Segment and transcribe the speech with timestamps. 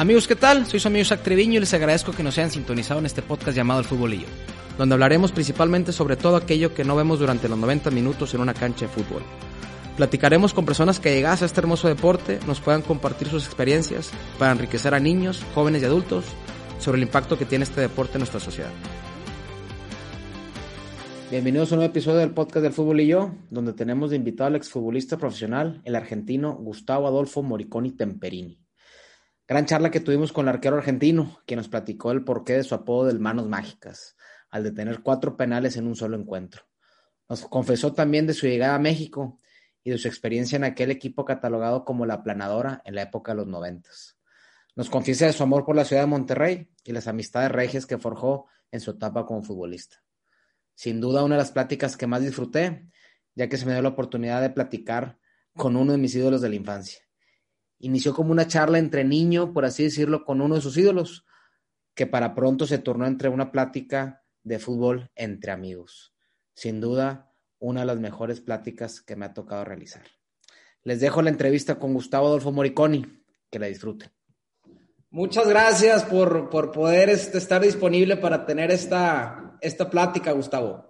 [0.00, 0.64] Amigos, ¿qué tal?
[0.64, 3.54] Soy su amigo Isaac Treviño y les agradezco que nos hayan sintonizado en este podcast
[3.54, 4.28] llamado El Futbolillo,
[4.78, 8.54] donde hablaremos principalmente sobre todo aquello que no vemos durante los 90 minutos en una
[8.54, 9.22] cancha de fútbol.
[9.98, 14.52] Platicaremos con personas que llegadas a este hermoso deporte nos puedan compartir sus experiencias para
[14.52, 16.24] enriquecer a niños, jóvenes y adultos
[16.78, 18.72] sobre el impacto que tiene este deporte en nuestra sociedad.
[21.30, 24.48] Bienvenidos a un nuevo episodio del podcast del Fútbol y yo, donde tenemos de invitado
[24.48, 28.58] al exfutbolista profesional, el argentino Gustavo Adolfo Moriconi Temperini.
[29.50, 32.76] Gran charla que tuvimos con el arquero argentino, quien nos platicó el porqué de su
[32.76, 34.16] apodo del Manos Mágicas,
[34.48, 36.62] al detener cuatro penales en un solo encuentro.
[37.28, 39.40] Nos confesó también de su llegada a México
[39.82, 43.38] y de su experiencia en aquel equipo catalogado como la planadora en la época de
[43.38, 44.16] los noventas.
[44.76, 47.98] Nos confiesa de su amor por la ciudad de Monterrey y las amistades regias que
[47.98, 50.00] forjó en su etapa como futbolista
[50.80, 52.86] sin duda una de las pláticas que más disfruté,
[53.34, 55.18] ya que se me dio la oportunidad de platicar
[55.54, 57.09] con uno de mis ídolos de la infancia.
[57.80, 61.24] Inició como una charla entre niño, por así decirlo, con uno de sus ídolos,
[61.94, 66.14] que para pronto se tornó entre una plática de fútbol entre amigos.
[66.54, 70.02] Sin duda, una de las mejores pláticas que me ha tocado realizar.
[70.82, 73.06] Les dejo la entrevista con Gustavo Adolfo Moriconi.
[73.50, 74.10] Que la disfruten.
[75.10, 80.88] Muchas gracias por, por poder este, estar disponible para tener esta, esta plática, Gustavo?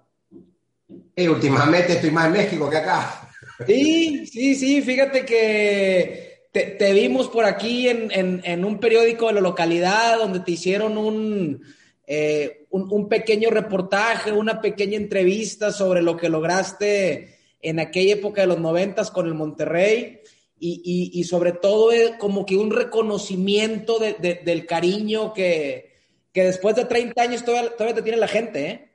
[1.17, 3.31] Y últimamente estoy más en México que acá.
[3.67, 10.19] Sí, sí, sí, fíjate que te, vimos por aquí en, un periódico de la localidad
[10.19, 11.63] donde te hicieron
[12.07, 18.41] eh, un, un, pequeño reportaje, una pequeña entrevista sobre lo que lograste en aquella época
[18.41, 20.21] de los noventas con el Monterrey.
[20.63, 25.95] Y, sobre todo eh, como que un reconocimiento del cariño que,
[26.35, 28.91] después de 30 años todavía, te tiene la gente, ¿eh?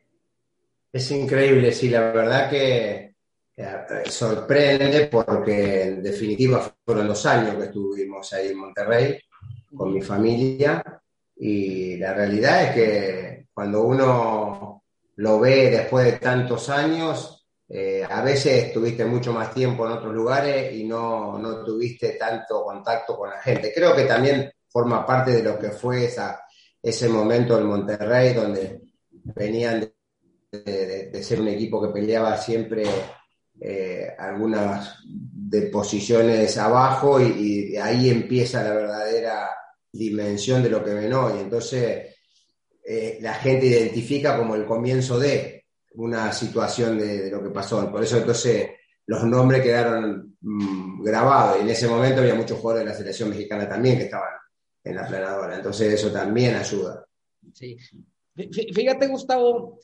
[0.93, 3.14] Es increíble, sí, la verdad que
[4.09, 9.17] sorprende porque en definitiva fueron los años que estuvimos ahí en Monterrey
[9.75, 10.83] con mi familia
[11.37, 14.83] y la realidad es que cuando uno
[15.15, 20.13] lo ve después de tantos años, eh, a veces tuviste mucho más tiempo en otros
[20.13, 23.73] lugares y no, no tuviste tanto contacto con la gente.
[23.73, 26.45] Creo que también forma parte de lo que fue esa
[26.85, 28.79] ese momento del Monterrey donde
[29.09, 29.91] venían
[30.51, 32.83] de, ser un equipo que peleaba siempre
[33.59, 39.49] eh, algunas de posiciones abajo y, ahí empieza la verdadera
[39.91, 41.39] dimensión de lo que ven hoy.
[41.39, 42.15] Entonces
[42.85, 47.89] eh, la gente identifica como el comienzo de una situación de, lo que pasó.
[47.91, 48.69] Por eso entonces
[49.07, 53.29] los nombres quedaron mm, grabados y en ese momento había muchos jugadores de la selección
[53.29, 54.33] mexicana también que estaban
[54.83, 55.55] en la planadora.
[55.55, 57.05] Entonces eso también ayuda.
[57.53, 57.77] Sí.
[58.35, 59.79] Fíjate, Gustavo,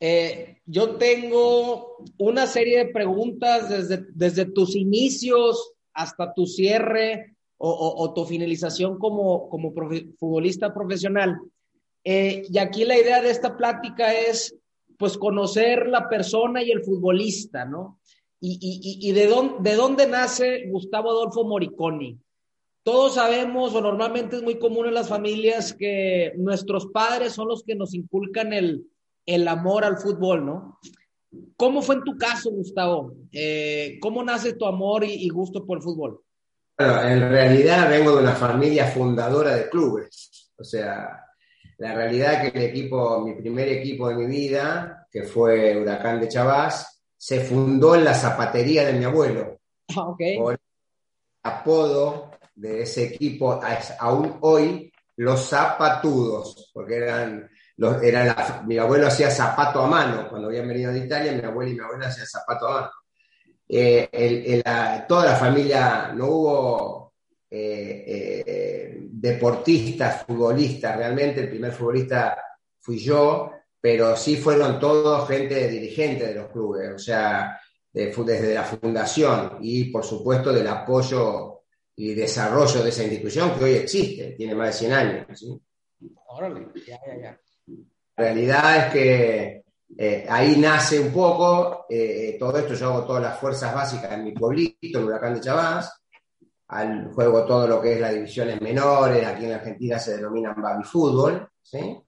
[0.00, 8.12] eh, yo tengo una serie de preguntas desde, desde tus inicios hasta tu cierre o,
[8.12, 9.72] tu finalización como, como
[10.18, 11.38] futbolista profesional.
[12.02, 14.54] Eh, y aquí la idea de esta plática es,
[14.98, 18.00] pues, conocer la persona y el futbolista, ¿no?
[18.38, 22.18] Y, y, y de, dónde, de dónde nace Gustavo Adolfo Moriconi.
[22.82, 27.62] Todos sabemos, o normalmente es muy común en las familias, que nuestros padres son los
[27.62, 28.84] que nos inculcan el,
[29.48, 30.78] amor al fútbol, ¿no?
[31.56, 33.14] ¿Cómo fue en tu caso, Gustavo?
[33.32, 36.20] Eh, ¿Cómo nace tu amor y, gusto por el fútbol?
[36.78, 40.52] Bueno, en realidad vengo de una familia fundadora de clubes.
[40.56, 41.24] O sea,
[41.78, 46.20] la realidad es que el equipo, mi primer equipo de mi vida, que fue Huracán
[46.20, 49.58] de Chavás, se fundó en la zapatería de mi abuelo.
[49.96, 50.20] Ah, ok.
[50.38, 50.58] Por
[51.44, 53.60] apodo de ese equipo
[53.98, 57.96] aún hoy los zapatudos, porque eran, los,
[58.66, 61.80] mi abuelo hacía zapato a mano, cuando habían venido de Italia, mi abuelo y mi
[61.80, 62.90] abuela hacían zapato a mano.
[63.68, 64.62] Eh,
[65.08, 67.14] toda la familia, no hubo
[67.50, 72.36] eh, eh, deportistas, futbolistas, realmente el primer futbolista
[72.78, 77.58] fui yo, pero sí fueron todos gente dirigente de los clubes, o sea,
[77.92, 81.62] desde la fundación y por supuesto del apoyo
[81.96, 85.46] y desarrollo de esa institución que hoy existe, tiene más de 100 años.
[86.26, 87.40] Órale, ya, ya, ya.
[87.66, 89.64] La realidad es que
[89.96, 92.74] eh, ahí nace un poco eh, todo esto.
[92.74, 96.00] Yo hago todas las fuerzas básicas en mi pueblito, en Huracán de Chavás.
[96.68, 100.82] Al, juego todo lo que es las divisiones menores, aquí en Argentina se denominan baby
[100.82, 101.48] fútbol.
[101.62, 101.98] ¿sí?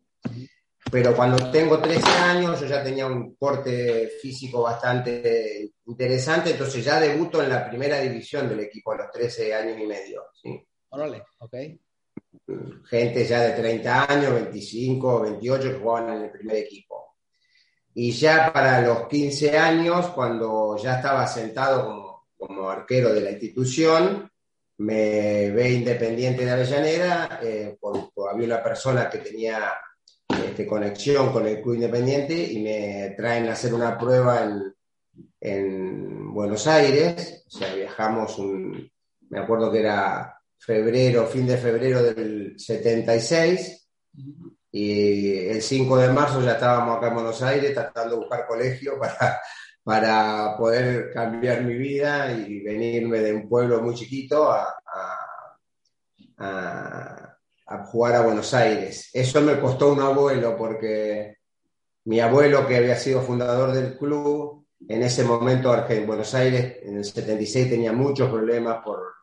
[0.91, 7.01] pero cuando tengo 13 años yo ya tenía un porte físico bastante interesante, entonces ya
[7.01, 10.27] debuto en la primera división del equipo a los 13 años y medio.
[10.33, 10.65] ¿sí?
[10.91, 11.55] Órale, ok.
[12.85, 17.17] Gente ya de 30 años, 25, 28 que jugaban en el primer equipo.
[17.95, 24.31] Y ya para los 15 años, cuando ya estaba sentado como, arquero de la institución,
[24.79, 27.79] me ve Independiente de Avellaneda, eh,
[28.31, 29.73] había una persona que tenía
[30.29, 34.75] este, conexión con el Club Independiente y me traen a hacer una prueba en,
[35.41, 38.39] en Buenos Aires, o sea, viajamos
[39.29, 40.36] me acuerdo que era
[40.67, 43.89] febrero, fin de febrero del 76,
[44.73, 48.99] y el 5 de marzo ya estábamos acá en Buenos Aires tratando de buscar colegio
[49.01, 49.41] para,
[49.85, 54.75] para poder cambiar mi vida y venirme de un pueblo muy chiquito a,
[57.87, 59.11] jugar a Buenos Aires.
[59.13, 61.37] Eso me costó un abuelo porque
[62.05, 66.99] mi abuelo, que había sido fundador del club, en ese momento en Buenos Aires, en
[66.99, 69.16] el 76, tenía muchos problemas por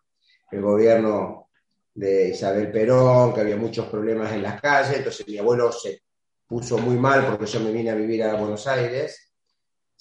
[0.54, 1.50] el gobierno
[1.94, 6.02] de Isabel Perón, que había muchos problemas en las calles, entonces mi abuelo se
[6.48, 9.34] puso muy mal porque yo me vine a vivir a Buenos Aires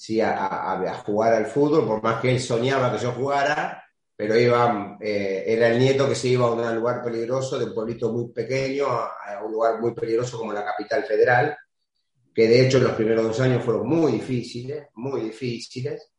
[0.03, 3.85] sí, a, jugar al fútbol, por más que él soñaba que yo jugara,
[4.17, 7.75] pero iba, eh, era el nieto que se iba a un lugar peligroso, de un
[7.75, 11.57] pueblito muy pequeño, a, un lugar muy peligroso como la capital federal,
[12.35, 16.12] que de hecho los primeros dos años fueron muy difíciles, muy difíciles.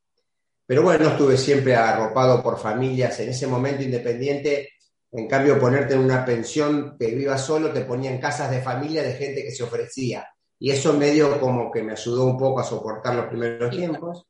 [0.65, 3.19] Pero bueno, no estuve siempre arropado por familias.
[3.19, 4.69] En ese momento independiente,
[5.11, 9.03] en cambio, ponerte en una pensión que viva solo, te ponía en casas de familia
[9.03, 10.27] de gente que se ofrecía.
[10.59, 14.25] Y eso medio como que me ayudó un poco a soportar los primeros tiempos.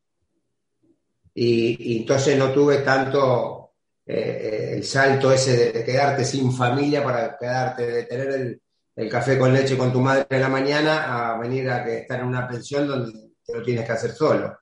[1.36, 3.74] Y, entonces no tuve tanto
[4.06, 8.60] eh, el salto ese de, quedarte sin familia para quedarte, de tener
[8.96, 12.20] el, café con leche con tu madre en la mañana a venir a que estar
[12.20, 14.58] en una pensión donde te lo tienes que hacer solo.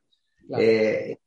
[0.57, 1.17] Eh,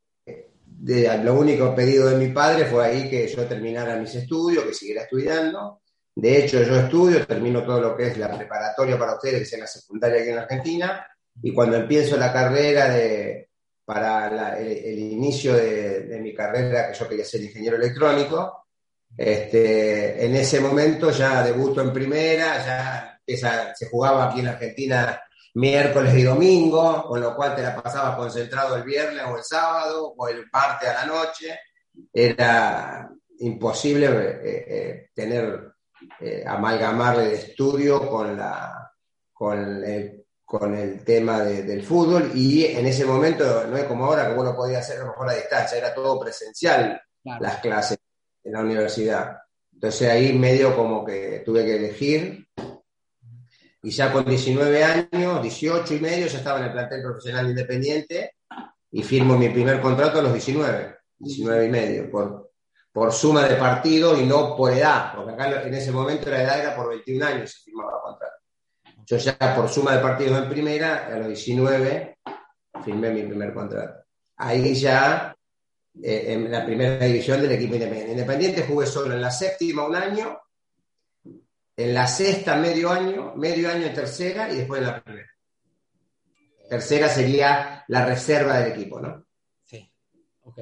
[0.86, 5.02] lo único pedido de mi padre fue ahí que yo terminara mis estudios, que siguiera
[5.02, 5.80] estudiando,
[6.16, 9.52] de hecho, yo estudio, termino todo lo que es la preparatoria para ustedes, que es
[9.54, 11.06] en la secundaria aquí en Argentina,
[11.42, 13.48] y cuando empiezo la carrera de,
[13.84, 18.66] para el, inicio de, mi carrera, que yo quería ser ingeniero electrónico,
[19.16, 25.20] este, en ese momento ya debuto en primera, ya se jugaba aquí en Argentina
[25.54, 30.14] miércoles y domingo, con lo cual te la pasabas concentrado el viernes o el sábado
[30.16, 31.58] o el martes a la noche.
[32.12, 33.08] Era
[33.38, 35.72] imposible eh, eh, tener
[36.20, 38.92] eh, amalgamar el estudio con, la,
[39.32, 44.28] con, el, con el tema del fútbol y en ese momento no es como ahora
[44.28, 47.98] que uno podía hacer a lo mejor a distancia, era todo presencial las clases
[48.42, 49.38] en la universidad.
[49.72, 52.46] Entonces ahí medio como que tuve que elegir
[53.84, 58.36] y ya con 19 años, 18 y medio, ya estaba en el plantel profesional independiente
[58.90, 62.52] y firmo mi primer contrato a los 19, 19 y medio, por,
[62.90, 66.60] por suma de partido y no por edad, porque acá en ese momento la edad
[66.60, 68.36] era por 21 años se firmaba contrato.
[69.04, 72.18] Yo ya por suma de partidos en primera, a los 19,
[72.82, 74.02] firmé mi primer contrato.
[74.38, 75.36] Ahí ya,
[76.02, 78.12] eh, en la primera división del equipo independiente.
[78.12, 80.40] Independiente jugué solo en la séptima un año,
[81.76, 85.30] en la sexta medio año, medio año en tercera y después en la primera.
[86.68, 89.26] Tercera sería la reserva del equipo, ¿no?
[89.64, 89.92] Sí,
[90.42, 90.58] ok.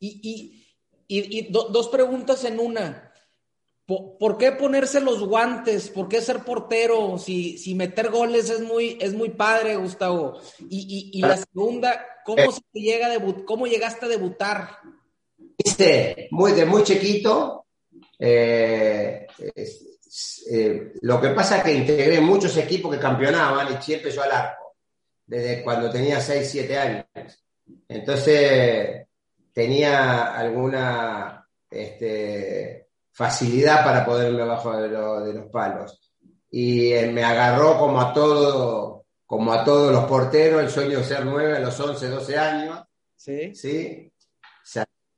[0.00, 0.66] Y, y
[1.08, 3.12] y, dos preguntas en una.
[3.86, 5.90] ¿Por, qué ponerse los guantes?
[5.90, 7.18] ¿Por qué ser portero?
[7.18, 10.40] Si, si meter goles es muy, es muy padre, Gustavo.
[10.68, 13.08] Y, la segunda, ¿cómo, se llega
[13.44, 14.78] ¿cómo llegaste a debutar?
[16.32, 17.66] muy, de muy chiquito.
[18.18, 19.26] Eh,
[20.50, 24.32] eh, lo que pasa es que integré muchos equipos que campeonaban y siempre yo al
[24.32, 24.76] arco,
[25.26, 27.04] desde cuando tenía 6, 7 años.
[27.88, 29.06] Entonces,
[29.52, 34.88] tenía alguna este, facilidad para poderme abajo de,
[35.32, 36.12] los palos.
[36.50, 41.04] Y eh, me agarró como a todo, como a todos los porteros, el sueño de
[41.04, 42.84] ser nueve a los 11, 12 años.
[43.16, 43.54] Sí.
[43.54, 44.12] ¿sí?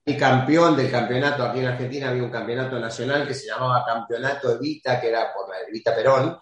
[0.09, 4.55] Salí campeón del campeonato, aquí en Argentina había un campeonato nacional que se llamaba Campeonato
[4.55, 6.35] Evita, que era por la Evita Perón.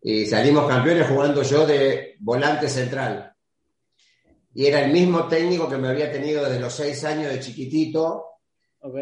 [0.00, 3.34] Y salimos campeones jugando yo de volante central.
[4.54, 8.24] Y era el mismo técnico que me había tenido desde los seis años de chiquitito.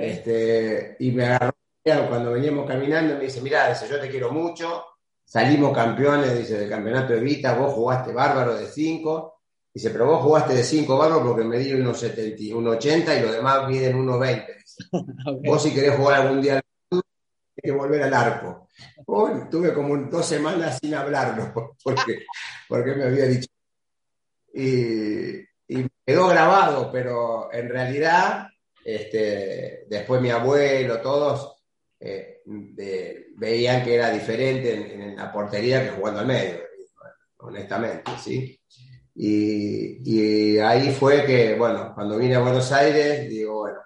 [0.00, 1.52] Este, y me agarró
[2.08, 4.82] cuando veníamos caminando y me dice, mira, dice, yo te quiero mucho,
[5.22, 9.33] salimos campeones, dice, del campeonato de Vita, vos jugaste bárbaro de cinco,
[9.74, 13.22] dice, pero vos jugaste de cinco bárbaro porque me di unos 70, unos 80 y
[13.22, 14.56] los demás miden unos 20.
[15.44, 17.04] Vos si querés jugar algún día tienes
[17.62, 18.68] que volver al arco.
[19.06, 21.52] Bueno, tuve como dos semanas sin hablarlo
[21.84, 22.24] porque,
[22.68, 23.48] porque me había dicho
[24.54, 25.44] y,
[26.06, 28.48] quedó grabado, pero en realidad,
[28.84, 31.64] este, después mi abuelo, todos
[31.98, 36.60] eh, veían que era diferente en, la portería que jugando al medio,
[37.38, 38.60] honestamente, ¿sí?
[39.14, 43.80] Y, ahí fue que, bueno, cuando vine a Buenos Aires, digo, bueno,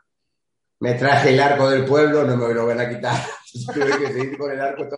[0.80, 3.20] me traje el arco del pueblo, no me lo van a quitar.
[3.74, 4.88] tuve que seguir con el arco.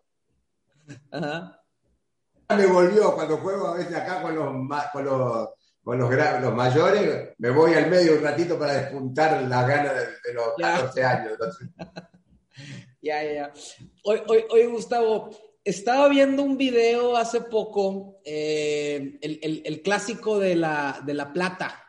[2.57, 4.53] Me volvió cuando juego a veces acá con los,
[4.93, 5.49] con los,
[5.83, 10.55] con los, mayores, me voy al medio un ratito para despuntar las ganas de, los
[10.59, 11.39] 14 años.
[13.03, 13.53] ya, ya.
[14.05, 15.31] Hoy, hoy, hoy, Gustavo,
[15.65, 21.85] estaba viendo un video hace poco, eh, el, clásico de la, de la plata.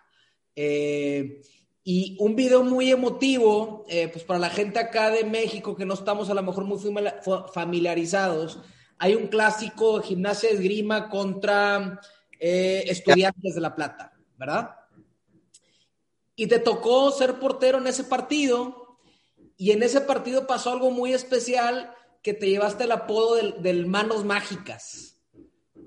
[0.55, 1.41] Eh,
[1.83, 5.95] y un video muy emotivo, eh, pues para la gente acá de México que no
[5.95, 6.79] estamos a lo mejor muy
[7.53, 8.59] familiarizados,
[8.97, 11.99] hay un clásico de gimnasia de esgrima contra
[12.39, 14.75] estudiantes de La Plata, ¿verdad?
[16.35, 18.99] Y te tocó ser portero en ese partido,
[19.57, 24.23] y en ese partido pasó algo muy especial que te llevaste el apodo del, Manos
[24.23, 25.17] Mágicas.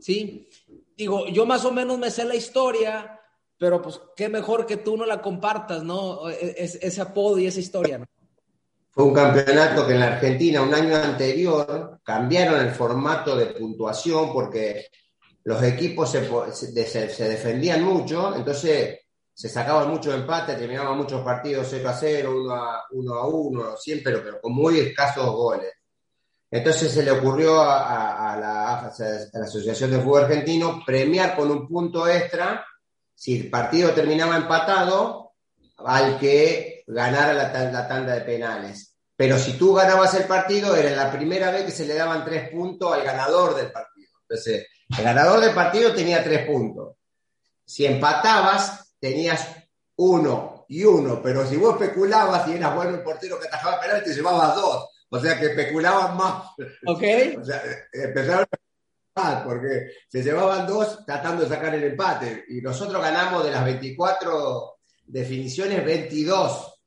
[0.00, 0.48] ¿Sí?
[0.96, 3.20] Digo, yo más o menos me sé la historia,
[3.58, 6.28] pero pues qué mejor que tú no la compartas, ¿no?
[6.28, 8.06] E, ese apodo y esa historia, ¿no?
[8.90, 14.32] Fue un campeonato que en la Argentina un año anterior cambiaron el formato de puntuación
[14.32, 14.86] porque
[15.42, 16.24] los equipos se,
[17.08, 19.00] se, defendían mucho, entonces
[19.32, 23.76] se sacaban muchos empates, terminaban muchos partidos 0 a 0, 1 a 1, a 1
[23.76, 25.72] siempre, pero con muy escasos goles.
[26.54, 28.86] Entonces se le ocurrió a, la,
[29.42, 32.64] Asociación de Fútbol Argentino premiar con un punto extra
[33.12, 35.32] si el partido terminaba empatado
[35.78, 37.52] al que ganara la,
[37.88, 38.94] tanda de penales.
[39.16, 42.50] Pero si tú ganabas el partido, era la primera vez que se le daban tres
[42.50, 44.12] puntos al ganador del partido.
[44.22, 46.94] Entonces, el ganador del partido tenía tres puntos.
[47.64, 49.44] Si empatabas, tenías
[49.96, 54.04] uno y uno, pero si vos especulabas y eras bueno el portero que atajaba penal,
[54.04, 54.93] te llevabas dos.
[55.10, 56.50] O sea que especulaban más.
[56.86, 57.02] Ok.
[57.40, 58.46] O sea, empezaron
[59.16, 62.44] a porque se llevaban dos tratando de sacar el empate.
[62.48, 64.74] Y nosotros ganamos de las 24
[65.06, 66.80] definiciones 22.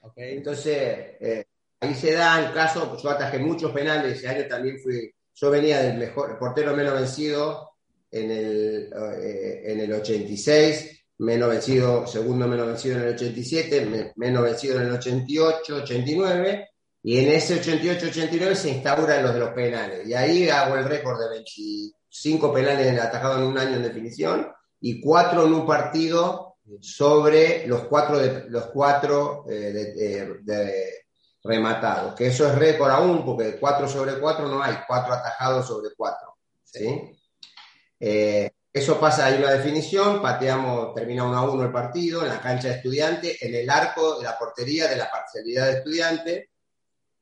[0.00, 0.36] okay.
[0.36, 0.76] Entonces,
[1.20, 1.46] eh,
[1.80, 5.82] ahí se da el caso, yo atajé muchos penales, ese año también fui, yo venía
[5.82, 7.72] del mejor portero menos vencido
[8.10, 14.42] en el, eh, en el 86 menos vencido, segundo menos vencido en el 87, menos
[14.42, 16.68] vencido en el 88, 89,
[17.02, 20.06] y en ese 88-89 se instauran los de los penales.
[20.06, 24.48] Y ahí hago el récord de 25 penales atajados en un año en definición
[24.80, 31.04] y cuatro en un partido sobre los cuatro, de, los cuatro eh, de,
[31.42, 32.14] rematados.
[32.14, 36.36] Que eso es récord aún, porque cuatro sobre cuatro no hay, cuatro atajados sobre cuatro.
[36.64, 37.18] ¿sí?
[38.00, 42.40] Eh, eso pasa, hay una definición, pateamos, termina 1 a 1 el partido, en la
[42.40, 46.50] cancha de estudiante, en el arco de la portería de la parcialidad de estudiante,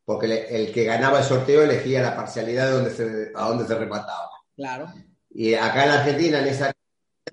[0.02, 3.75] porque el que ganaba el sorteo elegía la parcialidad de donde se, a donde se
[3.75, 4.30] remataba.
[4.56, 4.90] Claro.
[5.28, 6.73] Y acá en Argentina, en esa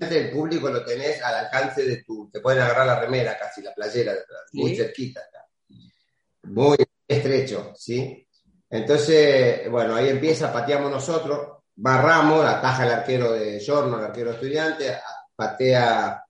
[0.01, 3.73] el público lo tenés al alcance de tu, te pueden agarrar la remera casi, la
[3.73, 4.13] playera,
[4.51, 5.21] muy cerquita
[6.43, 8.27] Muy estrecho, ¿sí?
[8.69, 14.97] Entonces, bueno, ahí empieza, pateamos nosotros, Barramos, ataja el arquero de Giorno, el arquero estudiante,
[15.33, 16.25] patea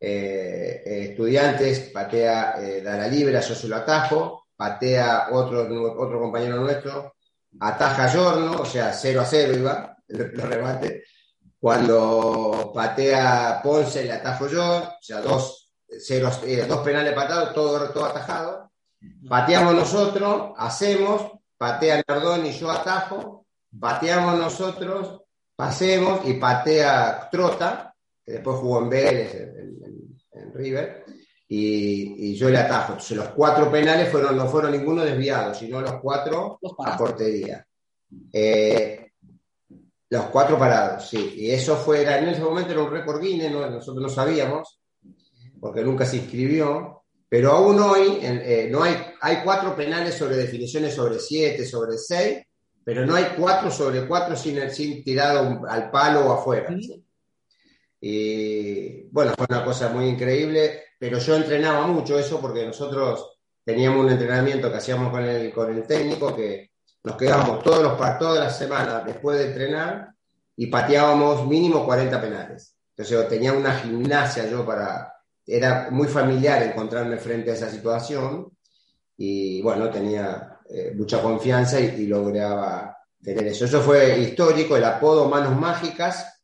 [0.00, 5.60] eh, eh, estudiantes, patea eh, la libre, yo se lo atajo, patea otro,
[5.96, 7.14] otro compañero nuestro,
[7.60, 11.04] ataja Giorno, o sea, 0 a 0 iba, lo remate.
[11.60, 15.70] Cuando patea Ponce, le atajo yo, o sea, dos,
[16.68, 18.72] dos penales patados, todo, todo atajado.
[19.28, 23.46] Pateamos nosotros, hacemos, patea Nardoni y yo atajo,
[23.78, 25.22] pateamos nosotros,
[25.54, 27.94] pasemos y patea Trota,
[28.24, 31.04] que después jugó en Vélez, en, River,
[31.48, 32.92] y, yo le atajo.
[32.92, 37.66] Entonces los cuatro penales fueron, no fueron ninguno desviado, sino los cuatro a portería.
[38.32, 39.12] Eh,
[40.10, 41.34] los cuatro parados, sí.
[41.36, 44.80] Y eso fue, en ese momento era un récord Guinness, nosotros no sabíamos,
[45.60, 47.02] porque nunca se inscribió.
[47.28, 52.38] Pero aún hoy eh, no hay, hay cuatro penales sobre definiciones sobre siete, sobre seis,
[52.88, 56.74] pero no hay cuatro sobre cuatro sin, sin tirado al palo o afuera.
[58.00, 64.06] Y bueno, fue una cosa muy increíble, pero yo entrenaba mucho eso porque nosotros teníamos
[64.06, 66.70] un entrenamiento que hacíamos con el, con el técnico que
[67.04, 70.14] nos quedábamos todos los, todas las semanas después de entrenar
[70.56, 72.74] y pateábamos mínimo 40 penales.
[72.96, 75.12] Entonces tenía una gimnasia yo para...
[75.46, 78.50] Era muy familiar encontrarme frente a esa situación
[79.14, 83.64] y bueno, tenía eh, mucha confianza y, lograba tener eso.
[83.64, 86.42] Eso fue histórico, el apodo Manos Mágicas.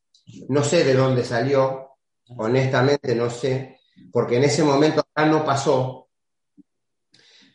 [0.49, 1.91] No sé de dónde salió,
[2.37, 6.09] honestamente no sé, porque en ese momento acá no pasó,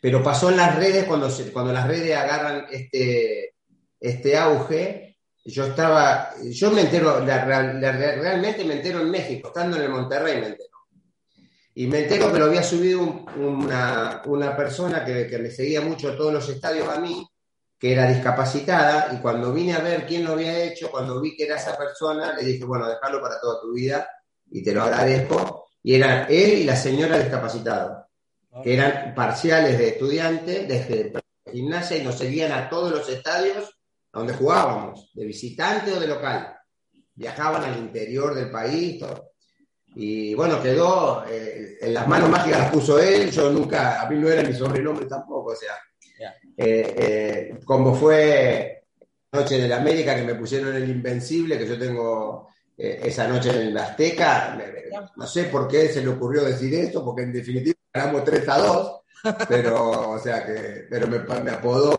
[0.00, 3.54] pero pasó en las redes cuando, cuando las redes agarran este,
[3.98, 5.18] este auge.
[5.44, 10.48] Yo estaba, yo me entero, realmente me entero en México, estando en el Monterrey me
[10.48, 10.69] entero.
[11.74, 13.00] Y me entero que lo había subido
[13.36, 17.26] una, una, persona que, que, me seguía mucho todos los estadios a mí,
[17.78, 21.44] que era discapacitada, y cuando vine a ver quién lo había hecho, cuando vi que
[21.44, 24.06] era esa persona, le dije, bueno, dejarlo para toda tu vida,
[24.50, 25.68] y te lo agradezco.
[25.82, 28.08] Y eran él y la señora discapacitada,
[28.62, 31.12] que eran parciales de estudiantes desde
[31.50, 33.76] gimnasia y nos seguían a todos los estadios
[34.12, 36.56] donde jugábamos, de visitante o de local.
[37.14, 39.29] Viajaban al interior del país, todo.
[39.94, 44.16] Y bueno, quedó, eh, en las manos mágicas las puso él, yo nunca, a mí
[44.16, 45.74] no era mi sobrenombre tampoco, o sea,
[46.56, 48.84] eh, eh, como fue
[49.32, 53.74] Noche de la América que me pusieron el Invencible, que yo tengo esa noche en
[53.74, 54.58] la Azteca,
[55.16, 58.58] no sé por qué se le ocurrió decir esto, porque en definitiva ganamos 3 a
[58.58, 59.00] 2,
[59.48, 61.98] pero, o sea, que, pero me, me apodó.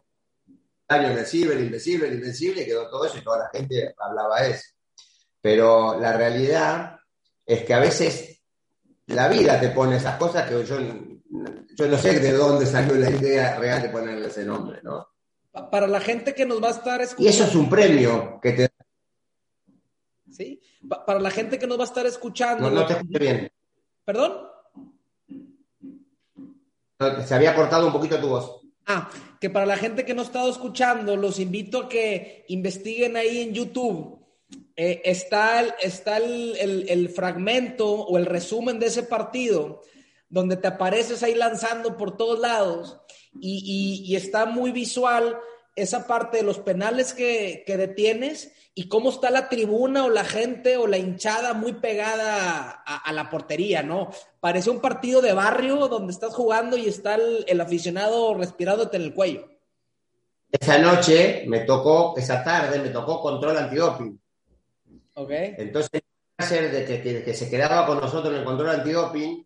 [0.88, 4.46] Año Invencible, el Invencible, el Invencible, y quedó todo eso y toda la gente hablaba
[4.46, 4.72] eso.
[5.40, 7.01] Pero la realidad
[7.54, 8.42] es que a veces
[9.08, 13.10] la vida te pone esas cosas que yo, yo no sé de dónde salió la
[13.10, 15.08] idea real de ponerle ese nombre, ¿no?
[15.70, 17.30] Para la gente que nos va a estar escuchando.
[17.30, 18.70] Y eso es un premio que te
[20.32, 20.62] ¿Sí?
[21.06, 22.70] Para la gente que nos va a estar escuchando.
[22.70, 23.52] No, no te escucho bien.
[24.06, 24.48] ¿Perdón?
[27.26, 28.62] Se había cortado un poquito tu voz.
[28.86, 29.10] Ah,
[29.42, 33.42] que para la gente que no ha estado escuchando, los invito a que investiguen ahí
[33.42, 34.21] en YouTube
[34.76, 39.82] eh, está, el, está el, fragmento o el resumen de ese partido
[40.30, 43.00] donde te apareces ahí lanzando por todos lados
[43.40, 45.38] y, está muy visual
[45.76, 50.78] esa parte de los penales que, detienes y cómo está la tribuna o la gente
[50.78, 54.10] o la hinchada muy pegada a, la portería, ¿no?
[54.40, 59.04] Parece un partido de barrio donde estás jugando y está el, el aficionado respirándote en
[59.04, 59.50] el cuello.
[60.50, 64.21] Esa noche me tocó, esa tarde me tocó control antidoping.
[65.58, 66.02] Entonces,
[66.50, 69.46] de que, que, se quedaba con nosotros en el control antidoping,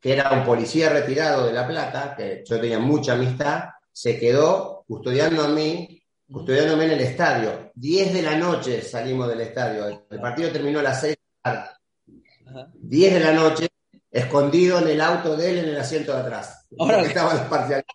[0.00, 4.84] que era un policía retirado de La Plata, que yo tenía mucha amistad, se quedó
[4.86, 7.72] custodiando a mí, custodiándome en el estadio.
[7.74, 10.06] 10 de la noche salimos del estadio.
[10.10, 11.70] El partido terminó a las 6 de la tarde.
[12.74, 13.68] 10 de la noche,
[14.10, 16.66] escondido en el auto de él en el asiento de atrás.
[16.78, 17.84] Ahora estaban los parciales.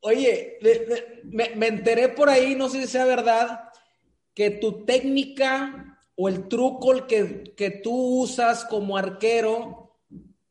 [0.00, 0.58] Oye,
[1.24, 3.65] me, me, enteré por ahí, no sé si sea verdad,
[4.36, 9.96] que tu técnica o el truco que, que tú usas como arquero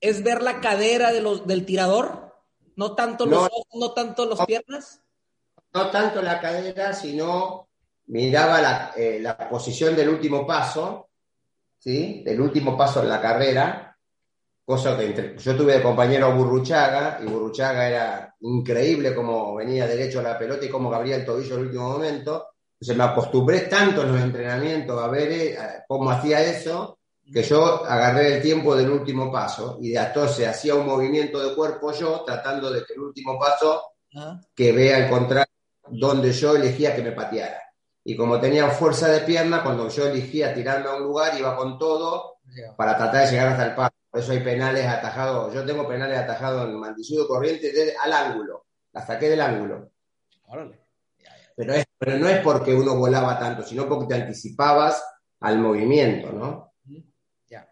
[0.01, 2.33] es ver la cadera de los, del tirador,
[2.75, 5.01] no tanto los ojos, no tanto las piernas.
[5.71, 7.69] No tanto la cadera, sino
[8.07, 11.09] miraba la, eh, la, posición del último paso,
[11.77, 12.23] ¿sí?
[12.25, 13.95] Del último paso en la carrera,
[14.65, 19.85] cosa que entre, yo tuve de compañero a Burruchaga, y Burruchaga era increíble como venía
[19.85, 22.54] derecho a la pelota y cómo abría el tobillo en el último momento,
[22.95, 25.57] me acostumbré tanto en los entrenamientos a ver eh,
[25.87, 26.99] cómo hacía eso,
[27.31, 31.55] que yo agarré el tiempo del último paso y de entonces hacía un movimiento de
[31.55, 33.81] cuerpo yo, tratando de que el último paso
[34.53, 35.51] que vea el contrario
[35.87, 37.61] donde yo elegía que me pateara.
[38.03, 41.77] Y como tenía fuerza de pierna, cuando yo elegía tirarme a un lugar, iba con
[41.77, 42.37] todo
[42.77, 43.95] para tratar de llegar hasta el paso.
[44.09, 45.53] Por eso hay penales atajados.
[45.53, 48.65] Yo tengo penales atajados en Maldicido Corriente al ángulo.
[48.93, 49.89] La saqué del ángulo.
[50.47, 50.84] Órale.
[51.55, 55.03] Pero, pero no es porque uno volaba tanto, sino porque te anticipabas
[55.39, 56.73] al movimiento, ¿no?
[57.47, 57.67] Ya.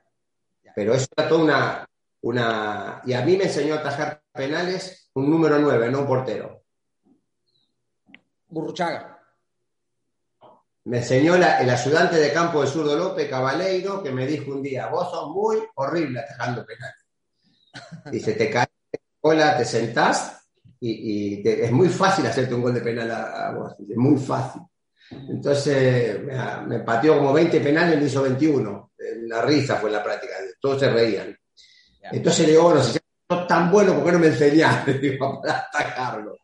[0.76, 1.90] Pero eso era toda una,
[2.22, 3.02] una...
[3.06, 6.64] Y a mí me enseñó a atajar penales un número 9, no un portero.
[8.48, 9.20] Burruchaga.
[10.86, 14.88] Me enseñó el ayudante de campo de Zurdo López, Cabaleiro, que me dijo un día,
[14.88, 17.06] vos sos muy horrible atajando penales.
[18.12, 18.68] Dice, te caes,
[19.22, 20.43] hola, te sentás
[20.86, 24.62] y, es muy fácil hacerte un gol de penal a, vos, es muy fácil.
[25.30, 26.20] Entonces
[26.68, 28.92] me, pateó como 20 penales y me hizo 21.
[29.26, 31.38] Una risa fue en la práctica, todos se reían.
[32.12, 36.40] Entonces le digo, bueno, si sos tan bueno, ¿por qué no me enseñaste para atacarlo?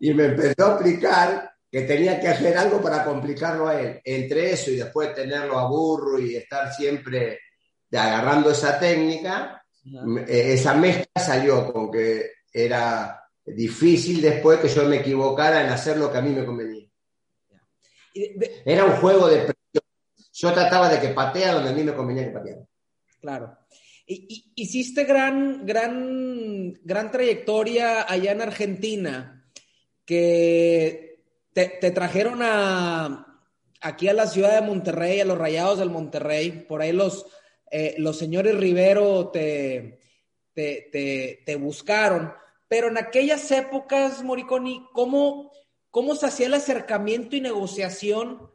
[0.00, 4.00] Y me empezó a explicar que tenía que hacer algo para complicarlo a él.
[4.04, 7.40] Entre eso y después tenerlo a burro y estar siempre
[7.92, 9.64] agarrando esa técnica,
[10.26, 15.96] eh, esa mezcla salió con que era difícil después que yo me equivocara en hacer
[15.98, 16.86] lo que a mí me convenía.
[18.64, 19.84] Era un juego de presión.
[20.32, 22.66] Yo trataba de que patea donde a mí me convenía que pateara.
[23.20, 23.58] Claro.
[24.06, 29.48] Hiciste gran, gran, gran trayectoria allá en Argentina,
[30.04, 33.40] que te, trajeron a,
[33.80, 37.26] aquí a la ciudad de Monterrey, a los Rayados del Monterrey, por ahí los,
[37.70, 40.00] eh, los señores Rivero te,
[40.52, 42.32] te, te buscaron.
[42.68, 45.52] Pero en aquellas épocas, Moriconi, ¿cómo,
[45.90, 48.50] cómo se hacía el acercamiento y negociación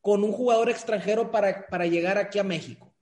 [0.00, 2.92] con un jugador extranjero para, llegar aquí a México?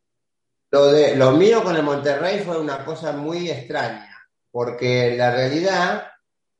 [0.70, 6.08] Lo, de, lo mío con el Monterrey fue una cosa muy extraña, porque la realidad,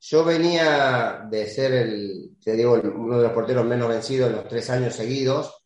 [0.01, 4.49] yo venía de ser el, te digo, uno de los porteros menos vencidos en los
[4.49, 5.59] tres años seguidos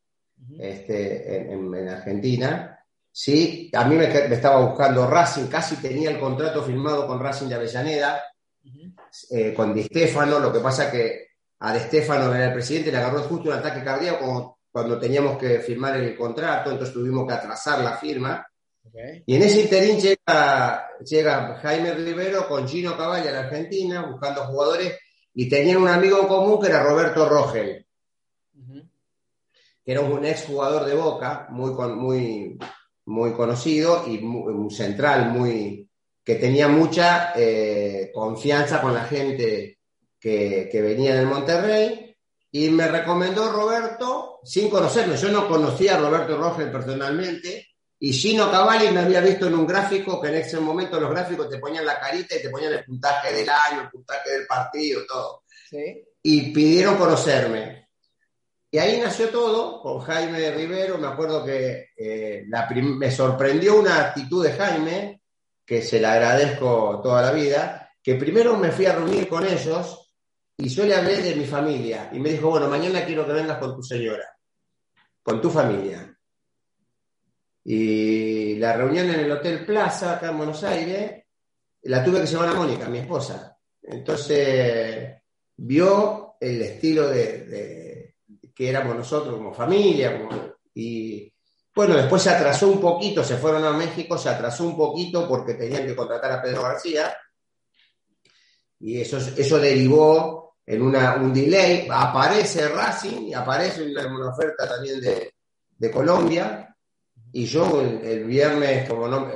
[0.58, 2.71] este, en, Argentina.
[3.14, 7.54] Sí, a mí me, estaba buscando Racing, casi tenía el contrato firmado con Racing de
[7.56, 8.22] Avellaneda,
[9.30, 11.26] eh, con Di Stefano, lo que pasa que
[11.58, 15.58] a Di Stefano era el presidente, le agarró justo un ataque cardíaco cuando teníamos que
[15.58, 18.46] firmar el contrato, entonces tuvimos que atrasar la firma.
[19.26, 24.44] Y en ese interín llega, llega Jaime Rivero con Gino Cavalli a la Argentina buscando
[24.46, 24.98] jugadores
[25.34, 27.86] y tenían un amigo común que era Roberto Rogel,
[29.84, 32.58] que era un ex jugador de Boca, muy, muy,
[33.06, 35.88] muy conocido y muy, central, muy,
[36.24, 39.78] que tenía mucha eh, confianza con la gente
[40.18, 42.16] que, que venía del Monterrey
[42.50, 47.72] y me recomendó Roberto, sin conocerme, yo no conocía a Roberto Rogel personalmente,
[48.04, 51.48] y Gino Cavalli me había visto en un gráfico que en ese momento los gráficos
[51.48, 55.02] te ponían la carita y te ponían el puntaje del año, el puntaje del partido,
[55.06, 55.44] todo.
[56.20, 57.81] Y pidieron conocerme.
[58.74, 60.96] Y ahí nació todo con Jaime Rivero.
[60.96, 65.20] Me acuerdo que eh, me sorprendió una actitud de Jaime,
[65.64, 70.14] que se la agradezco toda la vida, que primero me fui a reunir con ellos
[70.56, 73.58] y yo le hablé de mi familia y me dijo, bueno, mañana quiero que vengas
[73.58, 74.24] con tu señora,
[75.22, 76.18] con tu familia.
[77.64, 81.24] Y la reunión en el Hotel Plaza, acá en Buenos Aires,
[81.82, 83.54] la tuve que llevar a Mónica, mi esposa.
[83.82, 85.14] Entonces,
[85.56, 87.44] vio el estilo de,
[88.54, 90.28] que éramos nosotros como familia.
[90.74, 91.32] y
[91.74, 95.54] bueno, después se atrasó un poquito, se fueron a México, se atrasó un poquito porque
[95.54, 97.16] tenían que contratar a Pedro García.
[98.80, 105.00] Y eso, eso derivó en una, un delay, aparece Racing y aparece una, oferta también
[105.00, 105.34] de,
[105.78, 106.76] de, Colombia.
[107.32, 109.30] Y yo el, viernes, como no,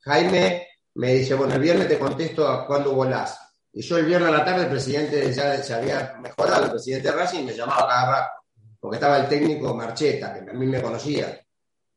[0.00, 3.38] Jaime me dice, bueno, el viernes te contesto a cuándo volás.
[3.72, 7.10] Y yo el viernes a la tarde el presidente ya se había mejorado, el presidente
[7.10, 8.41] de Racing me llamaba cada rato,
[8.82, 11.40] porque estaba el técnico Marcheta, que a mí me conocía.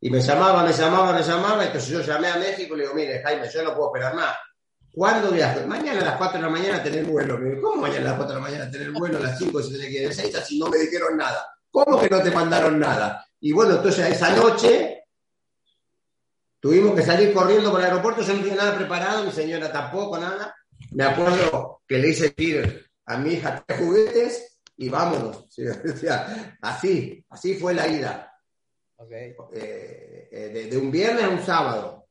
[0.02, 2.94] Y me llamaba, me llamaba, me llamaba, entonces yo llamé a México y le digo,
[2.94, 4.36] mire, Jaime, yo no puedo esperar más
[4.92, 5.66] ¿Cuándo viajas?
[5.66, 7.40] Mañana a las 4 de la mañana tener vuelo.
[7.60, 9.18] ¿Cómo mañana a las 4 de la mañana tener vuelo?
[9.18, 11.46] A las 5 se tiene que ir a 6, así no me dijeron nada.
[11.72, 13.26] ¿Cómo que no te mandaron nada?
[13.42, 15.06] Y bueno, entonces esa noche
[16.60, 20.20] tuvimos que salir corriendo por el aeropuerto, yo no tenía nada preparado, mi señora tampoco,
[20.20, 20.56] nada.
[20.92, 25.46] Me acuerdo que le hice ir a mi hija tres juguetes y vámonos.
[26.62, 28.32] así, así fue la ida.
[28.98, 29.36] Okay.
[29.54, 32.08] Eh, eh, de, un viernes a un sábado.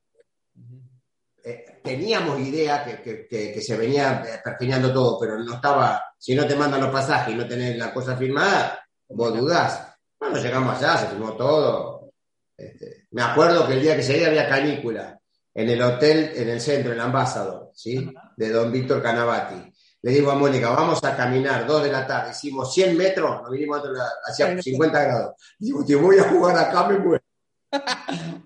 [1.43, 6.81] Eh, teníamos idea que, se venía perfilando todo, pero no estaba, si no te mandan
[6.81, 9.95] los pasajes y no tenés la cosa firmada, vos dudás.
[10.19, 12.11] Bueno, llegamos allá, se firmó todo.
[12.57, 15.19] Este, me acuerdo que el día que llegué había canícula
[15.53, 18.11] en el hotel, en el centro, en el Ambassador, ¿sí?
[18.35, 19.71] De don Víctor Canavati.
[20.05, 23.49] Le digo a Mónica, vamos a caminar, dos de la tarde, hicimos 100 metros, nos
[23.49, 23.81] vinimos
[24.23, 25.33] hacia 50 grados.
[25.57, 27.23] Digo, te voy a jugar acá, me muero.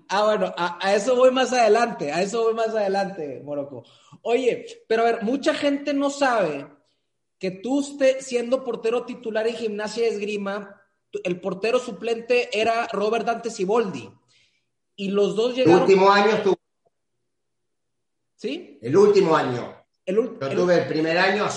[0.08, 3.84] ah, bueno, a, eso voy más adelante, a eso voy más adelante, Morocco.
[4.22, 6.66] Oye, pero a ver, mucha gente no sabe
[7.38, 10.80] que tú esté siendo portero titular en gimnasia de esgrima,
[11.24, 14.10] el portero suplente era Robert Dante Siboldi.
[14.96, 15.82] Y los dos llegaron.
[15.82, 16.56] El último año estuvo.
[18.36, 18.78] ¿Sí?
[18.80, 19.79] El último año.
[20.04, 21.48] El, Yo tuve el primer año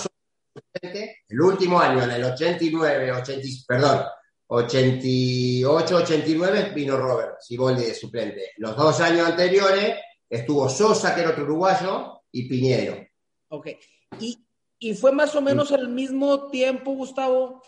[0.82, 4.02] el último año, en el 89, 80, perdón,
[4.48, 8.50] 88-89 vino Robert Siboldi de suplente.
[8.58, 9.96] Los dos años anteriores
[10.28, 12.98] estuvo Sosa, que era otro uruguayo, y Piñero.
[13.48, 13.68] Ok.
[14.20, 14.38] Y,
[14.94, 17.62] fue más o menos al mismo tiempo, Gustavo,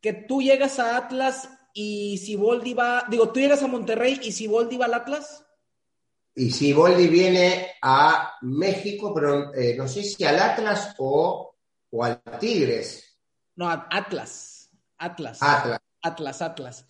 [0.00, 4.76] que tú llegas a Atlas y Siboldi va, digo, tú llegas a Monterrey y Siboldi
[4.76, 5.45] va al Atlas.
[6.38, 11.56] Y Siboldi viene a México, pero eh, no sé si al Atlas o,
[11.90, 13.18] o al Tigres.
[13.54, 14.70] No, Atlas.
[14.98, 15.38] Atlas.
[15.40, 15.80] Atlas.
[16.02, 16.86] Atlas, Atlas.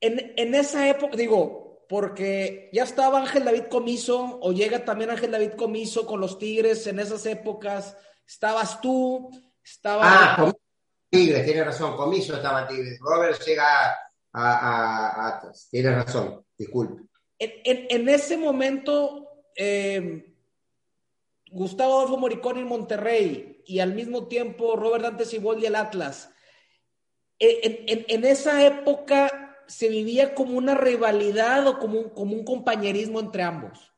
[0.00, 5.52] En, esa época, digo, porque ya estaba Ángel David Comiso, o llega también Ángel David
[5.58, 9.30] Comiso con los Tigres en esas épocas, estabas tú,
[9.62, 10.02] estaba...
[10.04, 10.52] Ah,
[11.10, 13.94] Tigres, tienes razón, Comiso estaba Tigres, Robert llega
[14.32, 17.09] a, Atlas, tienes razón, disculpe.
[17.40, 20.34] En, ese momento, eh,
[21.50, 26.30] Gustavo Adolfo Moricón en Monterrey y al mismo tiempo Robert Dante Siboldi el Atlas
[27.40, 33.42] en, esa época se vivía como una rivalidad o como un, como un compañerismo entre
[33.42, 33.92] ambos.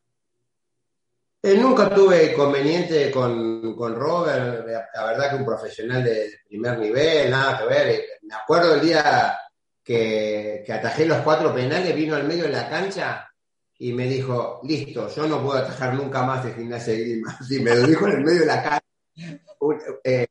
[1.42, 7.30] Eh, nunca tuve inconveniente con, con, Robert, la verdad que un profesional de primer nivel,
[7.30, 7.88] nada que ver.
[7.88, 9.36] Eh, me acuerdo el día
[9.82, 13.28] que, que atajé los cuatro penales, vino al medio de la cancha
[13.82, 17.36] y me dijo, listo, yo no puedo atajar nunca más de gimnasia de Grima.
[17.50, 18.84] Y me lo dijo en el medio de la cara.
[20.04, 20.26] Eh,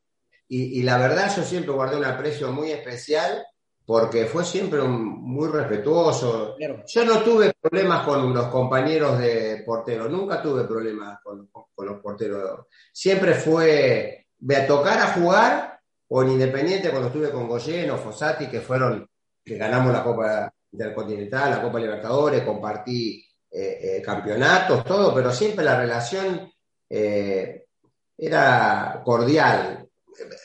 [0.47, 3.45] y, la verdad yo siempre guardé un aprecio muy especial
[3.85, 6.55] porque fue siempre muy respetuoso.
[6.87, 11.49] Yo no tuve problemas con los compañeros de portero, nunca tuve problemas con,
[11.85, 12.67] los porteros.
[12.93, 17.97] Siempre fue, de a tocar a jugar, o en Independiente cuando estuve con Goyen o
[17.97, 19.05] Fossati, que fueron,
[19.43, 25.65] que ganamos la Copa Intercontinental, la Copa Libertadores, compartí eh, eh, campeonatos, todo, pero siempre
[25.65, 26.49] la relación
[26.89, 27.65] eh,
[28.17, 29.89] era cordial.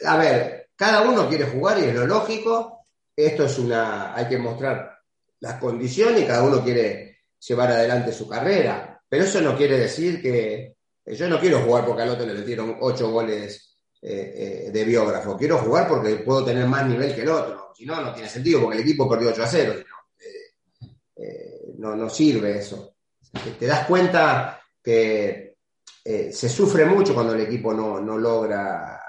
[0.06, 2.86] A ver, cada uno quiere jugar y es lo lógico.
[3.14, 4.98] Esto es una, hay que mostrar
[5.38, 9.00] las condiciones y cada uno quiere llevar adelante su carrera.
[9.08, 12.76] Pero eso no quiere decir que yo no quiero jugar porque al otro le metieron
[12.80, 15.36] ocho goles de biógrafo.
[15.36, 17.72] Quiero jugar porque puedo tener más nivel que el otro.
[17.74, 19.74] Si no, no tiene sentido porque el equipo perdió 8 a 0
[21.78, 22.95] no, no sirve eso.
[23.58, 25.56] Te das cuenta que
[26.04, 29.00] eh, se sufre mucho cuando el equipo no, logra,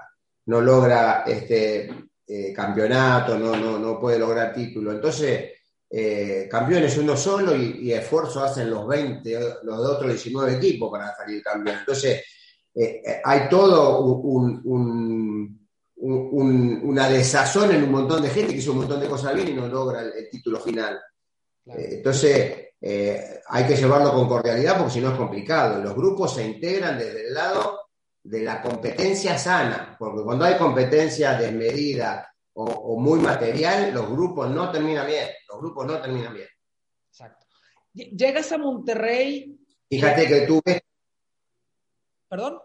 [0.46, 4.92] no logra este eh, campeonato, no, no, puede lograr título.
[4.92, 5.52] Entonces,
[5.90, 11.42] eh, campeones uno solo y, esfuerzo hacen los 20, los otros 19 equipos para salir
[11.44, 11.78] campeón.
[11.80, 12.24] Entonces,
[13.24, 14.00] hay todo
[16.00, 19.54] una desazón en un montón de gente que hizo un montón de cosas bien y
[19.54, 21.00] no logra el título final.
[21.68, 25.82] Eh, entonces, eh, hay que llevarlo con cordialidad porque si no es complicado.
[25.82, 27.88] Los grupos se integran desde el lado
[28.24, 34.72] de la competencia sana, porque cuando hay competencia desmedida o, muy material, los grupos no
[34.72, 35.28] terminan bien.
[35.48, 36.48] Los grupos no terminan bien.
[37.10, 37.46] Exacto.
[37.94, 39.60] Llegas a Monterrey.
[39.90, 40.82] Fíjate que tú ves.
[42.28, 42.60] ¿Perdón?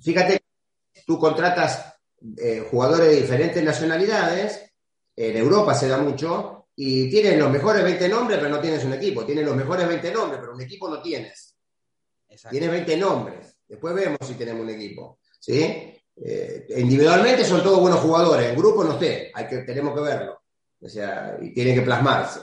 [0.00, 0.42] Fíjate
[0.92, 1.94] que tú contratas
[2.36, 4.72] eh, jugadores de diferentes nacionalidades.
[5.14, 8.94] En Europa se da mucho y tienes los mejores 20 nombres, pero no tienes un
[8.94, 9.24] equipo.
[9.24, 11.54] Tienes los mejores 20 nombres, pero un equipo no tienes.
[12.50, 13.56] Tienes 20 nombres.
[13.68, 15.18] Después vemos si tenemos un equipo.
[15.38, 15.94] ¿sí?
[16.16, 18.50] Eh, individualmente son todos buenos jugadores.
[18.50, 19.30] En grupo no sé.
[19.34, 20.42] Hay que, tenemos que verlo.
[20.80, 22.40] O sea, y tiene que plasmarse.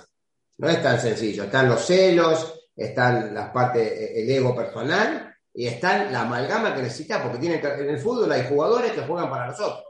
[0.57, 1.45] No es tan sencillo.
[1.45, 7.21] Están los celos, están las partes, el ego personal y están la amalgama que necesitas,
[7.21, 9.83] porque tiene, en el fútbol hay jugadores que juegan para nosotros.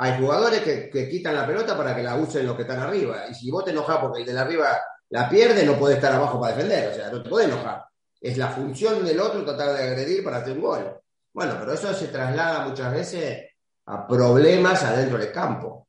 [0.00, 3.24] Hay jugadores que, quitan la pelota para que la usen los que están arriba.
[3.28, 4.78] Y si vos te enojas porque el de arriba
[5.10, 6.92] la pierde, no puede estar abajo para defender.
[6.92, 7.84] O sea, no te puede enojar.
[8.20, 11.00] Es la función del otro tratar de agredir para hacer un gol.
[11.32, 13.50] Bueno, pero eso se traslada muchas veces
[13.86, 15.88] a problemas adentro del campo.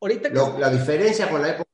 [0.00, 1.68] Ahorita la diferencia con la época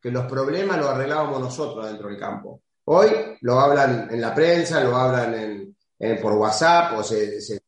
[0.00, 2.62] que los problemas los arreglábamos nosotros dentro del campo.
[2.84, 7.60] Hoy lo hablan en la prensa, lo hablan en, por WhatsApp o se, se,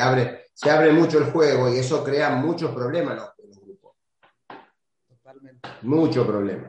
[0.00, 3.96] abre, se abre mucho el juego y eso crea muchos problemas en los, grupos.
[5.08, 5.68] Totalmente.
[5.82, 6.68] Mucho problema.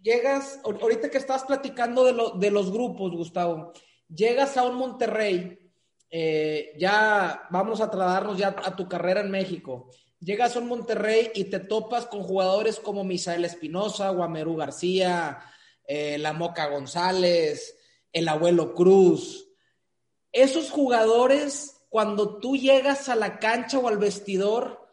[0.00, 3.72] Llegas, ahorita que estás platicando de, de los grupos, Gustavo,
[4.08, 5.58] llegas a un Monterrey,
[6.10, 9.90] eh, ya vamos a trasladarnos ya a tu carrera en México.
[10.20, 15.38] Llegas a un Monterrey y te topas con jugadores como Misael Espinosa, Guamerú García,
[15.86, 17.76] eh, La Moca González,
[18.12, 19.48] el abuelo Cruz.
[20.32, 24.86] Esos jugadores cuando tú llegas a la cancha o al vestidor,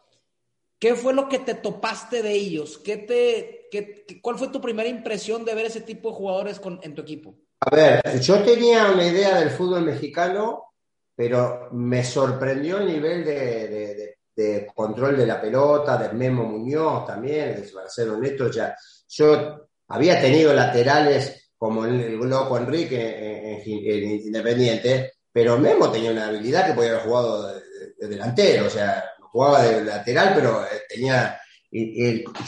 [0.78, 2.78] ¿qué fue lo que te topaste de ellos?
[2.78, 6.80] ¿Qué te, qué, ¿Cuál fue tu primera impresión de ver ese tipo de jugadores con,
[6.82, 7.34] en tu equipo?
[7.60, 10.74] A ver, yo tenía una idea del fútbol mexicano,
[11.14, 17.64] pero me sorprendió el nivel de, de, control de la pelota, del Memo Muñoz también,
[17.72, 18.76] para ser honesto, ya
[19.08, 26.64] yo había tenido laterales como el, loco Enrique en Independiente, pero Memo tenía una habilidad
[26.64, 31.40] que podía haber jugado de, delantero, o sea, jugaba de lateral, pero eh, tenía.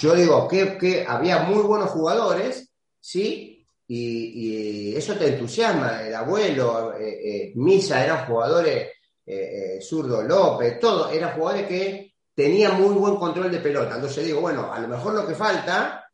[0.00, 3.66] yo digo que, había muy buenos jugadores, ¿sí?
[3.88, 6.04] Y, eso te entusiasma.
[6.06, 8.92] El abuelo, eh, eh, Misa, eran jugadores,
[9.80, 13.96] Zurdo López, todo, eran jugadores que tenían muy buen control de pelota.
[13.96, 16.08] Entonces digo, bueno, a lo mejor lo que falta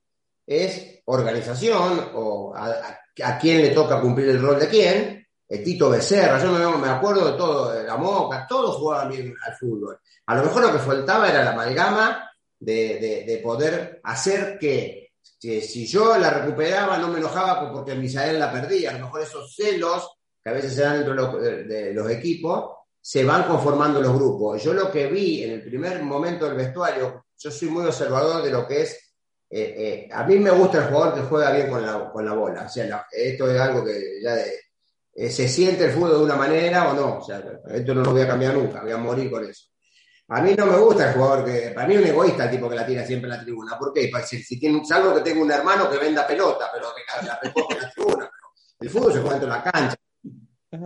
[0.47, 5.22] es organización o a quién le toca cumplir el rol de quién
[5.59, 9.99] Tito Becerra, yo me, acuerdo de todo, de la Moca, todos jugaban bien al fútbol.
[10.27, 16.17] A lo mejor lo que faltaba era la amalgama de, poder hacer que, si yo
[16.17, 18.91] la recuperaba no me enojaba porque Misael la perdía.
[18.91, 20.09] A lo mejor esos celos
[20.43, 24.63] que a veces se dan dentro de los, equipos se van conformando los grupos.
[24.63, 28.51] Yo lo que vi en el primer momento del vestuario, yo soy muy observador de
[28.51, 29.13] lo que es
[29.55, 32.33] eh, eh, a mí me gusta el jugador que juega bien con la, con la
[32.33, 32.65] bola.
[32.65, 34.62] O sea, esto es algo que ya de,
[35.15, 37.19] eh, se siente el fútbol de una manera o no.
[37.19, 39.67] O sea, esto no lo voy a cambiar nunca, voy a morir con eso.
[40.29, 41.73] A mí no me gusta el jugador que.
[41.75, 43.79] Para mí es un egoísta el tipo que la tira siempre en la tribuna.
[43.79, 44.11] ¿Por qué?
[44.25, 47.75] Si, si tiene, salvo que tengo un hermano que venda pelota, pero que la recoge
[47.75, 48.31] en la tribuna.
[48.81, 49.97] el fútbol se juega en la cancha.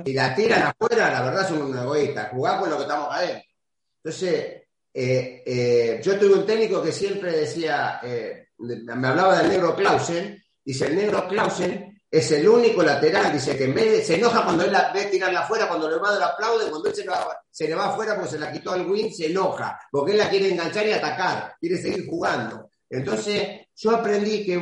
[0.04, 2.28] Si la tiran afuera, la verdad son un egoísta.
[2.32, 3.44] Jugar con lo que estamos adentro.
[4.02, 4.62] Entonces,
[4.92, 10.42] eh, eh, yo tuve un técnico que siempre decía, eh, me hablaba del negro Clausen,
[10.64, 14.44] dice, el negro Clausen es el único lateral, dice que en vez de, se enoja
[14.44, 17.04] cuando él la ve tirarla afuera, cuando le va aplaude, cuando él se,
[17.50, 20.30] se le va afuera porque se la quitó al win, se enoja, porque él la
[20.30, 22.70] quiere enganchar y atacar, quiere seguir jugando.
[22.88, 24.60] Entonces, yo aprendí que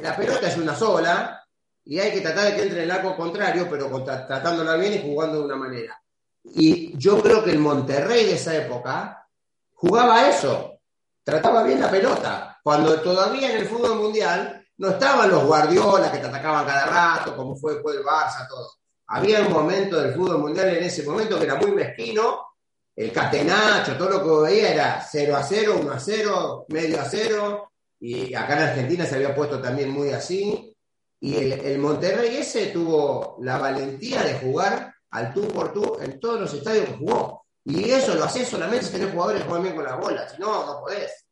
[0.00, 1.44] la pelota es una sola
[1.84, 5.02] y hay que tratar de que entre en el arco contrario, pero tratándola bien y
[5.02, 6.00] jugando de una manera.
[6.44, 9.28] Y yo creo que el Monterrey de esa época
[9.74, 10.78] jugaba eso,
[11.24, 16.18] trataba bien la pelota, cuando todavía en el fútbol mundial no estaban los guardiolas que
[16.18, 18.68] te atacaban cada rato, como fue después el Barça, todo.
[19.06, 22.48] Había un momento del fútbol mundial en ese momento que era muy mezquino,
[22.96, 27.04] el catenacho, todo lo que veía era 0 a 0, 1 a 0, medio a
[27.04, 30.76] 0, y acá en Argentina se había puesto también muy así.
[31.20, 36.18] Y el, el Monterrey ese tuvo la valentía de jugar al tú por tú en
[36.18, 37.46] todos los estadios que jugó.
[37.64, 40.40] Y eso lo haces solamente si tenés jugadores que juegan bien con la bola, si
[40.40, 41.24] no, no podés.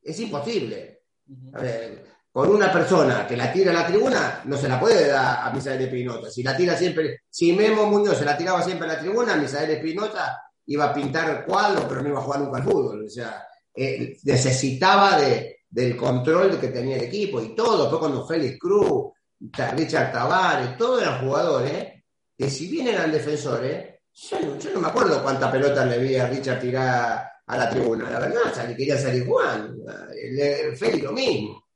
[0.00, 1.02] Es imposible.
[2.38, 5.50] Con una persona que la tira a la tribuna, no se la puede dar a
[5.52, 6.30] Misael Espinosa.
[6.30, 9.72] Si la tira siempre, si Memo Muñoz se la tiraba siempre a la tribuna, Misael
[9.72, 13.04] Espinosa iba a pintar cuadros, pero no iba a jugar nunca al fútbol.
[13.04, 17.90] O sea, eh, necesitaba de, del control que tenía el equipo y todo.
[17.90, 19.10] Fue cuando Félix Cruz,
[19.76, 22.04] Richard Tavares, todos eran jugadores
[22.36, 24.38] que si bien eran defensores, yo
[24.74, 28.08] no, me acuerdo cuántas pelotas le vi a Richard tirar a la tribuna.
[28.08, 29.76] La verdad, le quería salir Juan.
[30.14, 31.67] El, Félix lo mismo.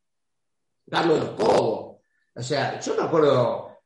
[0.86, 1.98] Darle los cobos.
[2.34, 3.78] O sea, yo me acuerdo,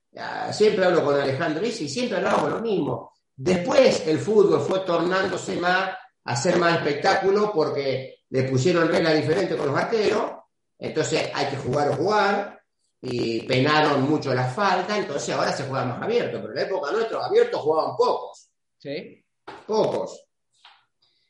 [0.52, 3.12] siempre hablo con Alejandro y siempre hablábamos lo mismo.
[3.34, 9.56] Después el fútbol fue tornándose más a hacer más espectáculo porque le pusieron reglas diferentes
[9.56, 10.32] con los arqueros.
[10.78, 12.62] Entonces hay que jugar o jugar
[13.00, 16.92] y penaron mucho la falta, entonces ahora se juega más abierto, pero en la época
[16.92, 18.48] nuestra abiertos jugaban pocos.
[18.78, 19.24] ¿Sí?
[19.66, 20.26] Pocos.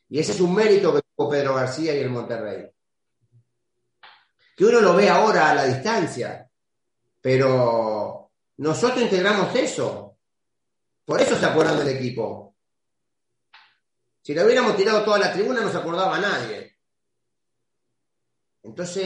[0.09, 2.69] Y ese es un mérito que tuvo Pedro García y el Monterrey.
[4.57, 6.49] Que uno lo ve ahora a la distancia,
[7.21, 10.17] pero nosotros integramos eso.
[11.05, 12.55] Por eso se acuerdan del equipo.
[14.23, 16.75] Si le hubiéramos tirado toda la tribuna no se acordaba nadie.
[18.63, 19.05] Entonces,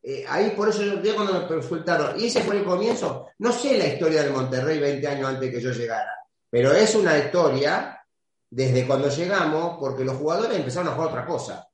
[0.00, 3.76] eh, ahí por eso yo cuando me consultaron, y ese fue el comienzo, no sé
[3.76, 6.12] la historia del Monterrey 20 años antes que yo llegara.
[6.48, 8.00] Pero es una historia
[8.48, 11.68] desde cuando llegamos, porque los jugadores empezaron a jugar otra cosa.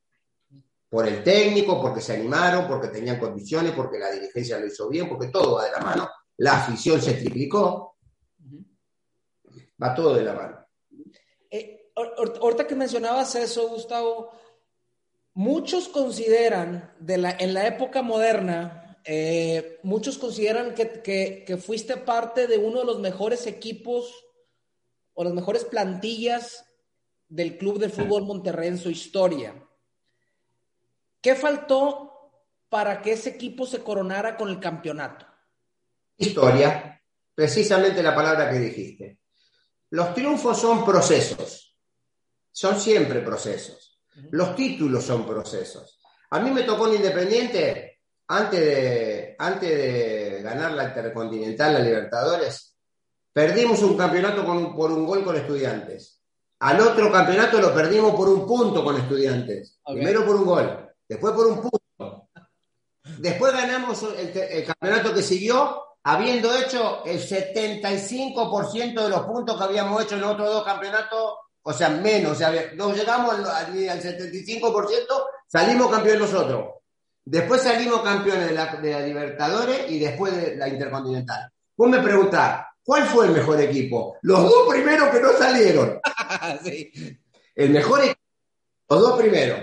[0.88, 5.08] Por el técnico, porque se animaron, porque tenían condiciones, porque la dirigencia lo hizo bien,
[5.08, 6.08] porque todo va de la mano.
[6.38, 7.96] La afición se triplicó.
[9.82, 10.66] Va todo de la mano.
[11.50, 14.30] Eh, ahorita que mencionabas eso, Gustavo,
[15.34, 22.46] muchos consideran, de la, en la época moderna, eh, muchos consideran que, que fuiste parte
[22.46, 24.24] de uno de los mejores equipos
[25.14, 26.64] o las mejores plantillas
[27.28, 29.67] del Club de Fútbol Monterrey en su historia.
[31.28, 32.30] ¿Qué faltó
[32.70, 35.26] para que ese equipo se coronara con el campeonato?
[36.16, 37.02] Historia,
[37.34, 39.18] precisamente la palabra que dijiste.
[39.90, 41.76] Los triunfos son procesos,
[42.50, 44.00] son siempre procesos.
[44.30, 46.00] Los títulos son procesos.
[46.30, 52.78] A mí me tocó en Independiente, antes de, antes de ganar la Intercontinental, la Libertadores,
[53.34, 56.22] Perdimos un campeonato por un gol con estudiantes.
[56.60, 59.78] Al otro campeonato lo perdimos por un punto con estudiantes.
[59.84, 62.28] Primero por un gol, después por un punto.
[63.18, 70.02] Después ganamos el, campeonato que siguió, habiendo hecho el 75% de los puntos que habíamos
[70.02, 72.32] hecho en los otros dos campeonatos, o sea, menos.
[72.32, 75.06] O sea, no llegamos al, al 75%,
[75.46, 76.74] salimos campeones nosotros.
[77.24, 81.50] Después salimos campeones de la, de la Libertadores y después de la Intercontinental.
[81.76, 84.16] Vos me preguntás, ¿Cuál fue el mejor equipo?
[84.22, 86.00] Los dos primeros que no salieron.
[87.54, 88.20] El mejor equipo,
[88.88, 89.60] los dos primeros.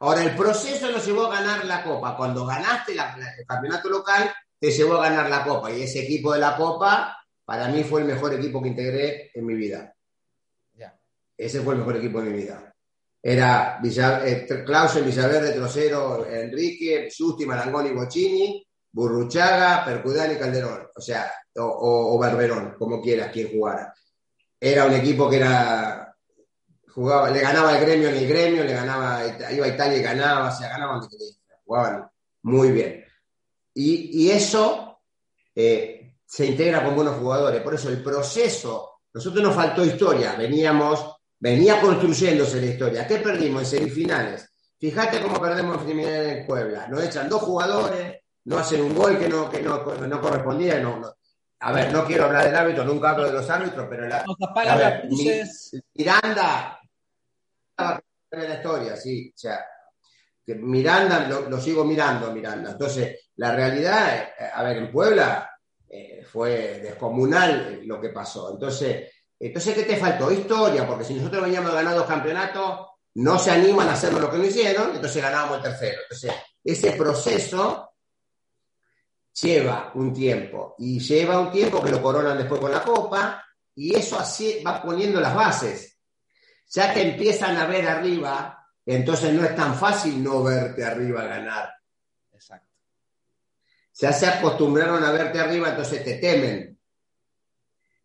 [0.00, 2.16] Ahora, el proceso nos llevó a ganar la Copa.
[2.16, 5.70] Cuando ganaste el campeonato local, te llevó a ganar la Copa.
[5.70, 9.46] Y ese equipo de la Copa, para mí, fue el mejor equipo que integré en
[9.46, 9.94] mi vida.
[11.36, 12.70] Ese fue el mejor equipo de mi vida.
[13.22, 20.88] Era Villa, eh, Clausen, Villaverde, Trocero, Enrique, Justi, Marangoni, Bocini, Burruchaga, Percudani y Calderón.
[20.94, 23.92] O sea, o, Barberón, como quieras, quien jugara.
[24.60, 26.09] Era un equipo que era
[26.94, 29.22] jugaba, le ganaba el gremio en el gremio, le ganaba,
[29.52, 31.00] iba a Italia y ganaba, o sea, ganaban
[31.64, 32.10] jugaban
[32.42, 33.04] muy bien.
[33.74, 35.00] Y, eso
[35.54, 41.20] eh, se integra con buenos jugadores, por eso el proceso, nosotros nos faltó historia, veníamos
[41.40, 43.06] venía construyéndose la historia.
[43.06, 44.48] ¿Qué perdimos en semifinales?
[44.78, 46.86] Fíjate cómo perdemos en semifinales en Puebla.
[46.88, 50.78] Nos echan dos jugadores, no hacen un gol que no, que no, no correspondía.
[50.78, 51.02] No,
[51.60, 54.24] A ver, no quiero hablar del árbitro, nunca hablo de los árbitros, pero la,
[55.94, 56.79] Miranda
[58.30, 59.32] la historia, sí.
[59.34, 59.64] O sea,
[60.44, 62.72] que Miranda, lo, sigo mirando Miranda.
[62.72, 65.50] Entonces, la realidad, eh, a ver, en Puebla
[65.88, 68.52] eh, fue descomunal lo que pasó.
[68.52, 70.30] Entonces, entonces, ¿qué te faltó?
[70.30, 74.44] Historia, porque si nosotros veníamos ganando campeonatos, no se animan a hacer lo que no
[74.44, 76.02] hicieron, entonces ganábamos el tercero.
[76.02, 77.90] Entonces, ese proceso
[79.40, 83.42] lleva un tiempo y lleva un tiempo que lo coronan después con la copa
[83.74, 85.89] y eso así va poniendo las bases.
[86.70, 91.74] Ya que empiezan a ver arriba, entonces no es tan fácil no verte arriba ganar.
[92.32, 92.68] Exacto.
[93.94, 96.78] Ya se acostumbraron a verte arriba, entonces te temen.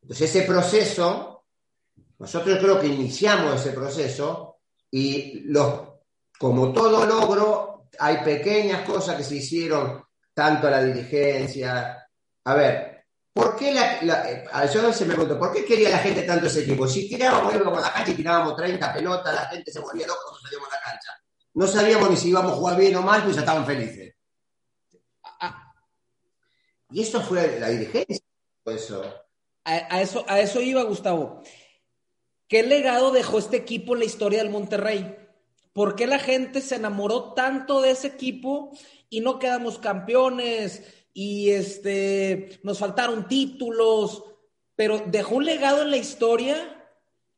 [0.02, 1.46] Entonces ese proceso,
[2.20, 4.60] nosotros creo que iniciamos ese proceso
[4.92, 5.90] y los,
[6.38, 10.04] como todo logro, hay pequeñas cosas que se hicieron,
[10.34, 12.08] tanto a la dirigencia.
[12.44, 12.95] A ver,
[13.36, 16.62] ¿por qué la, la yo se me pregunto, ¿por qué quería la gente tanto ese
[16.62, 16.88] equipo?
[16.88, 20.22] Si tirábamos, íbamos a la cancha y tirábamos 30 pelotas, la gente se volvía loca
[20.24, 21.10] cuando salíamos a la cancha.
[21.54, 24.16] No sabíamos ni si íbamos a jugar bien o mal, pues ya estaban felices.
[26.92, 28.20] Y eso fue la dirigencia.
[28.66, 29.04] Eso
[29.66, 31.42] a, eso, a eso iba, Gustavo.
[32.48, 35.18] ¿Qué legado dejó este equipo en la historia del Monterrey?
[35.74, 38.72] ¿Por qué la gente se enamoró tanto de ese equipo
[39.10, 40.84] y no quedamos campeones
[41.18, 44.24] y este, nos faltaron títulos?
[44.76, 46.76] Pero dejó un legado en la historia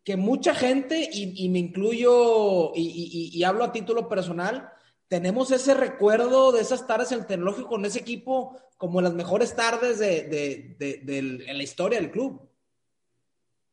[0.03, 4.71] que mucha gente, y, me incluyo y, hablo a título personal,
[5.07, 9.55] tenemos ese recuerdo de esas tardes en el tecnológico con ese equipo como las mejores
[9.55, 12.49] tardes de, la historia del club.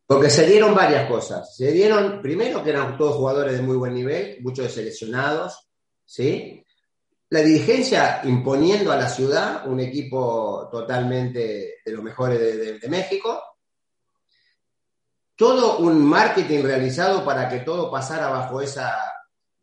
[0.06, 1.56] Porque se dieron varias cosas.
[1.56, 5.70] Se dieron, primero, que eran todos jugadores de muy buen nivel, muchos seleccionados,
[6.04, 6.63] ¿sí?
[7.34, 13.42] La dirigencia imponiendo a la ciudad un equipo totalmente de los mejores de, México.
[15.34, 18.96] Todo un marketing realizado para que todo pasara bajo, esa,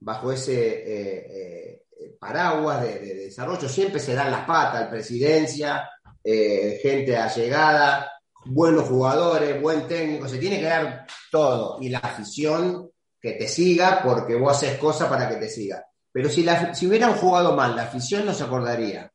[0.02, 5.90] bajo ese eh, eh, paraguas de, desarrollo, siempre se dan las patas, presidencia,
[6.22, 8.12] eh, gente allegada,
[8.48, 14.02] buenos jugadores, buen técnico, se tiene que dar todo y la afición que te siga
[14.04, 15.86] porque vos haces cosas para que te siga.
[16.12, 19.12] Pero si, la, si hubieran jugado mal, la afición no se acordaría.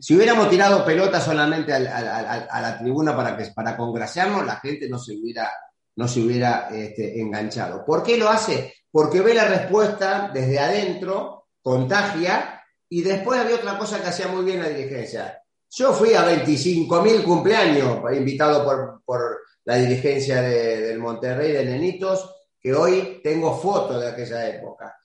[0.00, 4.98] Si hubiéramos tirado pelota solamente a, la tribuna para, que, para congraciarnos, la gente no
[4.98, 5.50] se hubiera,
[5.96, 7.84] no se hubiera este, enganchado.
[7.84, 8.74] ¿Por qué lo hace?
[8.90, 14.44] Porque ve la respuesta desde adentro contagia, y después había otra cosa que hacía muy
[14.44, 15.40] bien la dirigencia.
[15.70, 22.74] Yo fui a 25 mil cumpleaños invitado por, la dirigencia del Monterrey de Nenitos, que
[22.74, 24.96] hoy tengo fotos de aquella época.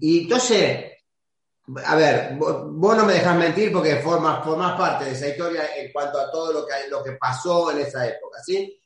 [0.00, 0.92] Y entonces,
[1.84, 5.92] a ver, vos, no me dejas mentir porque formas, formas parte de esa historia en
[5.92, 8.80] cuanto a todo lo que, lo que pasó en esa época, ¿sí?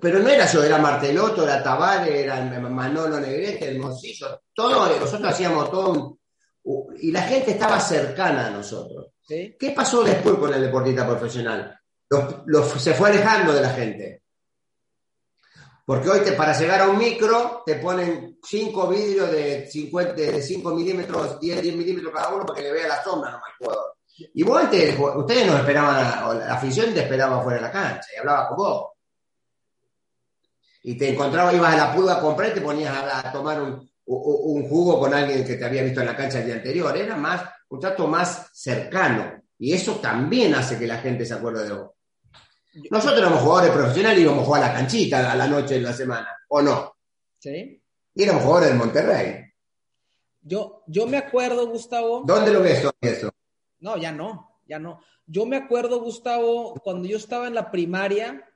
[0.00, 5.32] Pero no era yo, era Marteloto, era Tavares, era Manolo Negrete, el Moncillo, todo, nosotros
[5.32, 6.18] hacíamos todo
[7.00, 9.12] y la gente estaba cercana a nosotros.
[9.26, 11.74] ¿Qué pasó después con el deportista profesional?
[12.78, 14.22] se fue alejando de la gente.
[15.88, 20.42] Porque hoy te, para llegar a un micro te ponen cinco vidrios de, 50, de
[20.42, 23.56] 5 milímetros, 10, 10 milímetros cada uno para que le vea la sombra nomás al
[23.56, 23.94] jugador.
[24.34, 28.18] Y vos antes, ustedes nos esperaban, la afición te esperaba fuera de la cancha y
[28.18, 28.90] hablaba con vos.
[30.82, 33.90] Y te encontraba, ibas a la pulga a comprar y te ponías a tomar un,
[34.04, 37.16] un jugo con alguien que te había visto en la cancha el día anterior, era
[37.16, 39.42] más un trato más cercano.
[39.58, 41.90] Y eso también hace que la gente se acuerde de vos.
[42.90, 45.80] Nosotros éramos jugadores profesionales y íbamos a jugar a la canchita a la noche de
[45.80, 46.96] la semana, ¿o no?
[47.38, 47.82] Sí.
[48.14, 49.44] Y éramos jugadores del Monterrey.
[50.40, 52.22] Yo, yo me acuerdo, Gustavo.
[52.24, 53.30] ¿Dónde lo ves eso?
[53.80, 55.00] No, ya no, ya no.
[55.26, 58.48] Yo me acuerdo, Gustavo, cuando yo estaba en la primaria,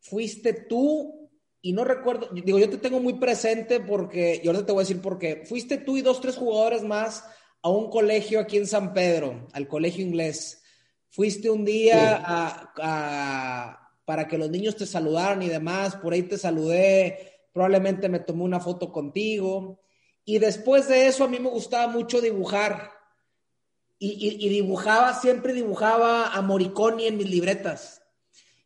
[0.00, 1.30] fuiste tú
[1.62, 4.86] y no recuerdo, digo, yo te tengo muy presente porque, y ahora te voy a
[4.86, 5.44] decir por qué.
[5.46, 7.24] Fuiste tú y dos, tres jugadores más
[7.62, 10.59] a un colegio aquí en San Pedro, al colegio inglés.
[11.10, 12.70] Fuiste un día
[14.04, 18.44] para que los niños te saludaran y demás, por ahí te saludé, probablemente me tomé
[18.44, 19.80] una foto contigo.
[20.24, 22.90] Y después de eso a mí me gustaba mucho dibujar.
[23.98, 28.00] Y, y dibujaba, siempre dibujaba a Moriconi en mis libretas.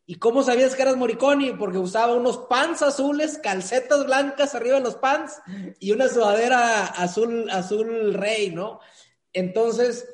[0.07, 1.53] ¿Y cómo sabías que eras Moriconi?
[1.53, 5.41] Porque usaba unos pants azules, calcetas blancas arriba de los pants
[5.79, 8.79] y una sudadera azul, azul rey, ¿no?
[9.33, 10.07] Entonces,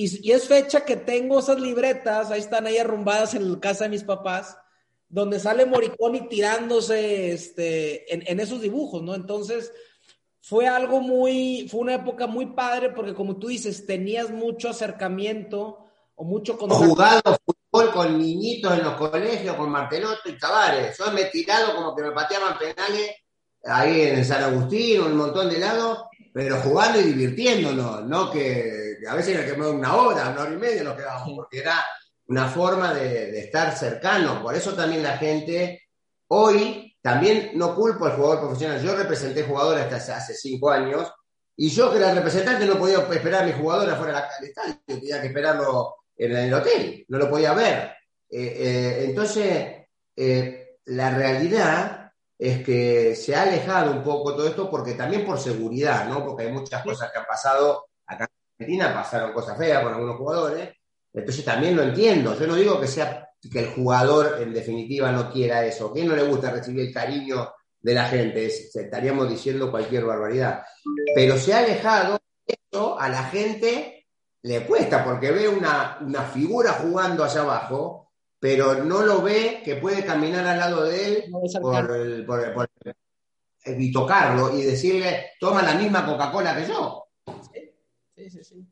[0.00, 3.90] y, es fecha que tengo esas libretas, ahí están ahí arrumbadas en la casa de
[3.90, 4.56] mis papás,
[5.08, 9.16] donde sale Moriconi tirándose este, en, esos dibujos, ¿no?
[9.16, 9.72] Entonces,
[10.40, 15.86] fue algo muy, fue una época muy padre porque como tú dices, tenías mucho acercamiento
[16.14, 16.84] o mucho contacto.
[16.84, 20.96] jugado fútbol con niñitos en los colegios, con Martelotto y Tavares.
[20.96, 23.16] Yo me he tirado como que me pateaban penales
[23.64, 28.98] ahí en San Agustín o un montón de lados, pero jugando y divirtiéndonos, no que,
[29.08, 31.84] a veces era que me una hora, una hora y media nos quedábamos, porque era
[32.26, 34.42] una forma de, estar cercano.
[34.42, 35.88] Por eso también la gente,
[36.28, 38.82] hoy, también no culpo al jugador profesional.
[38.82, 41.10] Yo representé jugadores hasta hace cinco años
[41.56, 45.20] y yo que era representante no podía esperar a mi jugador afuera del estadio, tenía
[45.20, 47.92] que esperarlo en el hotel, no lo podía ver.
[48.30, 51.97] Eh, eh, entonces, eh, la realidad
[52.38, 56.24] es que se ha alejado un poco todo esto porque también por seguridad, ¿no?
[56.24, 60.16] Porque hay muchas cosas que han pasado acá en Argentina, pasaron cosas feas con algunos
[60.16, 60.70] jugadores,
[61.12, 62.38] entonces también lo entiendo.
[62.38, 66.14] Yo no digo que sea que el jugador en definitiva no quiera eso, que no
[66.14, 70.62] le gusta recibir el cariño de la gente, estaríamos diciendo cualquier barbaridad.
[71.14, 74.06] Pero se ha alejado, eso a la gente
[74.42, 75.98] le cuesta, porque ve una,
[76.32, 78.07] figura jugando allá abajo,
[78.40, 81.24] pero no lo ve que puede caminar al lado de él
[82.26, 82.70] por,
[83.66, 87.08] y tocarlo y decirle, toma la misma Coca-Cola que yo.
[88.16, 88.66] Sí, sí, sí.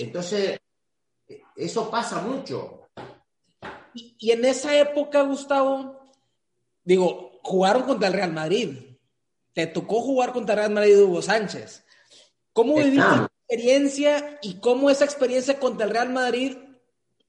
[0.00, 0.58] Entonces,
[1.56, 2.88] eso pasa mucho.
[3.94, 6.00] Y, en esa época, Gustavo,
[6.82, 8.76] digo, jugaron contra el Real Madrid.
[9.52, 11.84] Te tocó jugar contra el Real Madrid Hugo Sánchez.
[12.52, 13.06] ¿Cómo viviste
[13.48, 16.56] experiencia y cómo esa experiencia contra el Real Madrid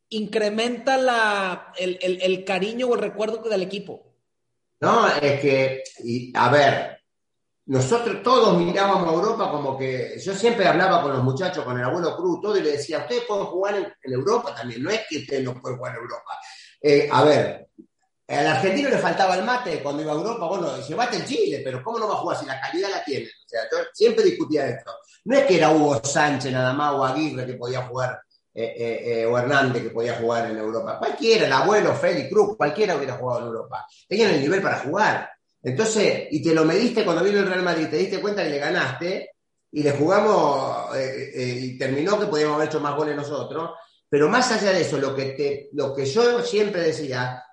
[0.10, 4.14] incrementa la, el, cariño o el recuerdo del equipo?
[4.80, 5.84] No, es que,
[6.34, 6.99] a ver,
[7.68, 11.86] nosotros todos mirábamos a Europa como que yo siempre hablaba con los muchachos, con el
[11.86, 15.20] abuelo Cruz, todo, y le decía, ustedes pueden jugar en, Europa también, no es que
[15.20, 16.39] ustedes no pueden jugar en Europa.
[16.82, 17.68] Eh, a ver,
[18.28, 21.62] al argentino le faltaba el mate cuando iba a Europa, bueno, se bate en Chile,
[21.64, 23.28] pero ¿cómo no va a jugar si la calidad la tiene?
[23.28, 24.91] O sea, yo siempre discutía esto.
[25.26, 28.20] No es que era Hugo Sánchez nada más o Aguirre que podía jugar,
[28.56, 30.97] eh, eh, o Hernández que podía jugar en Europa.
[30.97, 33.86] Cualquiera, el abuelo, Félix Cruz, cualquiera hubiera jugado en Europa.
[34.08, 35.30] Tenían el nivel para jugar.
[35.62, 38.60] Entonces, y te lo mediste cuando vino el Real Madrid, te diste cuenta que le
[38.60, 39.36] ganaste
[39.72, 43.72] y le jugamos eh, eh, y terminó que podíamos haber hecho más goles nosotros.
[44.08, 47.43] Pero más allá de eso, lo que, te, lo que yo siempre decía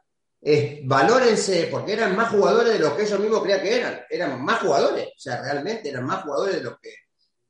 [0.41, 4.01] es valórense, porque eran más jugadores de lo que ellos mismos creían que eran.
[4.09, 6.95] Eran más jugadores, o sea, realmente eran más jugadores de lo que,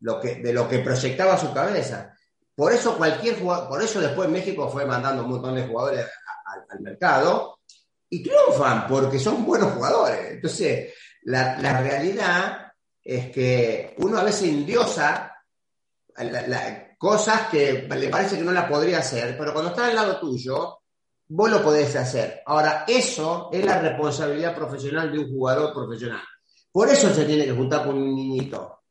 [0.01, 2.17] lo que, de lo que proyectaba su cabeza.
[2.55, 6.07] Por eso cualquier jugador, por eso después México fue mandando un montón de jugadores
[6.71, 7.59] al mercado,
[8.13, 10.33] y triunfan porque son buenos jugadores.
[10.33, 10.93] Entonces,
[11.23, 12.73] la, realidad
[13.03, 15.33] es que uno a veces indiosa
[16.99, 20.81] cosas que le parece que no las podría hacer, pero cuando está al lado tuyo,
[21.29, 22.43] vos lo podés hacer.
[22.45, 26.23] Ahora, eso es la responsabilidad profesional de un jugador profesional.
[26.71, 28.82] Por eso se tiene que juntar con un niñito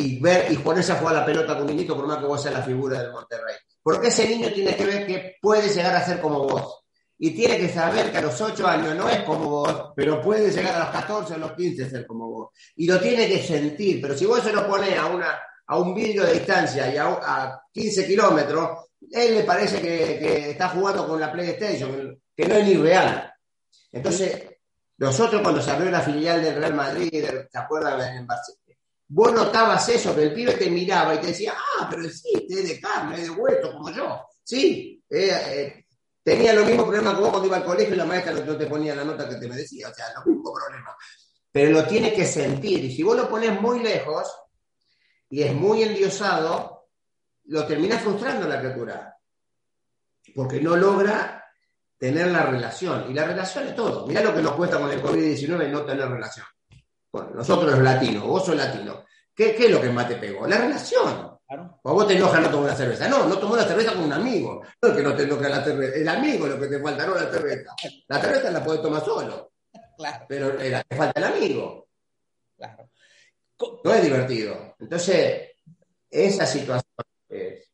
[0.00, 2.40] y ver y ponerse a jugar la pelota con un niñito, por más que vos
[2.40, 3.56] seas la figura del Monterrey.
[3.82, 6.84] Porque ese niño tiene que ver que puede llegar a ser como vos
[7.18, 10.52] y tiene que saber que a los 8 años no es como vos, pero puede
[10.52, 12.50] llegar a los 14 o a los 15 a ser como vos.
[12.76, 15.36] Y lo tiene que sentir, pero si vos se lo pones a, una,
[15.66, 21.08] a un vidrio de distancia y a, 15 kilómetros, él le parece que, está jugando
[21.08, 23.32] con la PlayStation, que no es ni real.
[23.90, 24.44] Entonces,
[24.98, 28.14] nosotros cuando se abrió la filial del Real Madrid, ¿te acuerdas?
[28.14, 28.67] En Barcelona,
[29.08, 32.68] vos notabas eso, que el pibe te miraba y te decía, ah, pero sí, es
[32.68, 34.24] de carne, es de hueso, como yo.
[34.42, 35.84] Sí, eh, eh
[36.28, 38.66] Tenía los mismos problemas que vos cuando iba al colegio y la maestra no te
[38.66, 40.94] ponía la nota que te me decía, o sea, los mismos problemas.
[41.50, 44.30] Pero lo tiene que sentir, y si vos lo pones muy lejos
[45.30, 46.90] y es muy endiosado,
[47.44, 49.16] lo termina frustrando la criatura,
[50.34, 51.46] porque no logra
[51.96, 53.10] tener la relación.
[53.10, 54.06] Y la relación es todo.
[54.06, 56.44] Mirá lo que nos cuesta con el COVID-19 no tener relación.
[57.12, 59.04] Bueno, nosotros los latinos, vos sos latino.
[59.34, 60.46] ¿Qué, ¿Qué, es lo que más te pegó?
[60.46, 61.38] La relación.
[61.82, 63.08] O vos te enojas no tomar una cerveza.
[63.08, 64.62] No, no tomó la cerveza con un amigo.
[64.82, 65.96] No es que no te enoja la cerveza.
[65.96, 67.74] El amigo es lo que te falta, no la cerveza.
[68.08, 69.52] La cerveza la podés tomar solo.
[69.96, 70.26] Claro.
[70.28, 71.88] Pero te falta el amigo.
[72.56, 72.90] Claro.
[73.84, 74.76] No es divertido.
[74.78, 75.52] Entonces,
[76.10, 76.92] esa situación
[77.30, 77.70] es.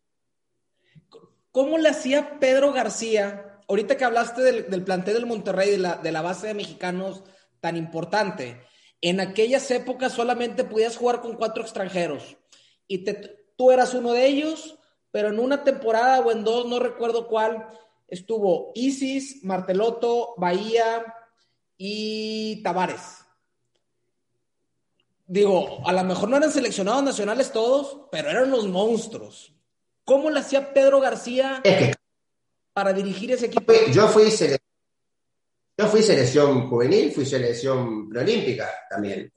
[1.51, 3.61] ¿Cómo le hacía Pedro García?
[3.69, 7.25] Ahorita que hablaste del, del plantel del Monterrey, de la, de la base de mexicanos
[7.61, 8.61] tan importante,
[9.05, 12.39] en aquellas épocas solamente podías jugar con cuatro extranjeros
[12.89, 13.15] y te,
[13.57, 14.79] tú eras uno de ellos,
[15.11, 17.69] pero en una temporada o en dos, no recuerdo cuál,
[18.09, 21.05] estuvo Isis, Marteloto, Bahía
[21.77, 23.19] y Tavares.
[25.27, 29.53] Digo, a lo mejor no eran seleccionados nacionales todos, pero eran los monstruos.
[30.07, 31.63] ¿Cómo le hacía Pedro García
[32.73, 33.71] para dirigir ese equipo?
[33.93, 34.57] Yo fui, yo
[35.77, 39.33] yo fui selección juvenil, fui selección preolímpica también.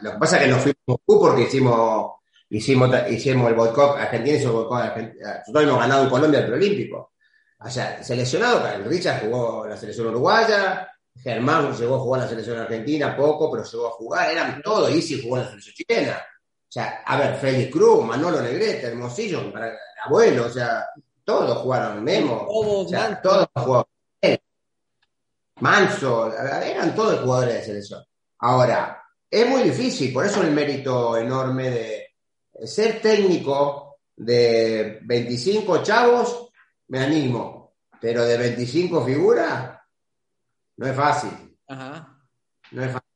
[0.00, 2.12] lo que pasa es que nos fuimos porque hicimos,
[2.50, 4.96] hicimos, hicimos el boicot, Argentina hizo el boicot,
[5.38, 7.12] nosotros hemos ganado en Colombia el preolímpico.
[7.60, 10.90] O sea, seleccionado, Richard jugó la selección uruguaya,
[11.22, 15.22] Germán llegó a jugar la selección argentina, poco, pero llegó a jugar, eran todos, Isi
[15.22, 16.16] jugó en la selección chilena.
[16.68, 19.72] O sea, a ver, Félix Cruz, Manolo Negrete, Hermosillo, para
[20.04, 20.84] abuelo, o sea,
[21.24, 23.86] todos jugaron, Memo, todos, o sea, todos jugaron.
[25.60, 28.04] Manso, eran todos jugadores de selección.
[28.38, 32.06] Ahora, es muy difícil, por eso el mérito enorme de
[32.64, 36.50] ser técnico de 25 chavos,
[36.88, 39.78] me animo, pero de 25 figuras,
[40.76, 41.58] no es fácil.
[41.68, 43.10] No es fácil.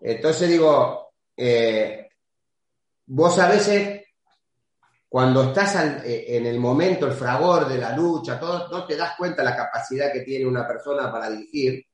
[0.00, 2.08] Entonces digo, eh,
[3.06, 3.99] vos a veces,
[5.10, 9.14] cuando estás eh, en el momento, el fragor de la lucha, todo, no te das
[9.18, 11.84] cuenta la capacidad que tiene una persona para dirigir,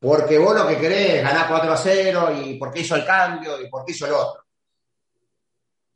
[0.00, 3.60] porque vos lo que querés es ganar 4 a 0 y porque hizo el cambio
[3.60, 4.42] y porque hizo el otro.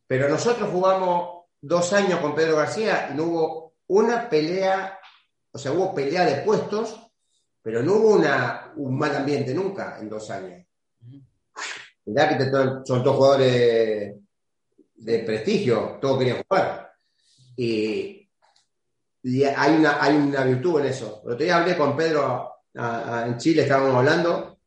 [0.07, 5.01] Pero nosotros jugamos dos años con Pedro García y no hubo una pelea,
[5.51, 7.01] o sea, hubo pelea de puestos
[7.67, 10.65] pero no hubo una, un mal ambiente nunca en dos años.
[12.05, 14.15] Mirá que son todos jugadores
[14.97, 16.93] de, prestigio, todos querían jugar.
[17.57, 18.29] Y,
[19.57, 21.23] hay, una, hay una virtud en eso.
[21.25, 24.61] El otro día hablé con Pedro en Chile, estábamos hablando,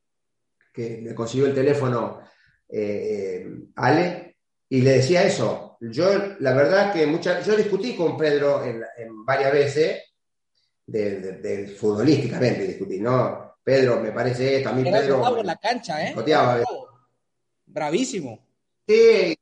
[0.73, 2.21] que le consiguió el teléfono
[2.67, 5.77] eh, Ale, y le decía eso.
[5.79, 6.09] Yo,
[6.39, 10.09] la verdad que muchas, yo discutí con Pedro en, en varias veces
[10.91, 13.57] de, futbolísticamente discutir, ¿no?
[13.63, 15.21] Pedro, me parece esto, a mí Pedro...
[15.21, 16.13] por la cancha, ¿eh?
[17.65, 18.39] Bravísimo.
[18.87, 19.37] Sí,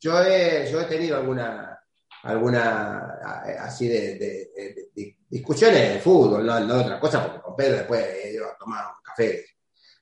[0.00, 1.78] yo he, yo he tenido alguna,
[2.22, 3.18] alguna
[3.60, 4.50] así de,
[5.28, 8.56] discusiones de fútbol, no, no de otra cosa, porque con Pedro después he ido a
[8.56, 9.44] tomar un café.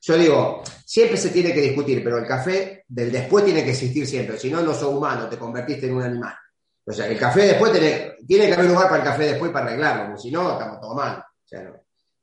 [0.01, 4.07] Yo digo, siempre se tiene que discutir, pero el café del después tiene que existir
[4.07, 6.35] siempre, si no, no sos humano, te convertiste en un animal.
[6.85, 9.65] O sea, el café después tiene, tiene que haber lugar para el café después para
[9.65, 11.17] arreglarlo, si no, estamos todo mal.
[11.17, 11.73] O sea,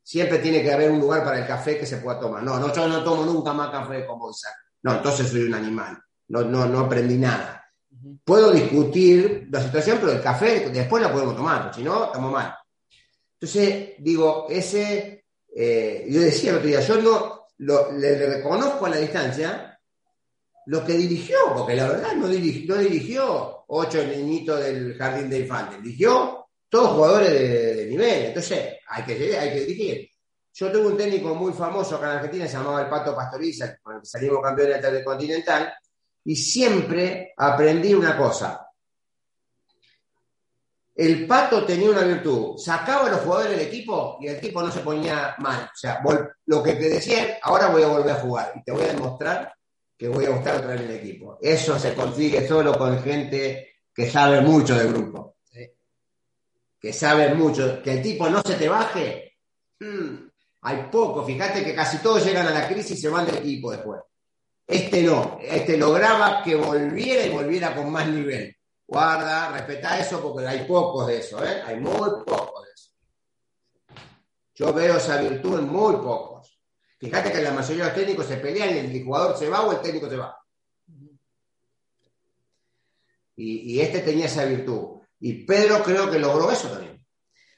[0.02, 2.42] siempre tiene que haber un lugar para el café que se pueda tomar.
[2.42, 4.54] No, no, yo no tomo nunca más café como Isaac.
[4.82, 5.98] No, entonces soy un animal.
[6.28, 7.63] No, no, no aprendí nada.
[8.24, 12.54] Puedo discutir la situación, pero el café después la podemos tomar, si no, estamos mal.
[13.40, 18.96] Entonces, digo, ese, eh, yo decía el otro día, yo no le, reconozco a la
[18.96, 19.78] distancia
[20.66, 25.78] lo que dirigió, porque la verdad no, dirigió, dirigió ocho niñitos del jardín de infantes.
[25.78, 28.26] Eligió todos jugadores de, nivel.
[28.26, 30.10] Entonces, hay que, hay que dirigir.
[30.54, 33.96] Yo tuve un técnico muy famoso acá en Argentina, se llamaba el Pato Pastoriza, con
[33.96, 35.74] el que salimos campeones del Continental,
[36.24, 38.60] y siempre aprendí una cosa.
[40.96, 44.70] El Pato tenía una virtud, sacaba a los jugadores del equipo y el equipo no
[44.70, 45.64] se ponía mal.
[45.64, 46.00] O sea,
[46.46, 49.52] lo que te decía, ahora voy a volver a jugar y te voy a demostrar
[49.96, 51.38] que voy a buscar otra vez en el equipo.
[51.40, 55.36] Eso se consigue solo con gente que sabe mucho del grupo.
[56.80, 57.82] Que sabe mucho.
[57.82, 59.38] Que el tipo no se te baje.
[59.80, 60.28] Hmm,
[60.62, 61.24] hay poco.
[61.24, 64.00] Fíjate que casi todos llegan a la crisis y se van del equipo después.
[64.66, 65.38] Este no.
[65.42, 68.56] Este lograba que volviera y volviera con más nivel.
[68.86, 71.44] Guarda, respeta eso porque hay pocos de eso.
[71.44, 71.62] ¿eh?
[71.66, 72.90] Hay muy pocos de eso.
[74.54, 76.60] Yo veo esa virtud en muy pocos.
[76.98, 79.72] Fíjate que la mayoría de los técnicos se pelean y el jugador se va o
[79.72, 80.38] el técnico se va.
[83.36, 85.00] Y, este tenía esa virtud.
[85.18, 87.04] Y Pedro creo que logró eso también.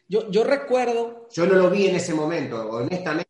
[0.08, 1.28] Yo, yo recuerdo.
[1.30, 3.25] Yo no lo vi en ese momento, honestamente.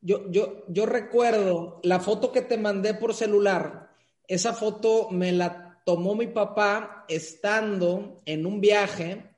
[0.00, 3.90] Yo, yo, yo recuerdo la foto que te mandé por celular.
[4.26, 9.36] Esa foto me la tomó mi papá estando en un viaje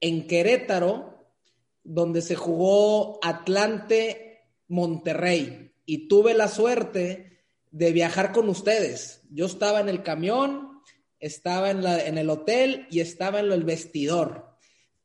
[0.00, 1.14] en Querétaro
[1.82, 9.22] donde se jugó Atlante Monterrey y tuve la suerte de viajar con ustedes.
[9.30, 10.80] Yo estaba en el camión,
[11.18, 14.54] estaba en, la, en el hotel y estaba en el vestidor.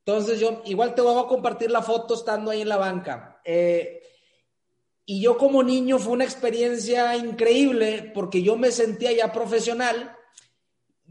[0.05, 3.41] Entonces yo igual te voy a compartir la foto estando ahí en la banca.
[3.43, 3.98] Eh,
[5.09, 10.15] y yo como niño fue una experiencia increíble porque yo me sentía ya profesional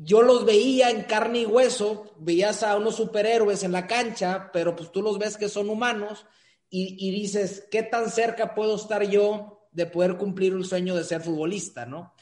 [0.01, 4.77] yo los veía en carne y hueso, veías a unos superhéroes en la cancha, pero
[4.77, 6.25] pues tú los ves que son humanos
[6.71, 11.23] y, dices, ¿qué tan cerca puedo estar yo de poder cumplir un sueño de ser
[11.23, 12.15] futbolista, no?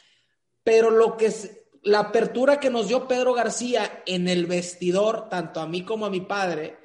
[0.62, 1.50] Pero lo que es,
[1.82, 6.10] la apertura que nos dio Pedro García en el vestidor, tanto a mí como a
[6.10, 6.78] mi padre,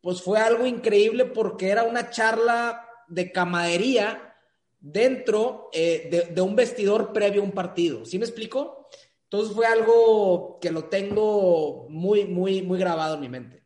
[0.00, 4.34] pues fue algo increíble porque era una charla de camadería
[4.78, 8.04] dentro eh, de, un vestidor previo a un partido.
[8.04, 8.88] ¿Sí me explico?
[9.24, 13.64] Entonces fue algo que lo tengo muy, muy, muy grabado en mi mente.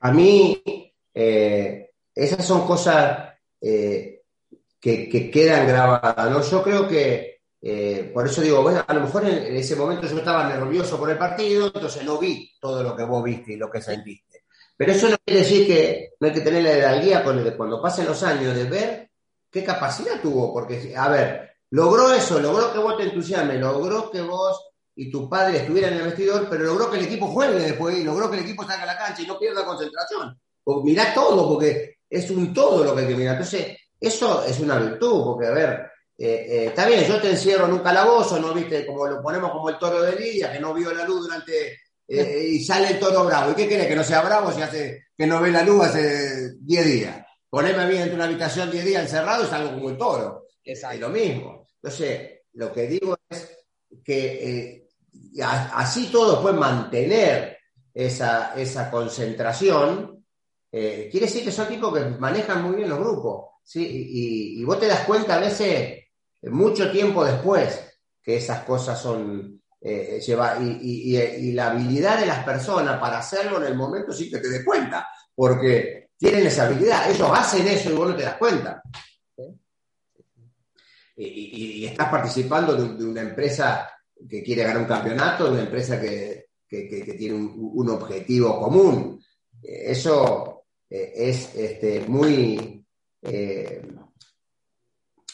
[0.00, 0.62] A mí,
[1.12, 4.22] eh, esas son cosas que,
[4.80, 6.42] que, quedan grabadas, ¿no?
[6.42, 7.40] Yo creo que,
[8.12, 11.16] por eso digo, bueno, a lo mejor en, ese momento yo estaba nervioso por el
[11.18, 14.33] partido, entonces no vi todo lo que vos viste y lo que sentiste.
[14.76, 18.22] Pero eso no quiere decir que no hay que tener la guía cuando pasen los
[18.22, 19.10] años de ver
[19.50, 24.20] qué capacidad tuvo, porque, a ver, logró eso, logró que vos te entusiasmes, logró que
[24.20, 24.60] vos
[24.96, 28.04] y tu padre estuvieran en el vestidor, pero logró que el equipo juegue después y
[28.04, 30.38] logró que el equipo salga a la cancha y no pierda concentración.
[30.64, 33.34] O mirá todo, porque es un todo lo que hay que mirar.
[33.34, 37.66] Entonces, eso es una virtud, porque, a ver, eh, eh, está bien, yo te encierro
[37.66, 38.86] en un calabozo, ¿no viste?
[38.86, 41.78] Como lo ponemos como el toro de Lidia, que no vio la luz durante.
[42.06, 43.52] Eh, y sale el toro bravo.
[43.52, 43.88] ¿Y qué quiere?
[43.88, 47.26] Que no sea bravo si hace que no ve la luz hace 10 días.
[47.48, 50.46] Poneme a mí en una habitación 10 días encerrado y salgo como el toro.
[50.62, 51.66] Es lo mismo.
[51.82, 53.58] Entonces, lo que digo es
[54.04, 54.88] que eh,
[55.40, 57.58] así todos pueden mantener
[57.92, 60.24] esa, esa concentración.
[60.72, 63.50] Eh, quiere decir que son tipos que manejan muy bien los grupos.
[63.62, 64.56] ¿sí?
[64.58, 66.04] Y, vos te das cuenta a veces,
[66.42, 67.80] mucho tiempo después,
[68.22, 69.62] que esas cosas son.
[69.86, 74.30] Eh, lleva, y, y, la habilidad de las personas para hacerlo en el momento sí
[74.30, 75.06] que te des cuenta.
[75.34, 78.82] Porque tienen esa habilidad, ellos hacen eso y vos no te das cuenta.
[81.16, 83.90] Y, estás participando de, una empresa
[84.26, 89.22] que quiere ganar un campeonato, de una empresa que, tiene un, objetivo común.
[89.62, 92.82] Eso eh, es este, muy...
[93.20, 93.86] Eh,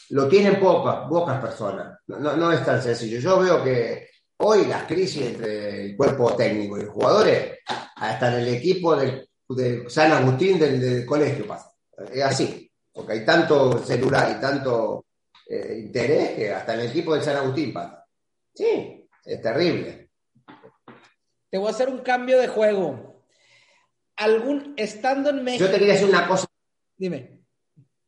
[0.09, 1.99] lo tienen pocas, pocas personas.
[2.07, 3.17] No, no, es tan sencillo.
[3.19, 4.10] Yo veo que
[4.41, 7.59] hoy las crisis entre el cuerpo técnico y los jugadores,
[7.95, 11.73] hasta en el equipo del de San Agustín del, colegio pasa.
[12.11, 15.05] Es así, porque hay tanto celular y tanto
[15.47, 18.05] eh, interés que hasta en el equipo del San Agustín pasa.
[18.53, 20.09] Sí, es terrible.
[21.49, 23.23] Te voy a hacer un cambio de juego.
[24.17, 25.65] Algún, estando en México.
[25.65, 26.47] Yo te quería decir una cosa.
[26.97, 27.39] Dime.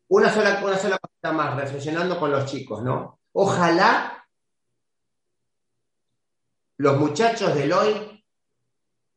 [0.10, 3.20] Una sola, una sola cosa más, reflexionando con los chicos, ¿no?
[3.32, 4.23] Ojalá
[6.84, 8.26] los muchachos del hoy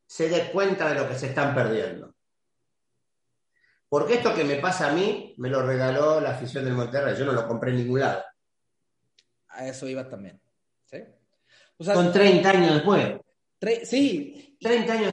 [0.06, 2.14] se den cuenta de lo que se están perdiendo.
[3.88, 7.16] Porque esto que me pasa a mí, me lo regaló la afición del Monterrey.
[7.18, 8.22] Yo no lo compré en ningún lado.
[9.48, 10.40] A eso iba también.
[10.84, 10.98] ¿sí?
[11.92, 13.18] Con 30 años después.
[13.82, 14.56] sí.
[14.60, 15.12] 30 años.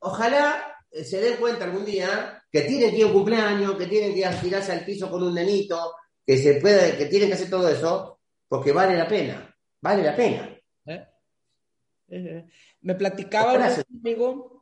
[0.00, 3.86] Ojalá eh, se den cuenta algún día que tienen que ir a un cumpleaños, que
[3.86, 5.94] tienen que tirarse al piso con un nenito,
[6.26, 8.18] que se puede, que tienen que hacer todo eso,
[8.48, 9.56] porque vale la pena.
[9.80, 10.57] Vale la pena.
[12.80, 14.58] Me platicaba un amigo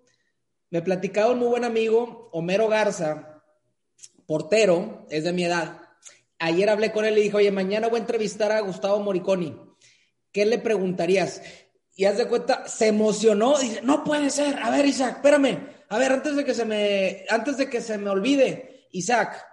[0.71, 3.43] me platicaba un muy buen amigo, Homero Garza,
[4.27, 5.81] portero, es de mi edad.
[6.39, 9.57] Ayer hablé con él y dije, oye, mañana voy a entrevistar a Gustavo Moriconi.
[10.33, 11.41] ¿Qué le preguntarías?
[11.95, 14.59] Y haz de cuenta, se emocionó, dice, no puede ser.
[14.61, 15.69] A ver, Isaac, espérame.
[15.89, 19.46] A ver, antes de que se me, antes de que se me olvide, Isaac,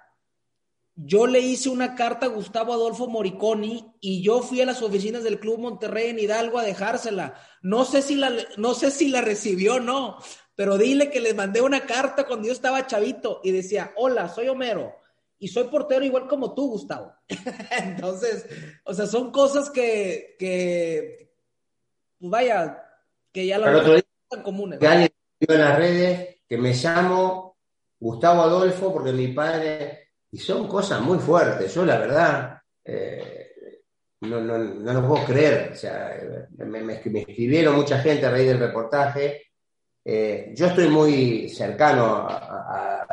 [0.95, 5.23] yo le hice una carta a Gustavo Adolfo Moriconi y yo fui a las oficinas
[5.23, 7.35] del Club Monterrey en Hidalgo a dejársela.
[7.61, 10.17] No sé si la, no sé si la recibió o no,
[10.55, 14.49] pero dile que le mandé una carta cuando yo estaba chavito y decía, hola, soy
[14.49, 14.93] Homero
[15.39, 17.13] y soy portero igual como tú, Gustavo.
[17.71, 18.45] Entonces,
[18.85, 21.33] o sea, son cosas que, que
[22.19, 22.83] pues vaya,
[23.31, 23.83] que ya lo
[24.29, 24.79] son comunes.
[24.79, 27.57] Que alguien en las redes que me llamo
[27.99, 30.02] Gustavo Adolfo porque mi padre,
[30.33, 32.59] y son cosas muy fuertes, yo la verdad...
[32.83, 33.39] Eh,
[34.21, 35.71] no, no, no lo puedo creer.
[35.73, 36.17] O sea,
[36.59, 39.41] me, me, escribieron mucha gente a raíz del reportaje
[40.05, 43.07] eh, yo estoy muy cercano a,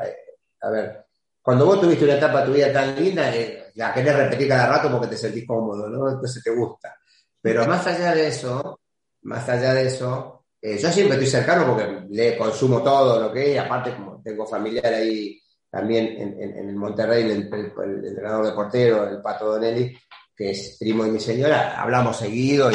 [0.60, 1.06] a, ver,
[1.40, 4.68] cuando vos tuviste una etapa de tu vida tan linda, eh, la querés repetir cada
[4.68, 6.10] rato porque te sentís cómodo, ¿no?
[6.10, 6.96] Entonces te gusta.
[7.40, 8.80] Pero más allá de eso,
[9.22, 13.54] más allá de eso, eh, yo siempre estoy cercano porque le consumo todo lo que
[13.54, 15.40] es, aparte como tengo familiar ahí
[15.70, 19.96] también en, en, el Monterrey, el, el, entrenador de portero, el Pato Donelli,
[20.34, 22.74] que es primo de mi señora, hablamos seguido y,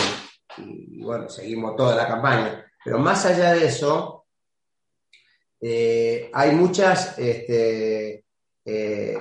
[0.58, 2.66] y bueno, seguimos toda la campaña.
[2.84, 4.26] Pero más allá de eso,
[5.60, 8.26] eh, hay muchas este,
[8.64, 9.18] eh,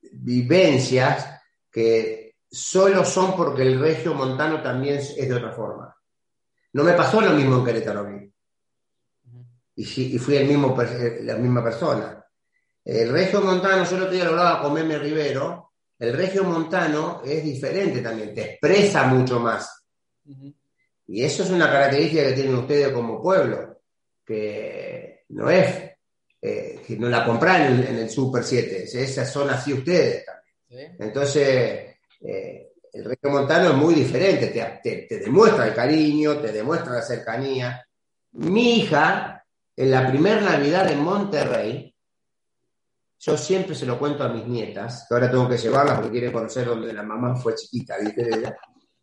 [0.00, 5.94] vivencias que solo son porque el regio montano también es de otra forma.
[6.72, 8.32] No me pasó lo mismo en Querétaro mí.
[9.74, 10.76] Y, fui el mismo,
[11.22, 12.21] la misma persona.
[12.84, 17.22] El regio montano, yo el otro día lo hablaba con Meme Rivero, el regio montano
[17.24, 19.84] es diferente también, te expresa mucho más.
[21.06, 23.82] Y eso es una característica que tienen ustedes como pueblo,
[24.26, 25.92] que no es,
[26.40, 30.96] eh, que no la compran en, el Super 7, esas son así ustedes también.
[30.98, 36.94] Entonces, eh, el Río Montano es muy diferente, te, te, demuestra el cariño, te demuestra
[36.94, 37.86] la cercanía.
[38.32, 39.44] Mi hija,
[39.76, 41.91] en la primera Navidad en Monterrey,
[43.24, 46.32] yo siempre se lo cuento a mis nietas, que ahora tengo que llevarlas porque quieren
[46.32, 48.28] conocer donde la mamá fue chiquita, ¿viste?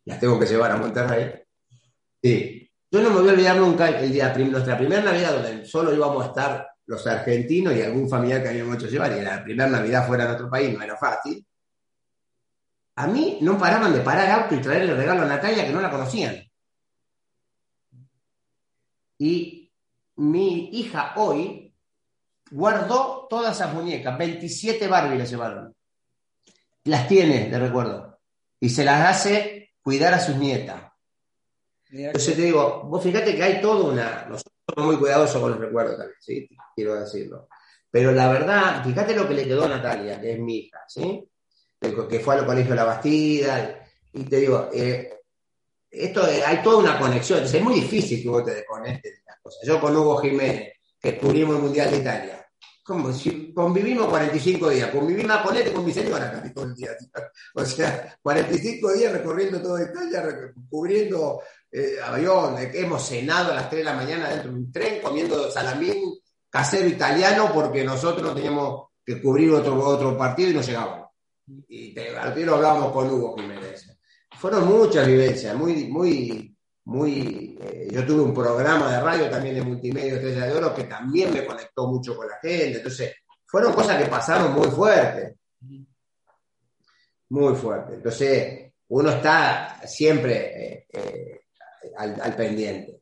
[0.04, 1.42] Las tengo que llevar a Monterrey.
[2.22, 2.70] Sí.
[2.90, 6.22] Yo no me voy a olvidar nunca el día, nuestra primera Navidad, donde solo íbamos
[6.22, 10.06] a estar los argentinos y algún familiar que habíamos hecho llevar, y la primera Navidad
[10.06, 11.46] fuera en otro país no era fácil.
[12.96, 15.90] A mí no paraban de parar auto y traerle regalo a Natalia que no la
[15.90, 16.36] conocían.
[19.16, 19.72] Y
[20.16, 21.69] mi hija hoy
[22.50, 25.74] guardó todas esas muñecas, 27 Barbie le llevaron.
[26.84, 28.18] Las tiene de recuerdo.
[28.58, 30.82] Y se las hace cuidar a sus nietas.
[31.90, 34.26] Entonces te digo, vos fíjate que hay toda una.
[34.28, 36.48] Nosotros somos muy cuidadosos con los recuerdos también, ¿sí?
[36.74, 37.48] Quiero decirlo.
[37.90, 41.28] Pero la verdad, fíjate lo que le quedó a Natalia, que es mi hija, ¿sí?
[41.80, 43.84] Que fue al colegio de la Bastida.
[44.12, 45.20] Y te digo, eh,
[45.90, 47.42] esto hay toda una conexión.
[47.42, 49.60] es muy difícil que vos te desconectes de las cosas.
[49.66, 52.39] Yo con Hugo Jiménez, que descubrimos el Mundial de Italia,
[52.90, 56.64] como si convivimos 45 días, conviví más con él que con mi señora casi todo
[56.64, 56.90] el día.
[57.54, 63.82] O sea, 45 días recorriendo toda Italia, cubriendo eh, avión, hemos cenado a las 3
[63.82, 66.18] de la mañana dentro de un tren, comiendo salamín
[66.50, 71.10] casero italiano porque nosotros no teníamos que cubrir otro, otro partido y no llegábamos.
[71.68, 73.96] Y al lo hablábamos con Hugo Jiménez.
[74.36, 76.49] Fueron muchas vivencias, muy, muy,
[76.90, 77.56] muy.
[77.62, 81.32] Eh, yo tuve un programa de radio también de multimedia Estrella de Oro que también
[81.32, 82.78] me conectó mucho con la gente.
[82.78, 83.14] Entonces,
[83.46, 85.36] fueron cosas que pasaron muy fuertes.
[87.28, 87.94] Muy fuerte.
[87.94, 91.42] Entonces, uno está siempre eh,
[91.96, 93.00] al, pendiente.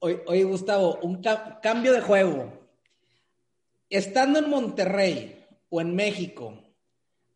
[0.00, 1.22] Oye, Gustavo, un
[1.62, 2.52] cambio de juego.
[3.88, 6.58] Estando en Monterrey o en México,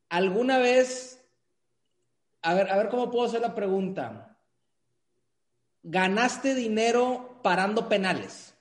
[0.09, 1.24] ¿alguna vez,
[2.42, 4.25] a ver, a ver cómo puedo hacer la pregunta,
[5.87, 8.55] ¿ganaste dinero parando penales?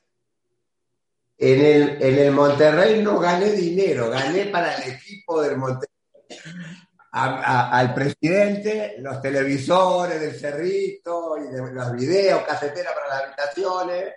[1.38, 5.90] En el, en el Monterrey no gané dinero, gané para el equipo del Monterrey
[7.18, 14.14] al presidente, los televisores del cerrito y de, los videos, caseteras para las habitaciones.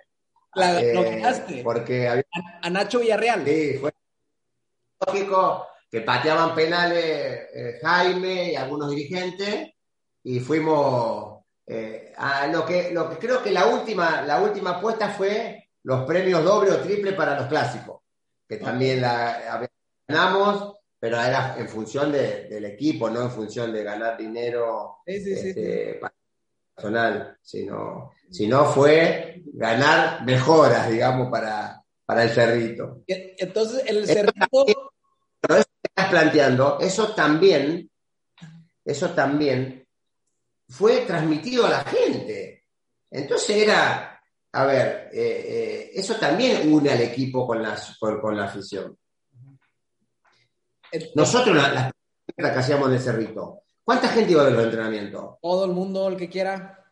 [0.55, 3.45] La, ¿Lo eh, Porque a, Nacho Villarreal.
[3.45, 3.93] Sí, fue
[5.05, 7.05] lógico que pateaban penales
[7.53, 9.69] eh, Jaime y algunos dirigentes
[10.23, 11.38] y fuimos
[11.69, 16.05] eh, a lo que, lo que creo que la última, la última apuesta fue los
[16.05, 18.01] premios doble o triple para los clásicos,
[18.47, 19.69] que también la
[20.07, 25.99] ganamos pero era en función del equipo, no en función de ganar dinero este,
[26.75, 33.03] personal, sino, sino fue ganar mejoras, digamos, para, para el cerrito.
[33.07, 34.65] Entonces, el cerrito...
[35.41, 37.89] Pero eso que estás planteando, eso también,
[38.83, 39.87] eso también
[40.69, 42.65] fue transmitido a la gente.
[43.09, 48.45] Entonces era, a ver, eh, eh, eso también une al equipo con, las, con la
[48.45, 48.95] afición.
[51.15, 51.91] Nosotros, las
[52.37, 55.37] la que hacíamos en el cerrito, ¿cuánta gente iba a ver los entrenamientos?
[55.41, 56.83] Todo el mundo, el que quiera.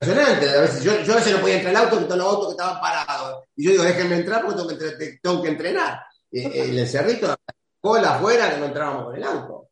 [0.00, 0.50] Impresionante.
[0.50, 2.46] A veces, yo, yo a veces no podía entrar al auto, que todos los autos
[2.48, 3.44] que estaban parados.
[3.54, 6.00] Y yo digo, déjenme entrar porque tengo que, tengo que entrenar.
[6.30, 7.34] en el cerrito,
[7.80, 9.63] cola afuera, que no entrábamos con el auto.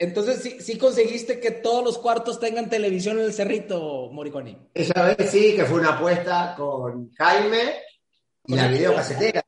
[0.00, 4.56] Entonces, ¿sí, sí, conseguiste que todos los cuartos tengan televisión en el cerrito, Moriconi.
[4.72, 7.74] Esa vez sí, que fue una apuesta con Jaime
[8.46, 9.44] y la videocasetera.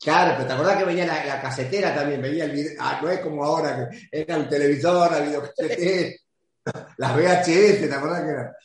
[0.00, 3.18] Claro, pero te acordás que venía la, casetera también, venía el video, ah, no es
[3.18, 6.10] como ahora que era un televisor, la videocasetera,
[6.96, 8.56] las VHS, ¿te acordás que era?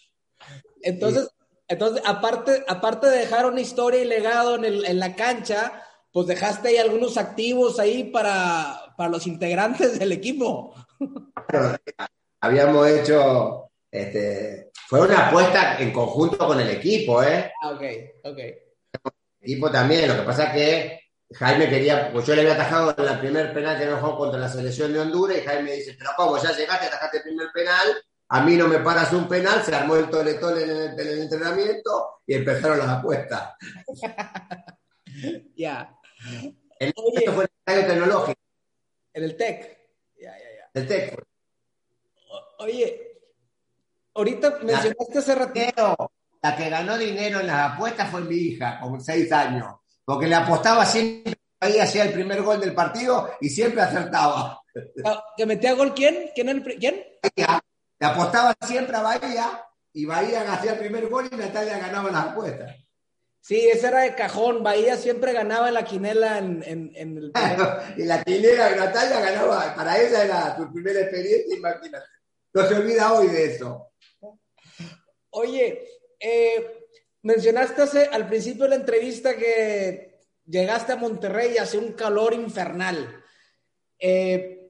[0.84, 1.30] Entonces,
[1.68, 5.82] entonces aparte, aparte de dejar una historia y legado en, el, en la cancha,
[6.12, 10.74] pues dejaste ahí algunos activos ahí para, para los integrantes del equipo.
[12.42, 17.52] habíamos hecho, este, fue una apuesta en conjunto con el equipo, ¿eh?
[17.62, 17.84] Ah, ok,
[18.24, 18.38] ok.
[18.40, 21.00] El equipo también, lo que pasa es que
[21.36, 24.40] Jaime quería, pues yo le había atajado en la primer penal que no jugó contra
[24.40, 26.38] la selección de Honduras y Jaime dice, pero ¿cómo?
[26.42, 27.88] Ya llegaste, atajaste el primer penal,
[28.30, 32.22] a mí no me paras un penal, se armó el tole tole en el, entrenamiento
[32.26, 33.54] y empezaron las apuestas.
[35.56, 35.98] Ya.
[36.80, 38.47] Esto fue el estadio tecnológico.
[39.18, 39.78] En el TEC.
[40.22, 40.70] Ya, ya, ya.
[40.74, 41.26] El TEC.
[42.60, 43.20] Oye,
[44.14, 46.12] ahorita mencionaste hace ratito.
[46.42, 49.66] La que ganó dinero en las apuestas fue mi hija, con seis años
[50.08, 54.62] porque le apostaba siempre, ahí hacía el primer gol del partido y siempre acertaba.
[55.04, 56.30] Ah, ¿Que metía gol quién?
[56.34, 56.48] ¿Quién?
[56.48, 57.04] El, ¿quién?
[57.36, 62.28] Le apostaba siempre a Bahía y Bahía hacía el primer gol y Natalia ganaba las
[62.28, 62.74] apuestas.
[63.48, 64.62] Sí, ese era de cajón.
[64.62, 67.32] Bahía siempre ganaba en la quinela en, el.
[67.96, 72.08] y la quinela de Natalia ganaba, para ella era su primera experiencia, imagínate.
[72.52, 73.94] No se olvida hoy de eso.
[75.30, 75.88] Oye,
[76.20, 76.90] eh,
[77.22, 83.24] mencionaste al principio de la entrevista que llegaste a Monterrey y hace un calor infernal.
[83.98, 84.70] Eh,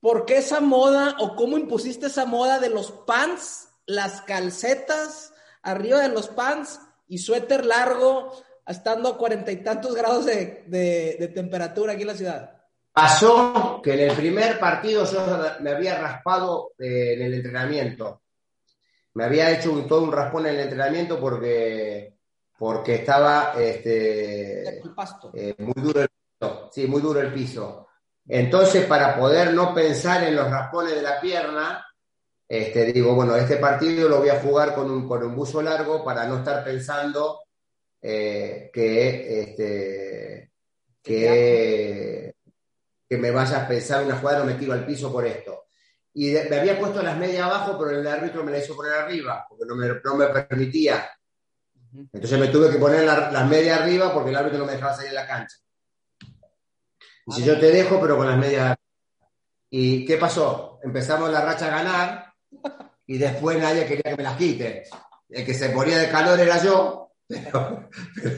[0.00, 6.00] ¿Por qué esa moda o cómo impusiste esa moda de los pants, las calcetas arriba
[6.00, 8.32] de los pants y suéter largo,
[8.66, 12.50] estando a cuarenta y tantos grados de, temperatura aquí en la ciudad?
[12.92, 15.20] Pasó que en el primer partido yo
[15.60, 18.22] me había raspado eh, en el entrenamiento.
[19.14, 22.16] Me había hecho todo un raspón en el entrenamiento porque,
[22.56, 26.70] porque estaba este, eh, muy duro el piso.
[26.72, 27.88] Sí, muy duro el piso.
[28.26, 31.84] Entonces, para poder no pensar en los raspones de la pierna,
[32.48, 36.04] este, digo, bueno, este partido lo voy a jugar con un, con un buzo largo
[36.04, 37.40] para no estar pensando
[38.02, 40.52] eh, que, este,
[41.02, 42.34] que,
[43.08, 45.64] que me vaya a pensar una jugada, no me tiro al piso por esto.
[46.12, 49.46] Y me había puesto las medias abajo, pero el árbitro me la hizo poner arriba,
[49.48, 51.10] porque no me, no me permitía.
[52.12, 55.10] Entonces me tuve que poner las medias arriba porque el árbitro no me dejaba salir
[55.10, 55.56] de la cancha.
[57.26, 58.76] Y si yo te dejo, pero con las medias.
[59.70, 60.78] ¿Y qué pasó?
[60.82, 62.33] Empezamos la racha a ganar
[63.06, 64.84] y después nadie quería que me las quite.
[65.28, 67.88] El que se moría de calor era yo, pero,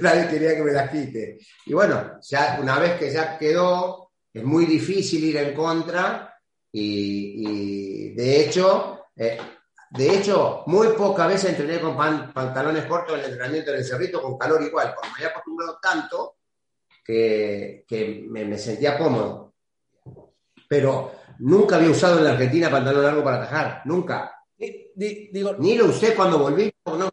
[0.01, 1.39] nadie quería que me las quite.
[1.67, 6.35] Y bueno, ya una vez que ya quedó, es muy difícil ir en contra
[6.73, 9.39] y, de hecho, eh,
[9.91, 14.37] de hecho, muy pocas veces entrené con pantalones cortos en el entrenamiento del cerrito con
[14.37, 16.37] calor igual, porque me había acostumbrado tanto
[17.05, 19.55] que, me, sentía cómodo.
[20.69, 24.33] Pero nunca había usado en la Argentina pantalón largo para atajar, nunca.
[24.59, 27.11] Ni lo usé cuando volví, no.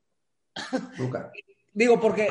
[0.97, 1.31] Nunca.
[1.73, 2.27] Digo, porque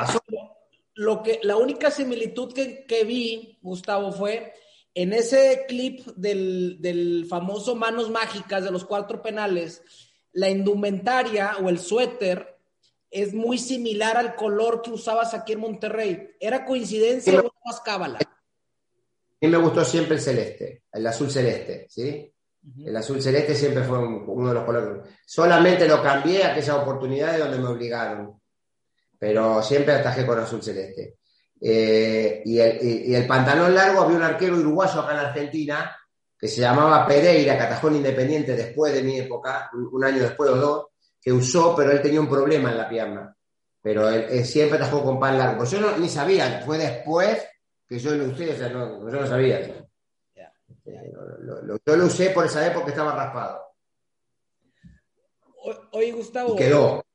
[0.95, 4.53] lo que, la única similitud que, vi, Gustavo, fue
[4.93, 9.83] en ese clip del, del, famoso Manos Mágicas de los cuatro penales,
[10.31, 12.57] la indumentaria o el suéter
[13.11, 16.31] es muy similar al color que usabas aquí en Monterrey.
[16.39, 18.19] ¿Era coincidencia o más cábala?
[19.43, 22.33] Mí me gustó siempre el celeste, el azul celeste, ¿sí?
[22.85, 25.03] El azul celeste siempre fue uno de los colores.
[25.25, 28.39] Solamente lo cambié a aquella oportunidad de donde me obligaron,
[29.19, 31.17] pero siempre atajé con azul celeste.
[31.59, 35.93] Eh, y, el, pantalón largo, había un arquero uruguayo acá en Argentina
[36.39, 40.51] que se llamaba Pereira, que atajó en Independiente después de mi época, un, año después
[40.51, 40.85] o dos,
[41.21, 43.35] que usó, pero él tenía un problema en la pierna.
[43.81, 45.65] Pero él, siempre atajó con pan largo.
[45.65, 47.45] Yo no, ni sabía, fue después
[47.93, 49.87] que yo lo usé, o sea, no, yo no sabía.
[51.43, 53.61] Lo, yo lo usé por esa época que estaba raspado.
[55.91, 56.55] Oye, Gustavo.
[56.55, 57.05] Y quedó.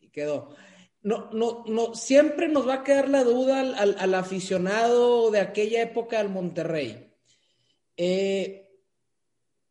[0.00, 0.56] Y quedó.
[1.02, 6.18] No, no, no, siempre nos va a quedar la duda al, aficionado de aquella época
[6.18, 7.14] del Monterrey.
[7.96, 8.68] Eh,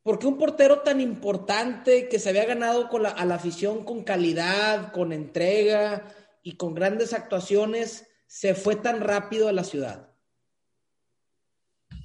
[0.02, 3.84] ¿Por qué un portero tan importante que se había ganado con la, a la afición
[3.84, 6.08] con calidad, con entrega
[6.42, 10.09] y con grandes actuaciones se fue tan rápido a la ciudad?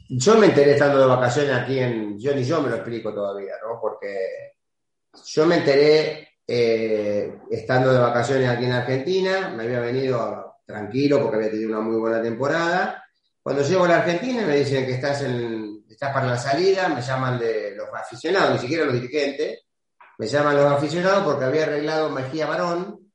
[0.08, 2.18] Yo me enteré estando de vacaciones aquí en.
[2.18, 3.80] Yo ni yo me lo explico todavía, ¿no?
[3.80, 4.54] Porque
[5.24, 11.36] yo me enteré eh, estando de vacaciones aquí en Argentina, me había venido tranquilo porque
[11.36, 13.04] había tenido una muy buena temporada.
[13.42, 17.38] Cuando llego a la Argentina me dicen que estás, estás para la salida, me llaman
[17.38, 19.64] de los aficionados, ni siquiera los dirigentes,
[20.18, 23.12] me llaman los aficionados porque había arreglado Mejía Barón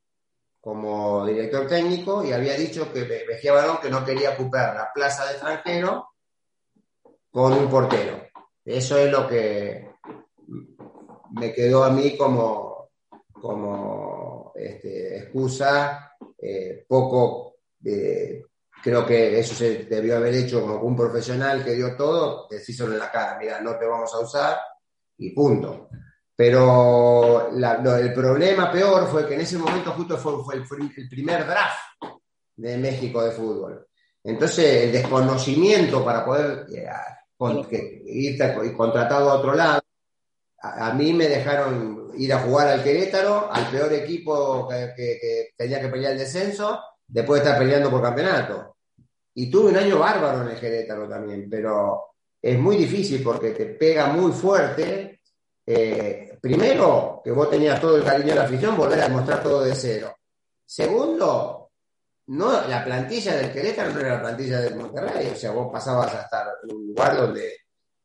[0.59, 5.25] como director técnico y había dicho que Mejía Barón que no quería ocupar la plaza
[5.25, 6.08] de extranjero
[7.31, 8.21] con un portero.
[8.63, 9.89] Eso es lo que
[11.31, 12.89] me quedó a mí como,
[13.31, 18.43] como este, excusa, eh, poco, eh,
[18.83, 22.99] creo que eso se debió haber hecho como un profesional que dio todo, decíselo en
[22.99, 24.57] la cara, mira, no te vamos a usar
[25.17, 25.89] y punto.
[26.35, 32.15] Pero el problema peor fue que en ese momento justo fue, fue el primer draft
[32.55, 33.85] de México de fútbol.
[34.23, 36.87] Entonces, el desconocimiento para poder eh,
[37.39, 39.81] con, que irte contratado a otro lado.
[40.61, 45.87] A, mí me dejaron ir a jugar al Querétaro, al peor equipo que, tenía que
[45.87, 48.75] pelear el descenso, después de estar peleando por campeonato.
[49.35, 52.07] Y tuve un año bárbaro en el Querétaro también, pero
[52.41, 55.21] es muy difícil porque te pega muy fuerte.
[55.65, 59.63] Eh, primero, que vos tenías todo el cariño de la afición, volver a demostrar todo
[59.63, 60.13] de cero.
[60.65, 61.58] Segundo,
[62.29, 66.13] no, la plantilla del Querétaro no era la plantilla del Monterrey, o sea, vos pasabas
[66.13, 67.57] a estar en un lugar donde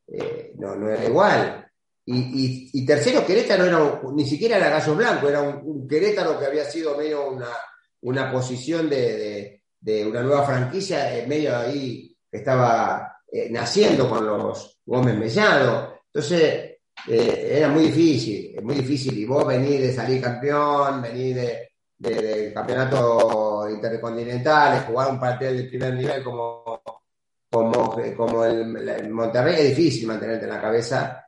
[0.07, 1.71] eh, no, era igual.
[2.07, 6.97] Y, tercero, Querétaro era ni siquiera era Gallo Blanco, era un, Querétaro que había sido
[6.97, 7.49] medio una,
[8.01, 9.61] una posición de,
[10.07, 15.99] una nueva franquicia, en medio ahí que estaba eh, naciendo con los Gómez Mellado.
[16.11, 19.15] Entonces, eh, era muy difícil, muy difícil.
[19.19, 25.63] Y vos venís de salir campeón, venís de, del campeonato intercontinentales, jugar un partido de
[25.63, 26.81] primer nivel como,
[27.49, 31.27] como, como el, Monterrey es difícil mantenerte en la cabeza.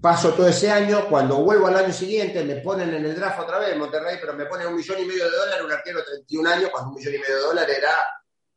[0.00, 3.58] Paso todo ese año, cuando vuelvo al año siguiente me ponen en el draft otra
[3.58, 6.04] vez en Monterrey, pero me ponen un millón y medio de dólares, un arquero de
[6.04, 7.92] 31 años, cuando un millón y medio de dólares era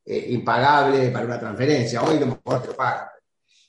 [0.05, 2.01] eh, impagable para una transferencia.
[2.03, 3.07] Hoy no te lo pagan.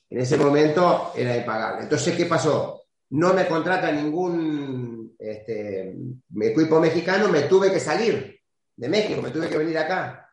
[0.09, 1.85] En ese momento era impagable.
[1.85, 2.83] Entonces, ¿qué pasó?
[3.11, 5.95] No me contrata ningún este,
[6.41, 8.40] equipo mexicano, me tuve que salir
[8.81, 10.27] de México, me tuve que venir acá.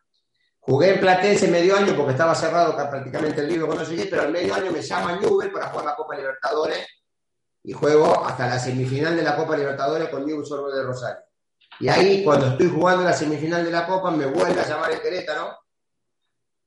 [0.60, 4.32] Jugué en Platense medio año porque estaba cerrado prácticamente el libro cuando llegué, pero al
[4.32, 6.86] medio año me llaman Newell para jugar la Copa Libertadores
[7.62, 11.24] y juego hasta la semifinal de la Copa Libertadores con Newell Sorbo de Rosario.
[11.80, 15.02] Y ahí, cuando estoy jugando la semifinal de la Copa, me vuelve a llamar el
[15.02, 15.58] Querétaro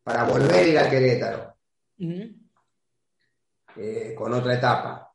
[0.03, 1.55] para volver a ir al Querétaro.
[3.75, 5.11] Eh, con otra etapa.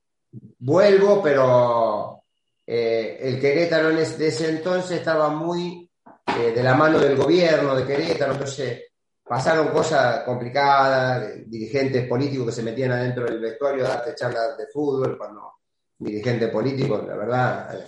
[0.58, 2.24] Vuelvo, pero
[2.66, 5.85] eh, el Querétaro en ese, entonces estaba muy
[6.26, 8.82] eh, de la mano del gobierno de Querétaro, entonces
[9.22, 14.66] pasaron cosas complicadas, dirigentes políticos que se metían adentro del vestuario a darte charlas de
[14.66, 15.52] fútbol, cuando
[15.98, 17.80] dirigente político, la verdad,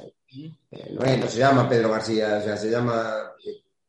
[0.90, 3.32] no, se llama Pedro García, o sea, se llama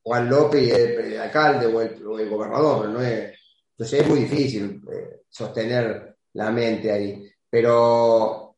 [0.01, 3.33] Juan López y el, alcalde o el, gobernador, no es,
[3.71, 4.81] entonces es muy difícil
[5.29, 7.29] sostener la mente ahí.
[7.49, 8.48] Pero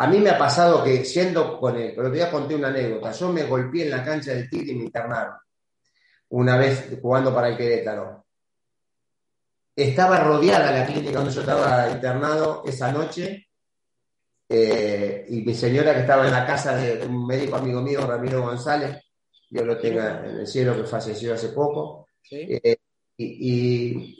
[0.00, 2.68] a mí me ha pasado que siendo con él, pero te voy a contar una
[2.68, 3.12] anécdota.
[3.12, 5.34] Yo me golpeé en la cancha del Tigre y me internaron
[6.30, 8.24] una vez jugando para el Querétaro.
[9.76, 13.48] Estaba rodeada la clínica donde yo estaba internado esa noche
[14.48, 18.40] eh, y mi señora que estaba en la casa de un médico amigo mío, Ramiro
[18.40, 19.04] González,
[19.50, 22.78] yo lo tenga en el cielo que falleció hace poco, eh,
[23.18, 24.16] y,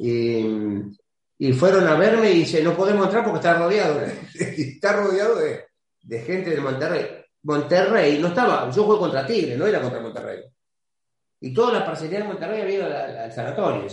[1.39, 3.99] y fueron a verme y dice, no podemos entrar porque está rodeado.
[4.35, 5.70] está rodeado de,
[6.09, 7.07] gente de Monterrey.
[7.43, 10.45] Monterrey no estaba, yo jugué contra Tigre, no era contra Monterrey.
[11.41, 13.87] Y toda la parcería de Monterrey había ido al, sanatorio.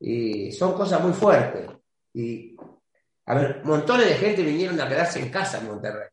[0.00, 1.70] Y son cosas muy fuertes.
[2.14, 2.56] Y,
[3.26, 6.08] a ver, montones de gente vinieron a quedarse en casa en Monterrey.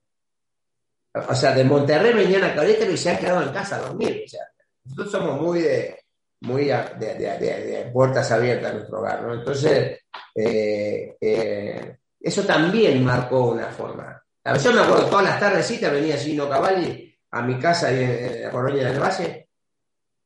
[1.29, 4.23] O sea, de Monterrey venían a Querétaro y se han quedado en casa a dormir.
[4.25, 4.41] O sea,
[4.83, 6.03] nosotros somos muy de,
[6.41, 9.27] muy de, puertas abiertas a nuestro hogar.
[9.31, 9.99] Entonces,
[10.35, 14.22] eh, eh, eso también marcó una forma.
[14.45, 18.51] A yo me acuerdo todas las tardecitas venía Gino Cavalli a mi casa en, la
[18.51, 19.49] colonia del Valle.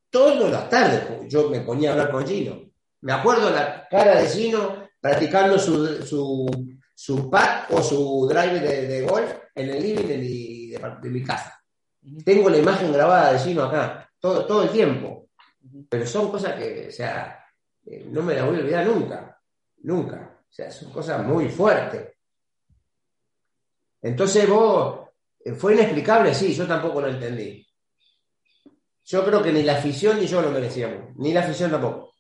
[0.10, 2.60] Todas las tardes yo me ponía a hablar con Gino.
[3.02, 6.48] Me acuerdo la cara de Gino practicando su, su,
[6.96, 11.24] su pat o su drive de, de golf en el living de mi, de mi
[11.24, 11.64] casa.
[12.26, 15.30] Tengo la imagen grabada de Gino acá, todo, todo el tiempo.
[15.90, 17.46] Pero son cosas que, o sea,
[17.86, 19.40] eh, no me las voy a olvidar nunca,
[19.84, 20.40] nunca.
[20.42, 22.17] O sea, son cosas muy fuertes.
[24.08, 25.10] Entonces vos,
[25.44, 27.68] eh, fue inexplicable, sí, yo tampoco lo entendí.
[29.06, 32.14] Yo creo que ni la afición ni yo lo merecíamos, ni la afición tampoco.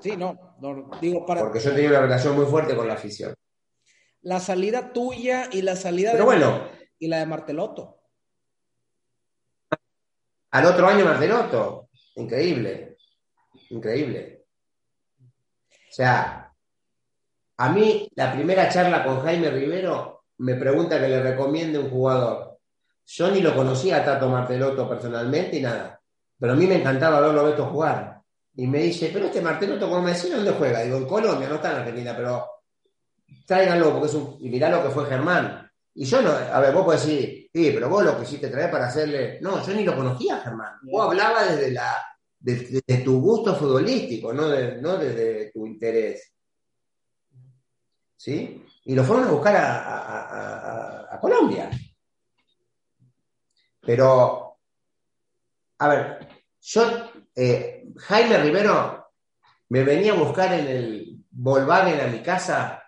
[0.00, 0.56] Sí, no,
[1.00, 1.42] digo para...
[1.42, 3.34] Porque yo tenía una relación muy fuerte con la afición.
[4.22, 6.68] La salida tuya y la salida Pero bueno,
[6.98, 8.00] y la de Marteloto.
[10.50, 12.86] Al otro año Marteloto, increíble
[13.70, 14.46] increíble.
[15.68, 16.52] O sea,
[17.56, 22.58] a mí la primera charla con Jaime Rivero me pregunta que le recomiende un jugador.
[23.06, 26.00] Yo ni lo conocía a Tato Martelotto personalmente y nada,
[26.38, 28.20] pero a mí me encantaba verlo Beto jugar.
[28.54, 30.80] Y me dice, pero este Martelotto, como me decía, ¿dónde juega?
[30.80, 32.46] Digo, en Colombia, no está en Argentina, pero
[33.46, 34.36] tráiganlo, porque es un...
[34.40, 35.70] Y mirá lo que fue Germán.
[35.94, 38.88] Y yo no, a ver, vos podés decir, sí, pero vos lo quisiste traer para
[38.88, 39.38] hacerle.
[39.40, 40.74] No, yo ni lo conocía, Germán.
[40.82, 41.96] Vos hablaba desde la,
[42.38, 46.32] de, tu gusto futbolístico, no, de, no desde tu interés.
[48.16, 48.64] ¿Sí?
[48.86, 51.70] Y lo fueron a buscar a, Colombia.
[53.80, 54.58] Pero,
[55.78, 56.28] a ver,
[56.60, 56.82] yo,
[57.34, 59.12] eh, Jaime Rivero
[59.70, 62.82] me venía a buscar en el Volkswagen a mi casa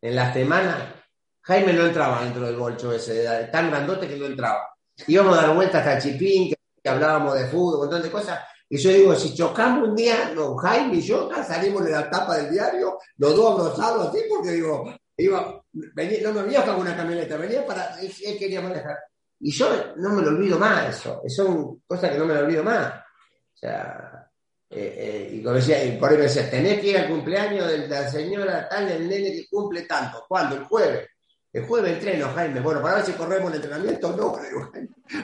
[0.00, 0.94] en la semana.
[1.42, 4.76] Jaime no entraba dentro del bolcho ese, tan grandote que no entraba.
[5.06, 6.52] Íbamos a dar vueltas hasta Chipín,
[6.82, 10.32] que hablábamos de fútbol, un montón de cosas, y yo digo, si chocamos un día,
[10.34, 14.52] no, Jaime y yo salimos de la tapa del diario, los dos abrazados así, porque
[14.52, 14.84] digo,
[15.24, 18.98] iba, venía, no me venía con una camioneta, venía para, él, quería manejar.
[19.40, 22.62] Y yo no me lo olvido más eso, son cosas que no me lo olvido
[22.62, 22.92] más.
[22.92, 24.28] O sea,
[24.70, 27.68] eh, eh, y, como decía, y por ahí me decía, tenés que ir al cumpleaños
[27.68, 30.24] de la señora tal, el nene que cumple tanto.
[30.28, 30.56] ¿Cuándo?
[30.56, 31.08] El jueves.
[31.52, 32.60] El jueves entreno, Jaime.
[32.60, 34.38] Bueno, para ver si corremos el entrenamiento no.
[34.38, 34.72] Digo,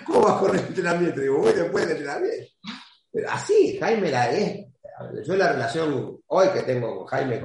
[0.05, 1.21] ¿Cómo vas a correr el entrenamiento?
[1.21, 2.49] Digo, voy después del entrenamiento
[3.29, 4.67] así, Jaime la es.
[5.25, 7.41] Yo la relación hoy que tengo con Jaime,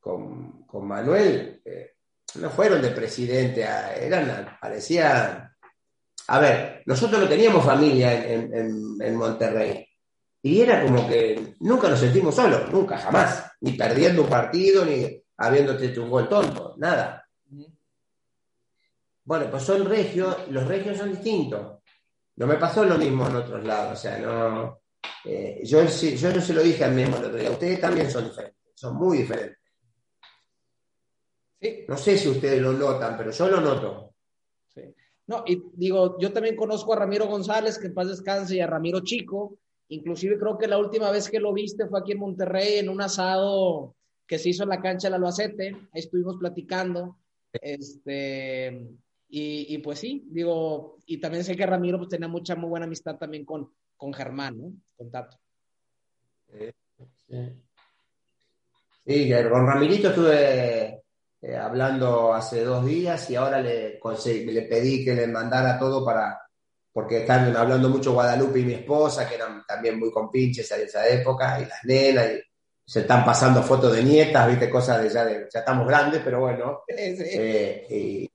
[0.00, 1.96] con, Manuel, eh,
[2.36, 5.52] no fueron de presidente, eran, parecían...
[6.28, 9.86] A ver, nosotros no teníamos familia en, en, Monterrey.
[10.42, 13.52] Y era como que nunca nos sentimos solos, nunca, jamás.
[13.60, 17.24] Ni perdiendo un partido, ni habiéndote hecho un gol tonto, nada.
[19.24, 21.78] Bueno, pues son regios, los regios son distintos.
[22.36, 24.82] No me pasó lo mismo en otros lados, o sea, no.
[25.24, 28.24] Eh, yo, yo no se lo dije al mismo el otro día, ustedes también son
[28.24, 29.58] diferentes, son muy diferentes.
[31.88, 34.06] No sé si ustedes lo notan, pero yo lo noto.
[35.26, 38.66] No, y digo, yo también conozco a Ramiro González, que en paz descanse, y a
[38.66, 39.58] Ramiro Chico.
[39.88, 43.00] Inclusive creo que la última vez que lo viste fue aquí en Monterrey, en un
[43.00, 45.76] asado que se hizo en la cancha del Albacete.
[45.92, 47.18] Ahí estuvimos platicando.
[47.52, 48.88] Este,
[49.28, 53.16] y, pues sí, digo, y también sé que Ramiro pues, tenía mucha, muy buena amistad
[53.16, 54.72] también con, con Germán, ¿no?
[54.96, 55.36] Con Tato.
[56.52, 56.70] Sí,
[59.04, 59.32] sí.
[59.50, 61.02] con Ramirito estuve
[61.42, 66.40] eh, hablando hace dos días y ahora le, le pedí que le mandara todo para,
[66.92, 71.06] porque están hablando mucho Guadalupe y mi esposa, que eran también muy compinches en esa
[71.06, 72.40] época, y las nenas, y
[72.86, 76.40] se están pasando fotos de nietas, viste, cosas de ya, de, ya estamos grandes, pero
[76.40, 76.84] bueno.
[76.88, 78.26] Eh,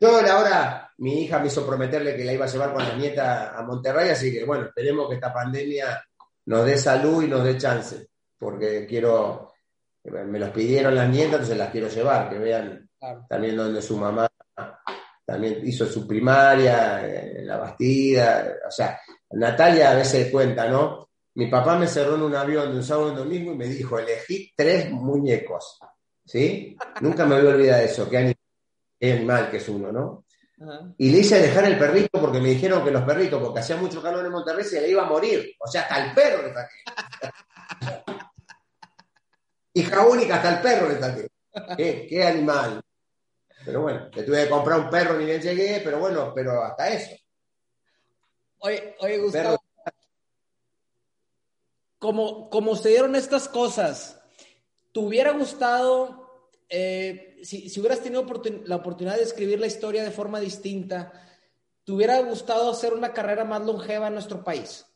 [0.00, 3.56] yo ahora, mi hija me hizo prometerle que la iba a llevar con la nieta
[3.56, 6.04] a Monterrey, así que bueno, esperemos que esta pandemia
[6.46, 9.53] nos dé salud y nos dé chance, porque quiero,
[10.04, 12.88] me los pidieron las nietas, entonces las quiero llevar, que vean
[13.28, 14.28] también donde su mamá
[15.24, 19.00] también hizo su primaria, en eh, la Bastida, o sea,
[19.30, 21.08] Natalia a veces cuenta, ¿no?
[21.34, 23.98] Mi papá me cerró en un avión de un sábado y domingo y me dijo,
[23.98, 25.78] elegí tres muñecos,
[26.24, 26.76] ¿sí?
[27.00, 28.36] Nunca me voy a olvidar de eso, qué
[29.00, 30.24] animal, que es uno, ¿no?
[30.98, 34.00] Y le hice dejar el perrito porque me dijeron que los perritos, porque hacía mucho
[34.00, 35.54] calor en Monterrey, se le iba a morir.
[35.58, 38.13] O sea, hasta el perro le saqué.
[39.74, 41.28] Hija única, hasta el perro le saqué.
[42.08, 42.80] ¿Qué, animal.
[43.64, 46.88] Pero bueno, le tuve que comprar un perro ni bien llegué, pero bueno, pero hasta
[46.88, 47.16] eso.
[48.58, 49.62] Oye, oye Gustavo,
[51.98, 54.20] como, como se dieron estas cosas,
[54.92, 58.24] ¿te hubiera gustado, eh, si, si, hubieras tenido
[58.66, 61.12] la oportunidad de escribir la historia de forma distinta,
[61.84, 64.86] ¿te hubiera gustado hacer una carrera más longeva en nuestro país?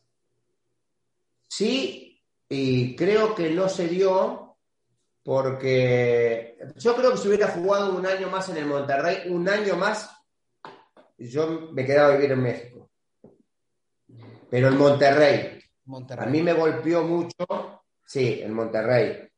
[1.47, 4.48] Sí, y creo que no se dio
[5.23, 9.75] porque yo creo que si hubiera jugado un año más en el Monterrey, un año
[9.75, 10.09] más,
[11.17, 12.89] yo me quedaba a vivir en México.
[14.49, 16.27] Pero en Monterrey, Monterrey.
[16.27, 19.29] a mí me golpeó mucho, sí, en Monterrey.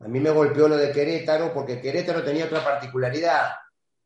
[0.00, 3.52] A mí me golpeó lo de Querétaro porque Querétaro tenía otra particularidad.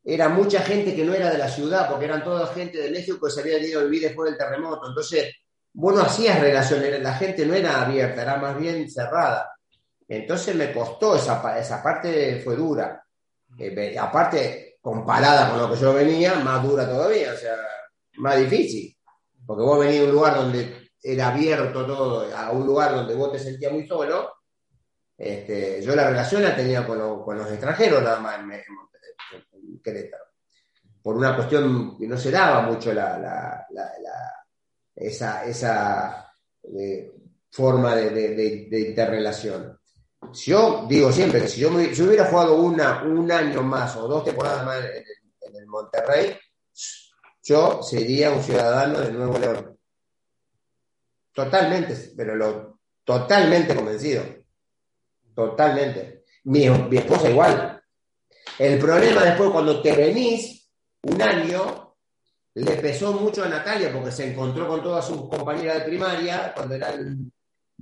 [0.03, 3.25] Era mucha gente que no era de la ciudad, porque eran toda gente de México
[3.25, 4.87] que se había ido a vivir después del terremoto.
[4.87, 5.33] Entonces,
[5.73, 9.50] bueno, hacías relaciones, la gente no era abierta, era más bien cerrada.
[10.11, 13.01] Entonces me costó esa, esa parte, fue dura.
[13.57, 17.55] Eh, aparte, comparada con lo que yo venía, más dura todavía, o sea,
[18.17, 18.93] más difícil.
[19.45, 23.31] Porque vos venís de un lugar donde era abierto todo, a un lugar donde vos
[23.31, 24.33] te sentías muy solo.
[25.17, 30.25] Este, yo la relación la tenía con, los extranjeros nada más en, Querétaro.
[31.01, 33.65] Por una cuestión que no se daba mucho la,
[34.93, 36.33] esa, esa
[36.63, 37.13] eh,
[37.49, 39.79] forma de interrelación
[40.33, 44.65] yo digo siempre que si yo, hubiera jugado una, un año más o dos temporadas
[44.65, 46.37] más en, el Monterrey,
[47.43, 49.77] yo sería un ciudadano de Nuevo León.
[51.33, 54.23] Totalmente, pero lo totalmente convencido.
[55.35, 56.23] Totalmente.
[56.45, 57.83] Mi, mi esposa igual.
[58.57, 60.69] El problema después cuando te venís
[61.03, 61.95] un año,
[62.53, 66.75] le pesó mucho a Natalia porque se encontró con todas sus compañeras de primaria cuando
[66.75, 67.31] era el,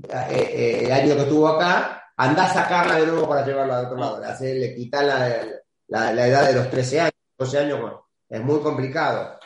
[0.07, 3.85] eh, eh, el año que estuvo acá anda a sacarla de nuevo para llevarla al
[3.85, 4.21] otro lado.
[4.41, 7.93] Le, quita la, edad de los 13 años, 12 años,
[8.27, 9.39] es muy complicado.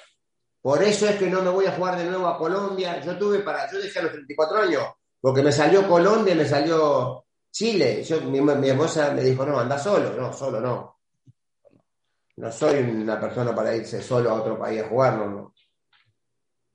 [0.60, 3.00] Por eso es que no me voy a jugar de nuevo a Colombia.
[3.02, 4.84] Yo tuve para, yo dejé a los 34 años,
[5.22, 8.04] porque me salió Colombia me salió Chile.
[8.04, 10.16] Yo, mi, esposa me dijo, no, anda solo.
[10.16, 10.98] No, solo no.
[12.38, 15.54] No soy una persona para irse solo a otro país a jugar, no, no.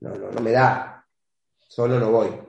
[0.00, 1.04] No, no, no me da.
[1.66, 2.47] Solo no voy.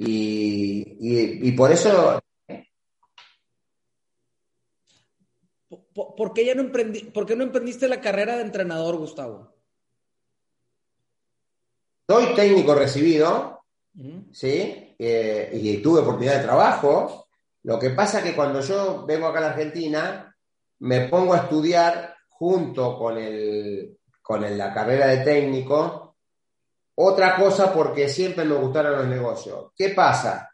[0.00, 2.20] Y, por eso...
[5.92, 9.52] ¿Por, qué ya no emprendí, ¿Por no emprendiste la carrera de entrenador, Gustavo?
[12.08, 13.64] Soy técnico recibido,
[14.30, 14.94] ¿sí?
[14.96, 17.26] Eh, y tuve oportunidad de trabajo.
[17.64, 20.36] Lo que pasa es que cuando yo vengo acá a la Argentina,
[20.78, 26.07] me pongo a estudiar junto con, el, con la carrera de técnico
[27.00, 29.70] otra cosa porque siempre me gustaron los negocios.
[29.76, 30.50] ¿Qué pasa?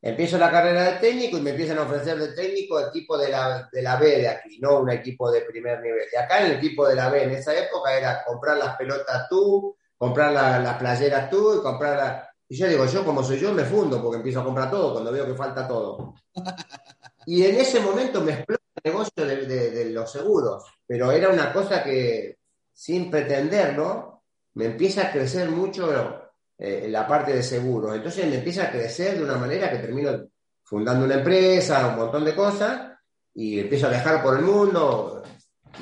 [0.00, 3.68] Empiezo la carrera de técnico y me empiezan a ofrecer de técnico equipo de la,
[3.70, 6.08] de la B de aquí, no un equipo de primer nivel.
[6.10, 9.28] De acá en el equipo de la B en esa época era comprar las pelotas
[9.28, 13.64] tú, comprar las playeras tú y comprar Y yo digo, yo como soy yo me
[13.64, 16.14] fundo porque empiezo a comprar todo cuando veo que falta todo.
[17.24, 21.84] Y en ese momento me explota el negocio de, los seguros, pero era una cosa
[21.84, 22.38] que
[22.72, 24.11] sin pretenderlo
[24.54, 26.22] me empieza a crecer mucho
[26.58, 27.94] eh, la parte de seguros.
[27.94, 30.28] Entonces me empieza a crecer de una manera que termino
[30.62, 32.92] fundando una empresa, un montón de cosas,
[33.34, 35.22] y empiezo a viajar por el mundo.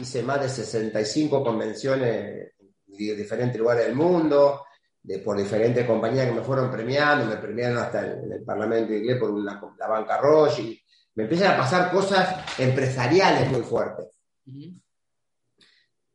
[0.01, 4.63] Hice más de 65 convenciones en diferentes lugares del mundo
[5.03, 9.19] de, por diferentes compañías que me fueron premiando, me premiaron hasta en el Parlamento inglés
[9.19, 10.83] por la banca Roche,
[11.15, 14.07] me empiezan a pasar cosas empresariales muy fuertes.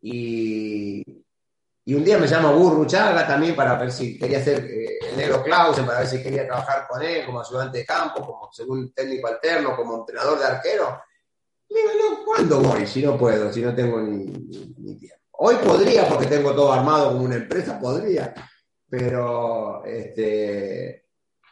[0.02, 1.25] y,
[1.86, 5.18] y, un día me llama Burru Chaga también para ver si quería hacer eh, el
[5.18, 8.92] negro Clausen, para ver si quería trabajar con él como ayudante de campo, como según
[8.94, 11.02] técnico alterno, como entrenador de arquero.
[11.70, 12.86] Y digo, no, ¿cuándo voy?
[12.86, 15.26] Si no puedo, si no tengo ni, ni tiempo.
[15.38, 18.34] Hoy podría, porque tengo todo armado como una empresa, podría,
[18.90, 21.06] pero este,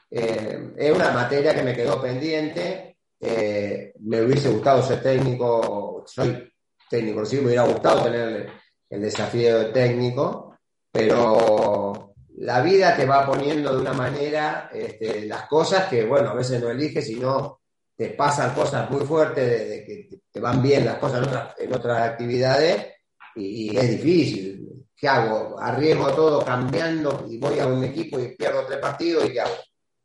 [0.09, 2.97] eh, es una materia que me quedó pendiente.
[3.19, 6.53] Eh, me hubiese gustado ser técnico, soy
[6.89, 8.49] técnico, sí me hubiera gustado tener
[8.89, 10.57] el, desafío de técnico,
[10.91, 16.35] pero la vida te va poniendo de una manera este, las cosas que, bueno, a
[16.35, 17.61] veces no eliges, sino
[17.95, 21.27] te pasan cosas muy fuertes de, que te van bien las cosas
[21.57, 22.87] en otras, actividades
[23.35, 24.59] y, es difícil.
[24.95, 25.59] ¿qué hago?
[25.59, 29.55] Arriesgo todo cambiando y voy a un equipo y pierdo tres partidos y ¿qué hago?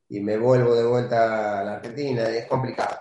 [0.08, 2.98] Y me vuelvo de vuelta a la Argentina, es complicado.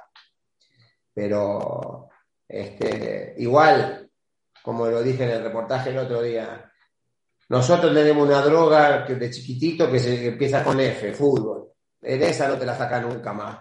[1.13, 2.09] Pero
[2.47, 4.06] este, igual,
[4.63, 6.71] como lo dije en el reportaje el otro día,
[7.49, 11.71] nosotros tenemos una droga que de chiquitito que se empieza con F, fútbol.
[12.01, 13.59] En esa no te la saca nunca más.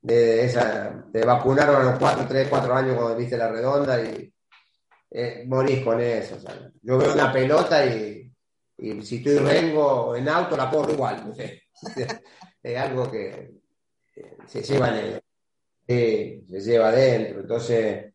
[0.00, 4.32] De esa, te vacunaron a los 4, 3, 4 años cuando viste la redonda y
[5.10, 6.38] eh, morís con eso.
[6.82, 8.32] Yo veo una pelota y,
[9.02, 11.32] si estoy rengo en auto la pongo igual.
[12.62, 13.52] es algo que
[14.46, 15.20] se lleva en
[15.86, 17.40] se lleva adentro.
[17.40, 18.14] Entonces,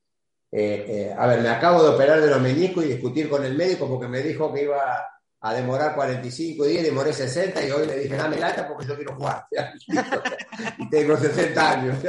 [0.51, 3.55] eh, eh, a ver, me acabo de operar de los meniscos y discutir con el
[3.55, 5.07] médico porque me dijo que iba
[5.39, 9.15] a demorar 45 días, demoré 60 y hoy le dije, dame lata porque yo quiero
[9.15, 9.45] jugar.
[10.77, 11.97] y tengo 60 años.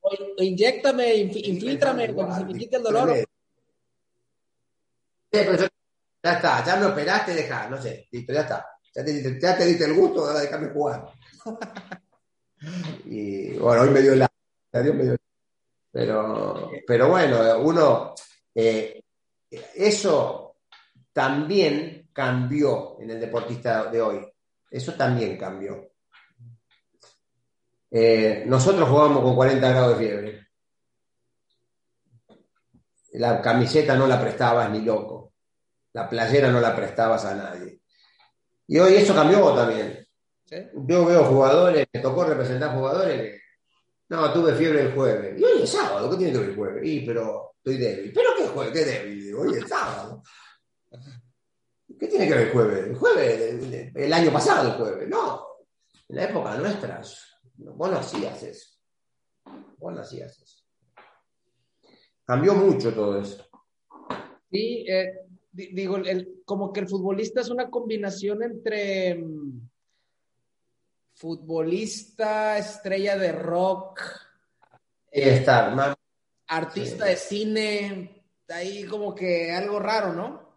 [0.00, 3.28] O, inyectame, infiltrame, porque se me quite el dolor
[6.22, 8.66] ya está, ya me operaste, deja, no sé, listo, ya está.
[8.94, 11.06] Ya te, ya te diste el gusto, ahora déjame jugar.
[13.04, 14.28] y bueno, hoy me dio la.
[15.98, 18.14] Pero, pero bueno, uno.
[18.54, 19.02] Eh,
[19.74, 20.58] eso
[21.12, 24.32] también cambió en el deportista de hoy.
[24.70, 25.90] Eso también cambió.
[27.90, 30.48] Eh, nosotros jugamos con 40 grados de fiebre
[33.14, 35.32] la camiseta no la prestabas ni loco,
[35.94, 37.80] la playera no la prestabas a nadie.
[38.68, 40.06] Y hoy eso cambió también.
[40.86, 43.37] Yo veo jugadores, me tocó representar jugadores
[44.08, 45.38] no, tuve fiebre el jueves.
[45.38, 46.82] Y hoy es sábado, ¿qué tiene que ver el jueves?
[46.86, 48.12] Y, pero estoy débil.
[48.12, 48.72] ¿Pero qué jueves?
[48.72, 49.34] ¿Qué débil?
[49.34, 50.22] Hoy es sábado.
[51.98, 52.86] ¿Qué tiene que ver el jueves?
[52.86, 55.08] El jueves, el año pasado el jueves.
[55.08, 55.46] No,
[56.08, 57.02] en la época nuestra,
[57.56, 58.78] vos no hacías eso.
[59.78, 60.64] Vos no hacías eso.
[62.24, 63.44] Cambió mucho todo eso.
[64.50, 65.20] Sí, eh,
[65.52, 65.98] digo,
[66.44, 69.68] como que el futbolista es una combinación entre mm,
[71.18, 74.00] futbolista, estrella de rock,
[75.10, 75.44] eh,
[76.46, 80.48] artista de cine, ahí como que algo raro, ¿no?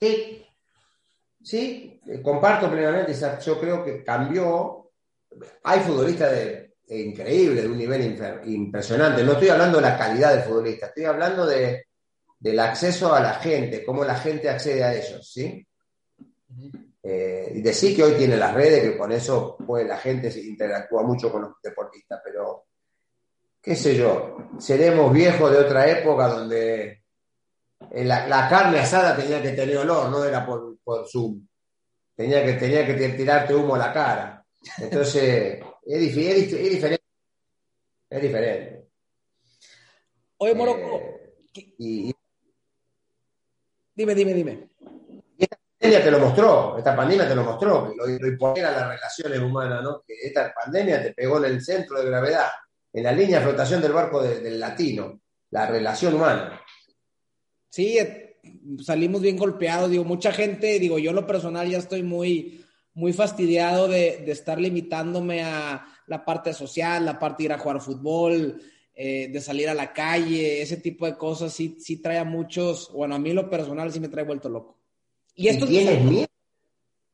[0.00, 0.44] Sí,
[1.40, 3.14] sí, comparto plenamente,
[3.44, 4.90] yo creo que cambió.
[5.62, 9.22] Hay futbolistas de increíble, de un nivel impresionante.
[9.22, 11.86] No estoy hablando de la calidad del futbolista, estoy hablando de,
[12.38, 15.66] del acceso a la gente, cómo la gente accede a ellos, ¿sí?
[17.08, 20.40] Eh, y decir que hoy tiene las redes, que con eso pues, la gente se
[20.40, 22.64] interactúa mucho con los deportistas, pero
[23.62, 27.04] qué sé yo, seremos viejos de otra época donde
[27.92, 31.46] eh, la, carne asada tenía que tener olor, no era por, por Zoom.
[32.16, 34.44] Tenía que, tenía que tirarte humo a la cara.
[34.78, 36.98] Entonces, es, diferente.
[38.10, 38.88] Es diferente.
[40.38, 41.02] Oye, Morocco.
[41.54, 42.12] Eh,
[43.94, 44.70] dime, dime, dime.
[45.86, 49.82] Pandemia te lo mostró, esta pandemia te lo mostró, lo, lo a las relaciones humanas,
[49.82, 50.02] ¿no?
[50.06, 52.48] Que esta pandemia te pegó en el centro de gravedad,
[52.92, 56.60] en la línea de flotación del barco del latino, la relación humana.
[57.68, 58.40] Sí, eh,
[58.82, 62.62] salimos bien golpeados, digo, mucha gente, digo, yo lo personal ya estoy muy
[62.94, 67.82] muy fastidiado de, estar limitándome a la parte social, la parte de ir a jugar
[67.82, 68.58] fútbol,
[68.94, 72.90] eh, de salir a la calle, ese tipo de cosas, sí, sí trae a muchos,
[72.94, 74.75] bueno, a mí lo personal sí me trae vuelto loco.
[75.36, 76.26] ¿Y esto tienes miedo?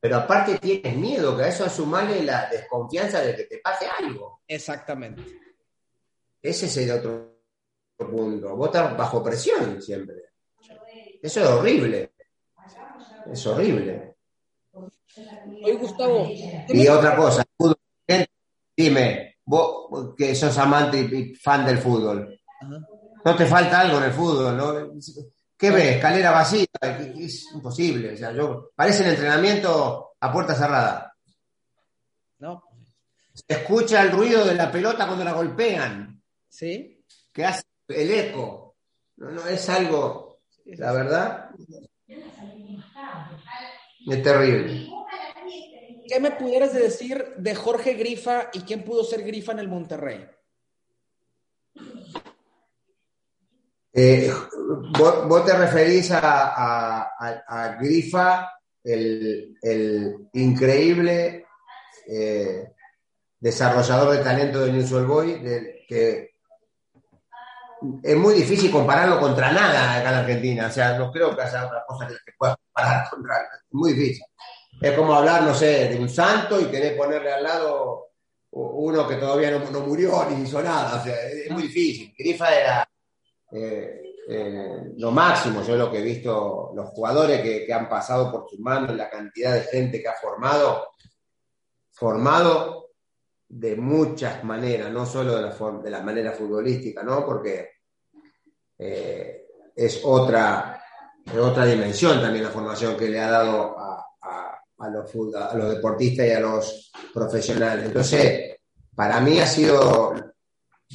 [0.03, 4.43] pero aparte tienes miedo, que a eso sumarle la desconfianza de que te pase algo.
[4.49, 5.23] Exactamente.
[6.43, 7.39] Ese es el otro
[7.99, 8.57] punto.
[8.57, 10.17] Vos estás bajo presión siempre.
[11.23, 12.11] Eso es horrible.
[13.31, 14.17] Es horrible.
[14.73, 16.29] Oye, Gustavo.
[16.29, 17.45] Y otra cosa,
[18.77, 22.41] dime, vos que sos amante y fan del fútbol,
[23.25, 24.57] ¿no te falta algo en el fútbol?
[24.57, 25.01] ¿no?
[25.63, 25.95] ¿Qué ves?
[25.95, 26.67] Escalera vacía,
[27.21, 28.15] es imposible.
[28.15, 31.17] O sea, yo, parece el entrenamiento a puerta cerrada.
[32.41, 32.65] No.
[33.33, 36.21] Se escucha el ruido de la pelota cuando la golpean.
[36.49, 37.05] Sí.
[37.33, 38.75] Que hace el eco.
[39.19, 41.51] No, no, es algo, la verdad,
[42.09, 44.91] es terrible.
[46.09, 50.27] ¿Qué me pudieras decir de Jorge Grifa y quién pudo ser Grifa en el Monterrey?
[53.95, 54.33] Eh,
[54.99, 58.51] vos, te referís a, Grifa,
[58.83, 61.47] el, increíble
[62.09, 62.73] eh,
[63.39, 65.43] desarrollador de talento de News Boy,
[65.87, 66.33] que
[68.03, 70.67] es muy difícil compararlo contra nada acá en Argentina.
[70.69, 73.37] O sea, no creo que haya otra cosa que, que pueda comparar contra.
[73.37, 74.25] Es muy difícil.
[74.81, 78.09] Es como hablar, no sé, de un santo y querer ponerle al lado
[78.55, 81.01] uno que todavía no, no murió ni hizo nada.
[81.01, 82.15] O sea, es muy difícil.
[82.17, 82.89] Grifa era
[83.53, 88.49] eh, eh, lo máximo, yo lo que he visto, los jugadores que, han pasado por
[88.49, 90.93] sus manos, la cantidad de gente que ha formado,
[91.91, 92.91] formado
[93.49, 97.27] de muchas maneras, no solo de la, de la manera futbolística, ¿no?
[97.27, 97.73] Porque
[98.79, 99.47] eh,
[99.77, 100.83] es otra,
[101.39, 106.91] otra dimensión también la formación que le ha dado a los deportistas y a los
[107.13, 107.87] profesionales.
[107.87, 108.57] Entonces,
[108.95, 110.32] para mí ha sido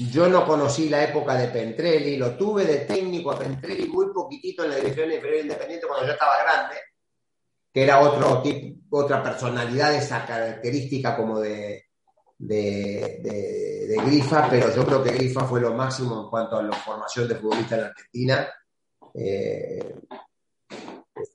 [0.06, 4.64] yo no conocí la época de Pentrelli, lo tuve de técnico a Pentrelli muy poquitito
[4.64, 6.76] en la división inferior independiente cuando yo estaba grande,
[7.74, 11.86] que era otro tipo, otra personalidad, esa característica como de,
[12.38, 17.28] de, Grifa, pero yo creo que Grifa fue lo máximo en cuanto a la formación
[17.28, 18.48] de futbolistas en Argentina.
[19.16, 19.96] Eh,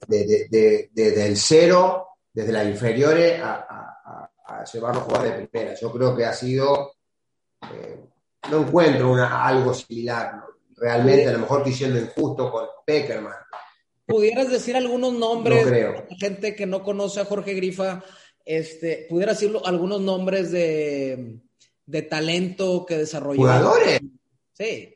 [0.07, 5.75] desde el cero, desde las inferiores, a, a, a jugar de primera.
[5.75, 6.93] Yo creo que ha sido
[7.73, 8.12] eh,
[8.51, 10.43] no encuentro algo similar.
[10.77, 13.35] Realmente, a lo mejor estoy siendo injusto con Peckerman.
[14.07, 18.03] ¿Pudieras decir algunos nombres de gente que no conoce a Jorge Grifa?
[18.45, 21.41] Este, ¿Pudieras decir algunos nombres de,
[22.11, 23.41] talento que desarrolló?
[23.41, 24.01] ¿Jugadores?
[24.53, 24.93] Sí.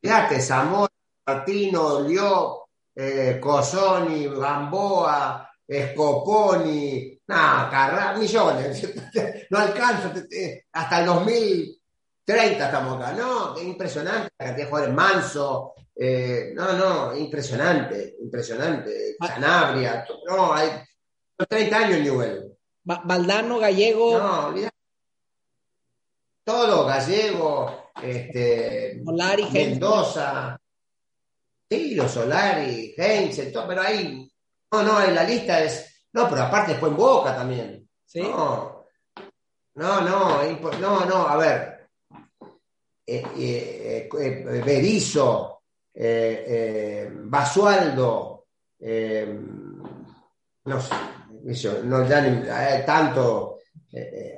[0.00, 0.92] Fíjate, Zamora,
[1.26, 8.94] Martino, Lió, eh, Cosoni, Gamboa, Scoponi, no, millones.
[9.50, 10.12] no alcanzo,
[10.70, 11.83] hasta el 2000
[12.24, 13.12] 30 estamos acá.
[13.12, 14.94] No, es impresionante la cantidad de jugadores.
[14.94, 15.74] Manso.
[15.94, 19.16] Eh, no, no, impresionante, impresionante.
[19.20, 20.06] Sanabria.
[20.26, 20.70] No, hay
[21.48, 22.58] 30 años en Newell.
[22.82, 24.18] Valdano, Gallego.
[24.18, 24.70] No, olvidá.
[26.42, 30.60] Todo, Gallego, este, Solari, Mendoza.
[31.70, 34.30] Sí, los Solari, Heinz, todo, pero ahí.
[34.72, 36.06] No, no, en la lista es.
[36.12, 37.88] No, pero aparte después en Boca también.
[38.04, 38.20] Sí.
[38.20, 38.84] No,
[39.74, 41.73] no, no, no, no, a ver
[43.06, 45.62] eh, eh, eh, Berizo,
[47.24, 48.46] Basualdo,
[50.64, 50.94] no sé,
[51.84, 53.58] no ya tanto.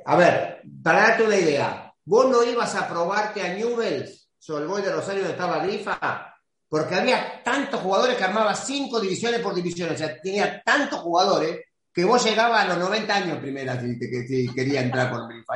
[0.05, 4.91] a ver, para darte una idea, vos no ibas a probarte a Newells, Solboy de
[4.91, 6.33] Rosario donde estaba Grifa,
[6.69, 11.61] porque había tantos jugadores que armaba cinco divisiones por división, o sea, tenía tantos jugadores
[11.93, 15.55] que vos llegabas a los 90 años primera si, si quería entrar con Grifa.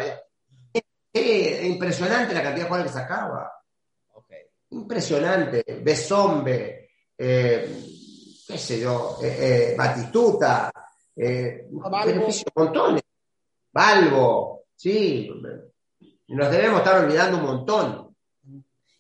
[1.14, 3.52] Es impresionante la cantidad de jugadores que sacaba.
[4.70, 5.64] Impresionante.
[5.84, 7.84] Besombe, eh,
[8.48, 10.72] qué sé yo, eh, eh, Batistuta,
[11.16, 11.68] eh,
[12.56, 13.02] montones.
[13.74, 15.30] Balbo, sí.
[16.28, 18.18] Nos debemos estar olvidando un montón.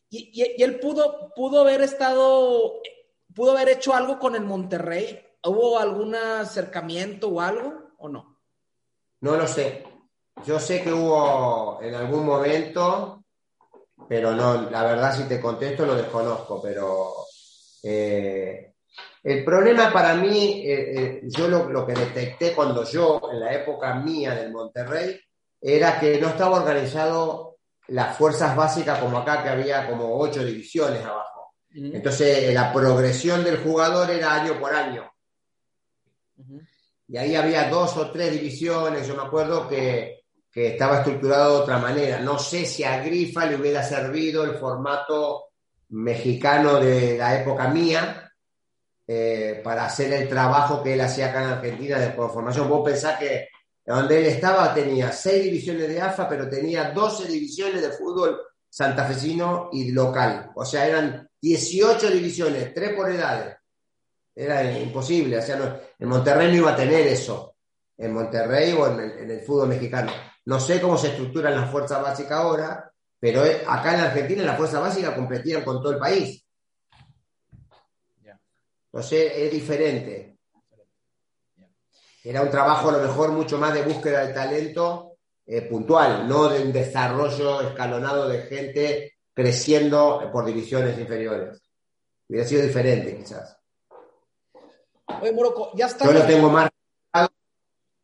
[0.09, 2.81] Y, él pudo, pudo haber estado,
[3.33, 5.25] pudo haber hecho algo con el Monterrey.
[5.43, 8.41] ¿Hubo algún acercamiento o algo o no?
[9.21, 9.90] No lo sé.
[10.45, 13.23] Yo sé que hubo en algún momento,
[14.07, 17.13] pero no, la verdad si te contesto lo desconozco, pero
[17.83, 18.73] eh,
[19.23, 23.95] el problema para mí, eh, eh, yo lo, que detecté cuando yo, en la época
[23.95, 25.19] mía del Monterrey,
[25.59, 27.57] era que no estaba organizado
[27.89, 31.53] las fuerzas básicas como acá, que había como ocho divisiones abajo.
[31.73, 35.09] Entonces, la progresión del jugador era año por año.
[37.07, 40.20] Y ahí había dos o tres divisiones, yo me acuerdo que
[40.51, 42.19] que estaba estructurado de otra manera.
[42.19, 45.45] No sé si a Grifa le hubiera servido el formato
[45.89, 48.31] mexicano de la época mía,
[49.07, 52.69] eh, para hacer el trabajo que él hacía acá en Argentina de formación.
[52.69, 53.49] Vos pensás que
[53.85, 59.69] donde él estaba tenía seis divisiones de AFA, pero tenía 12 divisiones de fútbol santafesino
[59.73, 60.51] y local.
[60.55, 63.57] O sea, eran 18 divisiones, tres por edades.
[64.33, 65.37] Era imposible.
[65.37, 67.55] O sea, en Monterrey no iba a tener eso.
[67.97, 70.11] En Monterrey o en el, fútbol mexicano.
[70.45, 74.81] No sé cómo se estructuran las fuerzas básicas ahora, pero acá en Argentina las fuerzas
[74.81, 76.43] básicas competían con todo el país.
[78.85, 80.37] Entonces es diferente.
[82.23, 86.49] Era un trabajo a lo mejor mucho más de búsqueda de talento eh, puntual, no
[86.49, 91.61] de un desarrollo escalonado de gente creciendo por divisiones inferiores.
[92.27, 93.57] Hubiera sido diferente quizás.
[95.21, 96.05] Oye, Moroco, ya está.
[96.05, 96.69] Yo lo tengo más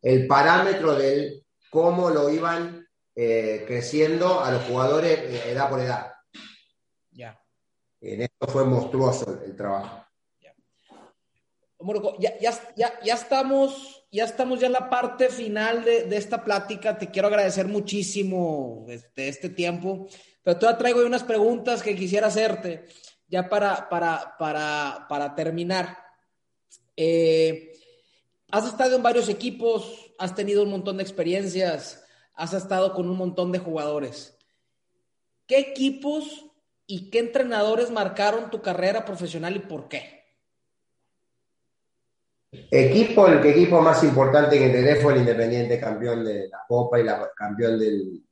[0.02, 6.14] el parámetro del cómo lo iban eh, creciendo a los jugadores eh, edad por edad.
[7.12, 7.42] Ya.
[8.02, 10.04] En esto fue monstruoso el trabajo.
[12.20, 16.98] Ya, ya, ya, ya, estamos, ya estamos ya en la parte final de, esta plática.
[16.98, 20.08] Te quiero agradecer muchísimo este, este tiempo,
[20.42, 22.88] pero todavía traigo unas preguntas que quisiera hacerte
[23.28, 25.98] ya para, para, para, para terminar.
[26.96, 27.74] Eh,
[28.50, 32.04] has estado en varios equipos, has tenido un montón de experiencias,
[32.34, 34.38] has estado con un montón de jugadores.
[35.48, 36.46] ¿Qué equipos
[36.86, 40.18] y qué entrenadores marcaron tu carrera profesional y por qué?
[42.52, 47.04] Equipo, el equipo más importante que integré fue el Independiente, campeón de la Copa y
[47.04, 48.24] la, campeón del,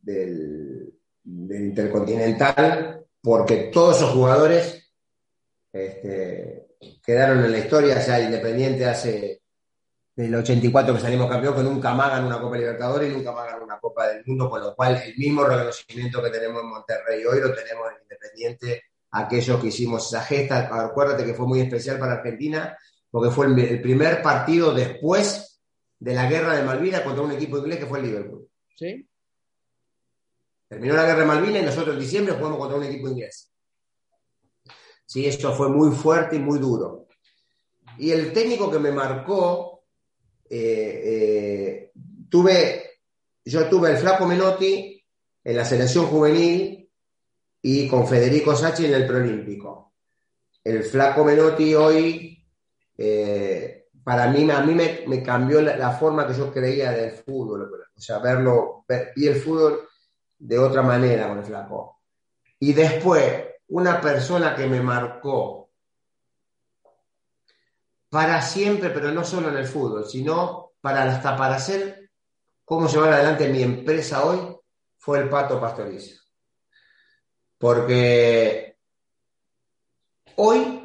[0.00, 0.94] del,
[1.24, 4.92] Intercontinental, porque todos esos jugadores
[5.72, 9.41] este, quedaron en la historia, o sea, Independiente hace
[10.14, 13.46] del 84 que salimos campeón, que nunca más ganó una Copa Libertadores y nunca más
[13.46, 17.24] ganó una Copa del Mundo, con lo cual el mismo reconocimiento que tenemos en Monterrey
[17.24, 21.98] hoy lo tenemos en Independiente, aquellos que hicimos esa gesta, acuérdate que fue muy especial
[21.98, 22.76] para Argentina
[23.12, 25.60] porque fue el, primer partido después
[25.98, 28.48] de la guerra de Malvinas contra un equipo inglés que fue el Liverpool.
[28.74, 29.06] ¿Sí?
[30.66, 33.52] Terminó la guerra de Malvinas y nosotros en diciembre jugamos contra un equipo inglés.
[35.04, 37.06] Sí, eso fue muy fuerte y muy duro.
[37.98, 39.71] Y el técnico que me marcó,
[40.54, 41.92] eh, eh,
[42.28, 43.00] tuve,
[43.42, 45.02] yo tuve el Flaco Menotti
[45.42, 46.90] en la selección juvenil
[47.62, 49.94] y con Federico Sachi en el preolímpico.
[50.62, 52.46] El Flaco Menotti hoy
[52.98, 57.72] eh, para mí, a mí me, cambió la, forma que yo creía del fútbol.
[57.96, 58.84] O sea, verlo,
[59.16, 59.88] vi el fútbol
[60.38, 62.02] de otra manera con el flaco.
[62.58, 63.24] Y después,
[63.68, 65.61] una persona que me marcó
[68.12, 72.10] para siempre, pero no solo en el fútbol, sino para hasta para hacer
[72.62, 74.54] cómo llevar adelante mi empresa hoy,
[74.98, 76.20] fue el Pato Pastoriza.
[77.56, 78.76] Porque
[80.36, 80.82] hoy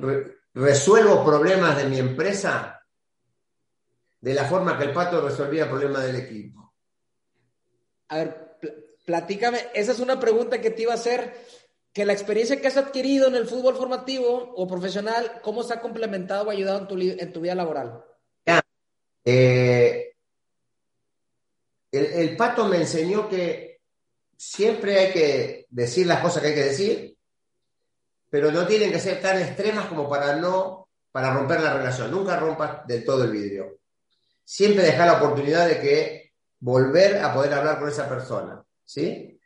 [0.53, 2.81] resuelvo problemas de mi empresa
[4.21, 6.73] de la forma que el pato resolvía problemas del equipo.
[8.07, 8.57] A ver,
[9.05, 11.35] platícame, esa es una pregunta que te iba a hacer,
[11.97, 15.81] que la experiencia que has adquirido en el fútbol formativo o profesional, ¿cómo se ha
[15.81, 18.05] complementado o ayudado en tu, en tu vida laboral?
[19.25, 20.13] Eh,
[21.91, 23.81] el pato me enseñó que
[24.37, 27.17] siempre hay que decir las cosas que hay que decir
[28.29, 32.11] pero no tienen que ser tan extremas como para no, para romper la relación.
[32.11, 33.79] Nunca rompas del todo el vidrio.
[34.43, 39.39] Siempre dejar la oportunidad de que volver a poder hablar con esa persona, ¿sí?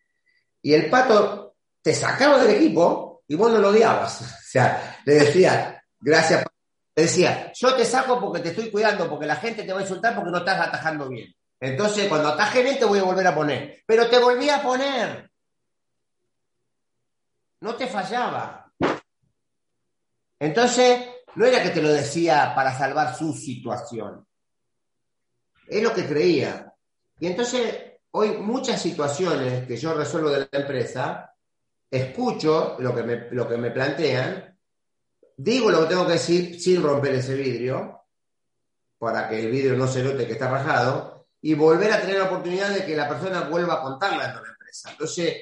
[0.62, 1.51] Y el pato
[1.82, 4.22] te sacaba del equipo y vos no lo odiabas.
[4.52, 6.44] O sea, le decía, gracias,
[6.94, 9.84] le decía, yo te saco porque te estoy cuidando, porque la gente te va a
[9.84, 11.34] insultar porque no estás atajando bien.
[11.58, 13.82] Entonces, cuando ataje bien, te voy a volver a poner.
[13.86, 15.32] Pero te volví a poner.
[17.62, 18.74] No te fallaba.
[20.40, 24.28] Entonces, no era que te lo decía para salvar su situación.
[25.68, 26.74] Es lo que creía.
[27.20, 31.31] Y entonces, hoy muchas situaciones que yo resuelvo de la empresa,
[31.92, 34.58] escucho lo que me, lo que me plantean,
[35.36, 38.06] digo lo que tengo que decir sin romper ese vidrio,
[38.98, 42.26] para que el vidrio no se note que está rajado, y volver a tener la
[42.26, 44.92] oportunidad de que la persona vuelva a contarla en la empresa.
[44.92, 45.38] Entonces,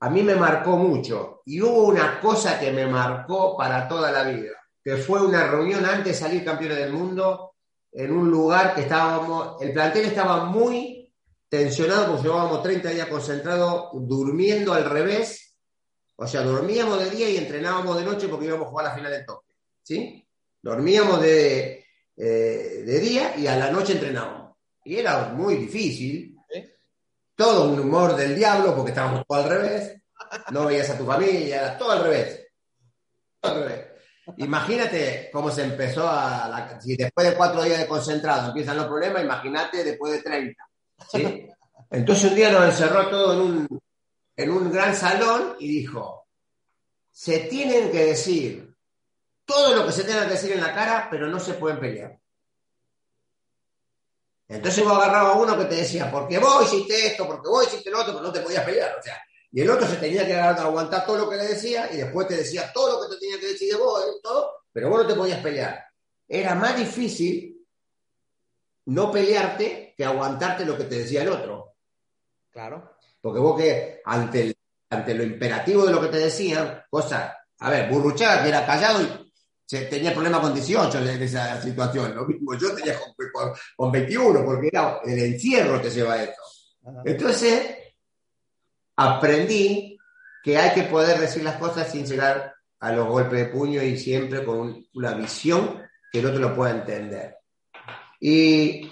[0.00, 1.40] a mí me marcó mucho.
[1.46, 4.52] Y hubo una cosa que me marcó para toda la vida,
[4.84, 7.54] que fue una reunión antes de salir campeones del mundo
[7.92, 11.10] en un lugar que estábamos, el plantel estaba muy
[11.48, 15.45] tensionado porque llevábamos 30 días concentrados durmiendo al revés.
[16.16, 19.12] O sea, dormíamos de día y entrenábamos de noche porque íbamos a jugar la final
[19.12, 19.52] de toque.
[19.82, 20.26] ¿Sí?
[20.62, 21.84] Dormíamos de,
[22.16, 24.56] eh, de día y a la noche entrenábamos.
[24.84, 26.36] Y era muy difícil
[27.36, 30.02] todo un humor del diablo, porque estábamos todo al revés,
[30.50, 32.48] no veías a tu familia, era todo al revés.
[33.40, 33.86] Todo al revés.
[34.38, 36.48] imagínate cómo se empezó a...
[36.48, 40.68] La, si después de cuatro días de concentrado empiezan los problemas, imagínate después de 30.
[41.12, 41.46] ¿sí?
[41.90, 43.80] Entonces un día nos encerró todo en un,
[44.36, 46.28] en un gran salón y dijo,
[47.10, 48.76] se tienen que decir
[49.44, 52.18] todo lo que se tenga que decir en la cara, pero no se pueden pelear.
[54.48, 57.90] Entonces vos agarraba a uno que te decía, porque vos hiciste esto, porque vos hiciste
[57.90, 58.96] lo otro, pero no te podías pelear.
[58.98, 61.96] O sea, y el otro se tenía que aguantar todo lo que le decía y
[61.96, 64.20] después te decía todo lo que te tenía que decir de vos, ¿eh?
[64.22, 65.84] todo, pero vos no te podías pelear.
[66.28, 67.66] Era más difícil
[68.86, 71.74] no pelearte que aguantarte lo que te decía el otro.
[72.50, 72.95] Claro.
[73.26, 74.56] Porque vos que ante,
[74.88, 79.02] ante lo imperativo de lo que te decían, cosa, a ver, Burruchaga que era callado
[79.02, 82.14] y tenía problemas con 18 en esa situación.
[82.14, 82.94] Lo mismo yo tenía
[83.76, 86.40] con, 21, porque era el encierro que lleva esto.
[87.04, 87.76] Entonces,
[88.94, 89.98] aprendí
[90.44, 93.98] que hay que poder decir las cosas sin llegar a los golpes de puño y
[93.98, 95.82] siempre con una visión
[96.12, 97.38] que el otro lo pueda entender.
[98.20, 98.88] Y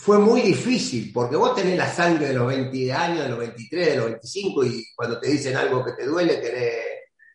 [0.00, 3.86] fue muy difícil, porque vos tenés la sangre de los 20 años, de los 23,
[3.86, 6.74] de los 25, y cuando te dicen algo que te duele, querés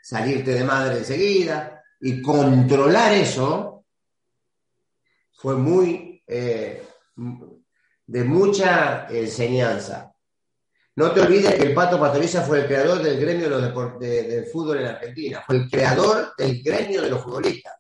[0.01, 3.85] salirte de madre enseguida, y controlar eso
[5.33, 6.83] fue muy, eh,
[8.07, 10.11] de mucha enseñanza.
[10.95, 14.47] No te olvides que el Pato Pastoriza fue el creador del gremio de los del
[14.47, 17.75] fútbol en Argentina, fue el creador del gremio de los futbolistas.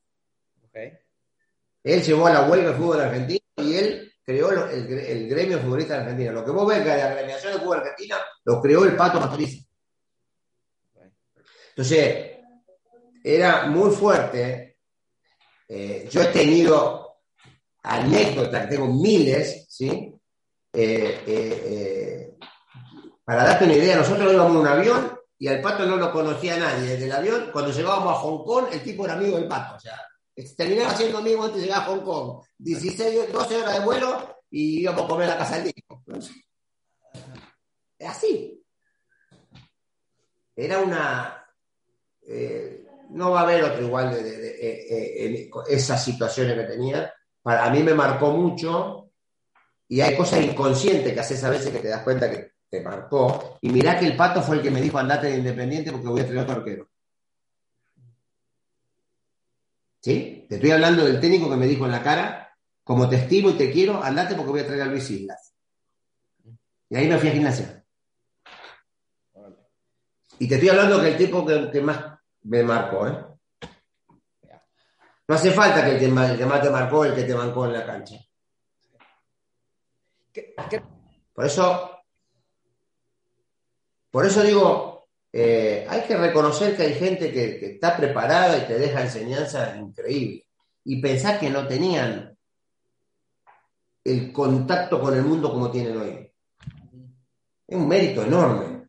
[1.83, 6.01] Él llevó a la huelga el fútbol argentino y él creó el, gremio futbolista de
[6.01, 6.31] Argentina.
[6.31, 9.63] Lo que vos ves que la agremiación de fútbol argentina lo creó el Pato Pastoriza.
[11.69, 12.37] Entonces,
[13.23, 14.77] era muy fuerte.
[15.67, 17.17] Eh, yo he tenido
[17.83, 20.13] anécdotas, tengo miles, ¿sí?
[20.73, 22.35] Eh, eh,
[23.23, 26.57] para darte una idea, nosotros íbamos en un avión y al pato no lo conocía
[26.57, 26.89] nadie.
[26.89, 29.75] Desde el avión, cuando llegábamos a Hong Kong, el tipo era amigo del pato.
[29.75, 29.99] O sea,
[30.57, 32.43] terminaba siendo amigo antes de llegar a Hong Kong.
[32.57, 36.03] 16, 12 horas de vuelo y íbamos a comer la casa del tipo.
[37.97, 38.63] Es así.
[40.55, 41.45] Era una
[42.27, 47.13] eh, no va a haber otro igual de, eh, eh, esas situaciones que tenía.
[47.41, 49.11] Para, mí me marcó mucho
[49.87, 53.57] y hay cosas inconscientes que haces a veces que te das cuenta que te marcó.
[53.61, 56.21] Y mirá que el pato fue el que me dijo andate de Independiente porque voy
[56.21, 56.87] a tener otro arquero.
[60.05, 60.45] ¿Sí?
[60.47, 63.53] Te estoy hablando del técnico que me dijo en la cara, como te estimo y
[63.53, 65.55] te quiero, andate porque voy a traer a Luis Islas.
[66.89, 67.83] Y ahí me fui a gimnasia.
[70.37, 73.17] Y te estoy hablando que el tipo que más me marcó, ¿eh?
[75.27, 77.85] No hace falta que el que, más, te marcó el que te marcó en la
[77.87, 78.19] cancha.
[81.33, 81.99] Por eso,
[84.11, 84.94] por eso digo,
[85.37, 90.45] eh, hay que reconocer que hay gente que, está preparada y te deja enseñanza increíble.
[90.85, 92.37] Y pensar que no tenían
[94.05, 96.31] el contacto con el mundo como tienen hoy.
[97.67, 98.87] Es un mérito enorme.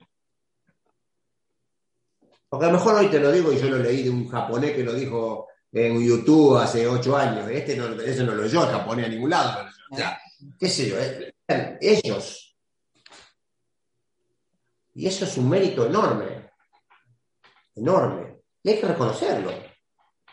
[2.48, 4.72] Porque a lo mejor hoy te lo digo y yo lo leí de un japonés
[4.72, 7.50] que lo dijo en YouTube hace ocho años.
[7.50, 9.68] Este no, eso no lo oyó el japonés a ningún lado.
[10.60, 12.45] Qué sé yo, eh, ellos.
[14.96, 16.50] Y eso es un mérito enorme.
[17.74, 18.40] Enorme.
[18.62, 19.52] Y hay que reconocerlo.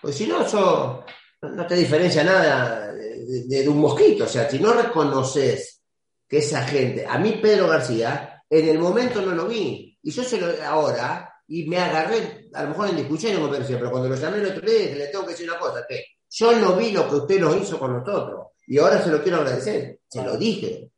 [0.01, 1.03] Porque si no, eso
[1.41, 4.23] no te diferencia nada de, un mosquito.
[4.23, 5.81] O sea, si no reconoces
[6.27, 9.99] que esa gente, a mí Pedro García, en el momento no lo vi.
[10.01, 13.77] Y yo se lo, ahora, y me agarré, a lo mejor en discusión me parecía,
[13.77, 16.53] pero cuando lo llamé el otro día le tengo que decir una cosa, que yo
[16.53, 19.99] no vi lo que usted nos hizo con nosotros y ahora se lo quiero agradecer,
[20.07, 20.92] se lo dije.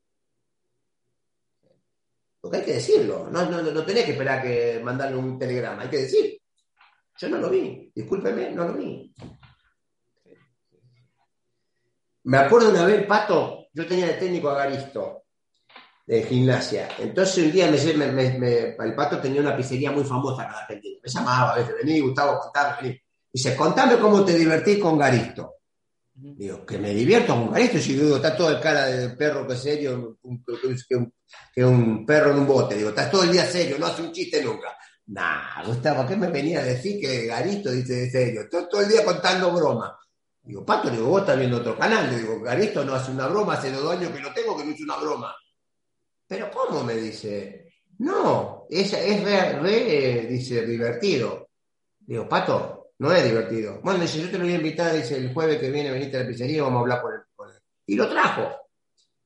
[2.46, 5.90] Porque hay que decirlo, no, no, no tenés que esperar que mandarle un telegrama, hay
[5.90, 6.40] que decir.
[7.18, 9.12] Yo no lo vi, discúlpeme, no lo vi.
[12.26, 15.24] Me acuerdo una vez, Pato, yo tenía de técnico a Garisto,
[16.06, 16.88] de gimnasia.
[17.00, 21.00] Entonces un día me, el pato tenía una pizzería muy famosa en Argentina.
[21.02, 23.02] Me llamaba a veces, vení, Gustavo, contame, vení.
[23.34, 25.56] Dice, contame cómo te divertís con Garisto.
[26.18, 27.78] Digo, que me divierto con Garisto.
[27.78, 30.18] Si digo, está todo el cara de perro que serio,
[31.54, 32.76] que, un, perro en un bote.
[32.76, 34.78] Digo, está todo el día serio, no hace un chiste nunca.
[35.08, 38.48] Nah, Gustavo, ¿qué me venía a decir que Garisto dice serio?
[38.50, 40.00] Todo, todo el día contando broma.
[40.42, 42.10] Digo, Pato, digo, vos estás viendo otro canal.
[42.18, 44.84] digo, Garisto no hace una broma, hace dos años que lo tengo que no hizo
[44.84, 45.36] una broma.
[46.28, 46.84] Pero ¿cómo?
[46.84, 47.74] Me dice.
[47.98, 49.24] No, es, es
[49.62, 51.50] re, dice, divertido.
[52.00, 53.80] Digo, Pato, no es divertido.
[53.84, 56.22] Bueno, dice, yo te lo voy a invitar, dice, el jueves que viene veniste a
[56.22, 57.22] la pizzería vamos a hablar con él.
[57.88, 58.50] Y lo trajo.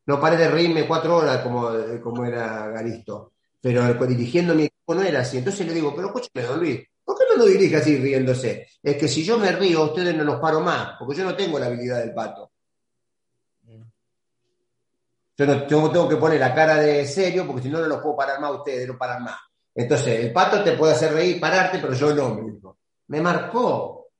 [0.05, 1.71] No paré de reírme cuatro horas como,
[2.01, 3.33] como era Garisto.
[3.61, 5.37] Pero dirigiendo mi equipo no era así.
[5.37, 8.67] Entonces le digo, pero escúchame, don Luis, ¿por qué no lo dirige así riéndose?
[8.81, 11.59] Es que si yo me río, ustedes no los paro más, porque yo no tengo
[11.59, 12.51] la habilidad del pato.
[15.37, 18.17] Yo no tengo que poner la cara de serio, porque si no, no los puedo
[18.17, 19.37] parar más ustedes, no paran más.
[19.73, 22.78] Entonces, el pato te puede hacer reír, pararte, pero yo no, me dijo.
[23.09, 24.11] Me marcó.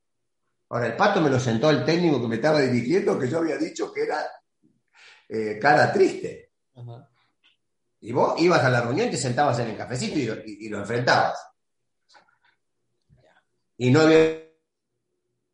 [0.70, 3.58] Ahora, el pato me lo sentó el técnico que me estaba dirigiendo, que yo había
[3.58, 4.24] dicho que era
[5.28, 6.52] eh, cara triste.
[8.02, 11.40] Y vos ibas a la reunión y te sentabas en el cafecito y lo, enfrentabas.
[13.78, 14.44] Y no había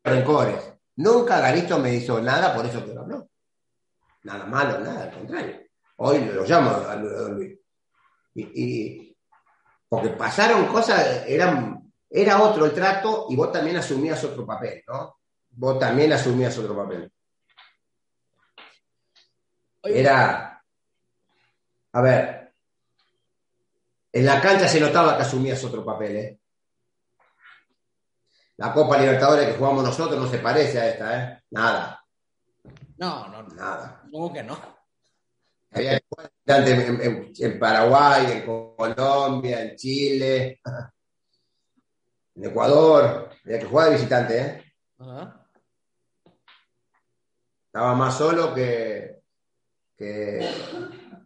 [0.04, 0.72] rencores.
[0.96, 3.28] Nunca Garito me hizo nada por eso que lo habló.
[4.22, 5.60] Nada malo, nada, al contrario.
[5.96, 7.58] Hoy lo llamo a Luis.
[8.34, 9.16] Y,
[9.88, 11.85] porque pasaron cosas, eran,
[12.16, 15.18] era otro el trato y vos también asumías otro papel, ¿no?
[15.50, 17.12] Vos también asumías otro papel.
[19.82, 20.64] Era,
[21.92, 22.54] a ver,
[24.12, 26.40] en la cancha se notaba que asumías otro papel, ¿eh?
[28.56, 31.42] La Copa Libertadores que jugamos nosotros no se parece a esta, ¿eh?
[31.50, 32.02] Nada.
[32.96, 34.02] No, no, nada.
[34.10, 34.58] ¿Cómo que no?
[35.70, 36.00] Había
[36.46, 40.60] en, en, Paraguay, en Colombia, en Chile,
[42.36, 43.30] en Ecuador.
[43.44, 44.62] Había que jugar de visitante, ¿eh?
[47.66, 49.22] Estaba más solo que,
[49.96, 50.48] que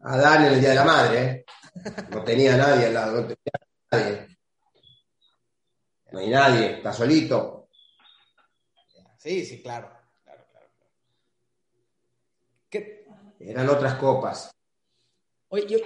[0.02, 1.44] Adán en el Día de la Madre, ¿eh?
[2.10, 3.36] No tenía nadie al lado, no tenía
[3.92, 4.38] nadie.
[6.12, 7.68] No hay nadie, está solito.
[9.16, 10.00] Sí, sí, claro.
[13.38, 14.50] Eran otras copas.
[15.48, 15.78] Oye, yo,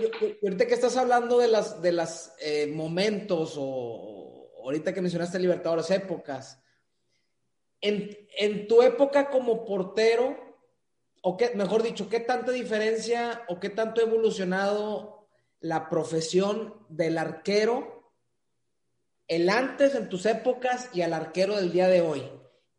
[0.43, 4.24] ahorita que estás hablando de las de las eh, momentos o,
[4.65, 6.61] ahorita que mencionaste Libertadores, épocas,
[7.81, 10.37] en, tu época como portero,
[11.23, 15.29] o qué, mejor dicho, ¿qué tanta diferencia o qué tanto ha evolucionado
[15.61, 18.13] la profesión del arquero,
[19.29, 22.31] el antes en tus épocas y al arquero del día de hoy?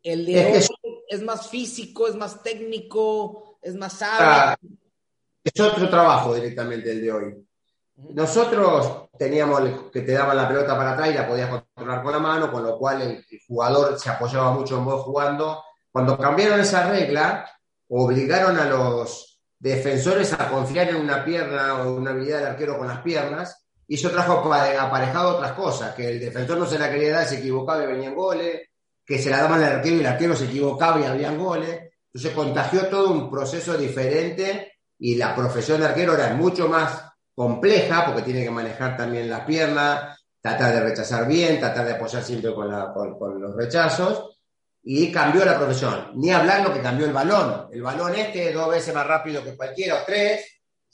[0.02, 0.62] El de hoy
[1.08, 4.56] es más físico, es más técnico, es más ah,
[5.42, 7.45] es otro trabajo directamente el de hoy.
[7.96, 12.18] Nosotros teníamos que te daban la pelota para atrás y la podías controlar con la
[12.18, 15.62] mano, con lo cual el, jugador se apoyaba mucho en vos jugando.
[15.90, 17.50] Cuando cambiaron esa regla,
[17.88, 22.86] obligaron a los defensores a confiar en una pierna o una habilidad del arquero con
[22.86, 27.12] las piernas, y eso trajo aparejado otras cosas, que el defensor no se la quería
[27.12, 28.68] dar, se equivocaba y venían goles,
[29.04, 31.92] que se la daban al arquero y el arquero se equivocaba y habían goles.
[32.12, 37.05] Entonces contagió todo un proceso diferente y la profesión de arquero era mucho más
[37.36, 42.24] compleja porque tiene que manejar también la pierna, tratar de rechazar bien, tratar de apoyar
[42.24, 42.70] siempre con,
[43.40, 44.38] los rechazos
[44.82, 46.12] y cambió la profesión.
[46.14, 47.68] Ni hablar lo que cambió el balón.
[47.70, 50.46] El balón este es dos veces más rápido que cualquiera o tres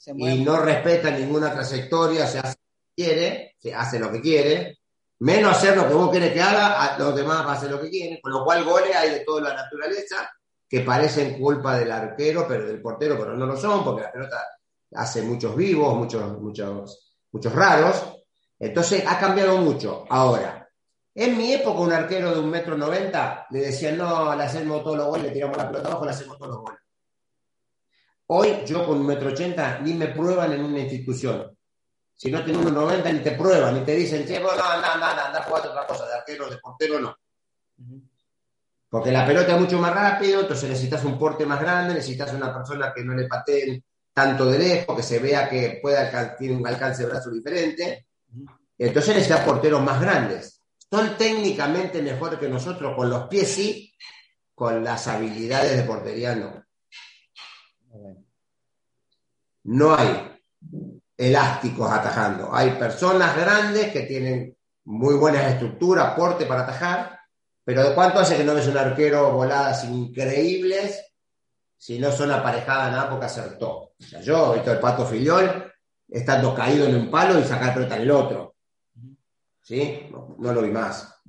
[0.05, 4.79] y no respeta ninguna trayectoria, se hace lo que quiere, se hace lo que quiere,
[5.19, 8.33] menos hacer lo que vos querés que haga, los demás hacen lo que quieren, con
[8.33, 10.29] lo cual goles hay de toda la naturaleza
[10.67, 14.45] que parecen culpa del arquero, pero del portero, pero no lo son, porque la pelota
[14.95, 18.23] hace muchos vivos, muchos, muchos, muchos raros.
[18.59, 20.05] Entonces ha cambiado mucho.
[20.09, 20.69] Ahora,
[21.15, 24.97] en mi época, un arquero de un metro noventa le decían, no, le hacemos todos
[24.97, 26.79] los goles, le tiramos la pelota abajo, le hacemos todos los goles.
[28.27, 31.55] Hoy, yo con un metro ochenta, ni me prueban en una institución.
[32.15, 35.27] Si no tengo un 90, ni te prueban, ni te dicen, che, no, anda, anda,
[35.27, 37.15] anda, jugando otra cosa, de arquero, de portero, no.
[38.89, 42.53] Porque la pelota es mucho más rápido, entonces necesitas un porte más grande, necesitas una
[42.53, 43.83] persona que no le pateen
[44.13, 48.07] tanto de lejos, que se vea que pueda, tiene un alcance de brazo diferente.
[48.77, 50.61] Entonces necesitas porteros más grandes.
[50.89, 53.93] Son técnicamente mejores que nosotros, con los pies sí,
[54.53, 56.63] con las habilidades de portería no.
[59.63, 60.39] No hay
[61.17, 62.53] elásticos atajando.
[62.53, 67.19] Hay personas grandes que tienen muy buenas estructuras, porte para atajar,
[67.63, 71.12] pero ¿de cuánto hace que no ves un arquero voladas increíbles
[71.83, 73.67] si no son aparejadas nada porque acertó?
[73.69, 75.69] O sea, yo he visto el pato filiol
[76.07, 78.55] estando caído en un palo y sacar pelota en el otro.
[79.61, 80.07] ¿Sí?
[80.09, 81.21] No, lo vi más.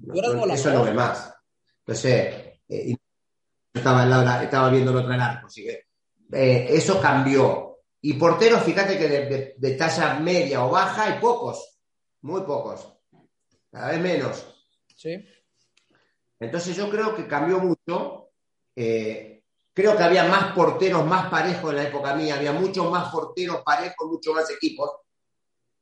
[0.53, 1.35] eso no ve más.
[1.81, 2.95] Entonces, eh,
[3.73, 5.87] estaba, estaba viendo el otro en arco, así que
[6.33, 7.81] eh, eso cambió.
[8.01, 11.81] Y porteros, fíjate que de, de talla media o baja hay pocos,
[12.21, 12.97] muy pocos,
[13.73, 14.65] cada vez menos.
[14.95, 15.17] Sí.
[16.39, 18.31] Entonces yo creo que cambió mucho.
[18.77, 19.35] Eh,
[19.75, 23.63] creo que había más porteros más parejos en la época mía, había muchos más porteros
[23.63, 24.91] parejos, muchos más equipos.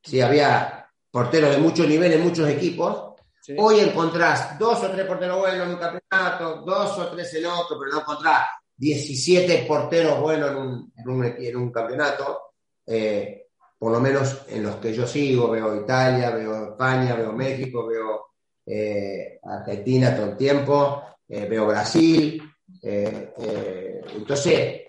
[0.03, 3.13] Sí, había porteros de mucho nivel en muchos equipos.
[3.59, 7.79] Hoy encontrás dos o tres porteros buenos en un campeonato, dos o tres en otro,
[7.79, 8.47] pero no encontrás
[8.77, 10.51] 17 porteros buenos
[10.97, 12.55] en un, campeonato.
[12.87, 13.47] Eh,
[13.79, 18.27] por lo menos en los que yo sigo, veo Italia, veo España, veo México, veo
[18.65, 22.52] eh, Argentina todo el tiempo, eh, veo Brasil.
[22.83, 24.83] Entonces,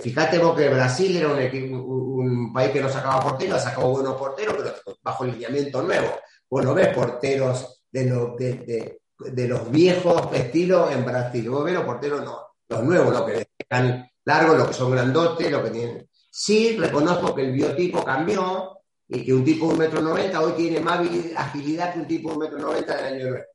[0.00, 4.56] fíjate vos que Brasil era un, país que no sacaba porteros, ha sacado buenos porteros,
[4.56, 6.08] pero bajo lineamiento nuevo.
[6.50, 11.50] Vos no ves porteros de, de, los viejos estilos en Brasil.
[11.50, 12.38] Vos ves los porteros no,
[12.68, 16.08] los nuevos, los que están largos, los que son grandotes, los que tienen.
[16.30, 20.52] Sí, reconozco que el biotipo cambió y que un tipo de un metro noventa hoy
[20.52, 21.00] tiene más
[21.36, 23.52] agilidad que un tipo de un metro noventa del año nuestro.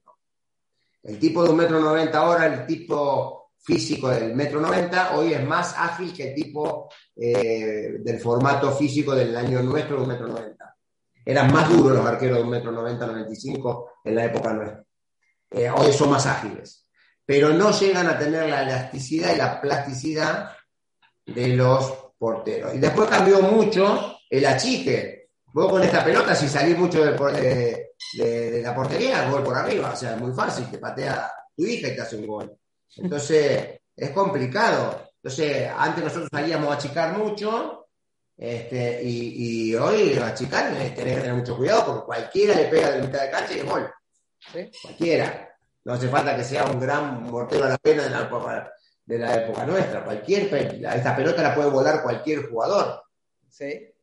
[1.03, 5.44] El tipo de un metro noventa ahora, el tipo físico del metro noventa, hoy es
[5.45, 10.27] más ágil que el tipo eh, del formato físico del año nuestro de un metro
[10.27, 10.76] noventa.
[11.26, 14.84] Eran más duros los arqueros de un metro noventa, 95 en la época nuestra.
[15.49, 16.88] Eh, hoy son más ágiles.
[17.26, 20.52] Pero no llegan a tener la elasticidad y la plasticidad
[21.26, 22.76] de los porteros.
[22.76, 25.23] Y después cambió mucho el achique
[25.53, 27.91] Vos con esta pelota, si salís mucho de,
[28.64, 29.91] la portería, gol por arriba.
[29.94, 32.57] O sea, es muy fácil, te patea tu hija y te hace un gol.
[32.97, 35.09] Entonces, es complicado.
[35.15, 37.87] Entonces, antes nosotros salíamos a achicar mucho,
[38.35, 43.21] este, y, hoy achicar tener que tener mucho cuidado, porque cualquiera le pega de mitad
[43.21, 43.89] de cancha y es gol.
[44.81, 45.49] Cualquiera.
[45.85, 48.73] No hace falta que sea un gran mortero a la pena de la época,
[49.05, 50.03] de la época nuestra.
[50.03, 53.03] Cualquier, esta pelota la puede volar cualquier jugador.
[53.49, 53.93] Sí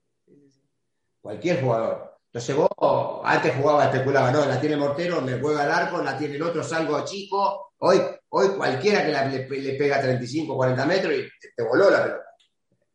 [1.21, 2.10] cualquier jugador.
[2.33, 6.37] Entonces vos antes jugaba, especulaba, no, la tiene Mortero, me juega al arco, la tiene
[6.37, 7.73] el otro, salgo chico.
[7.79, 12.25] Hoy, hoy cualquiera que le, pega 35, 40 metros y te, voló la pelota.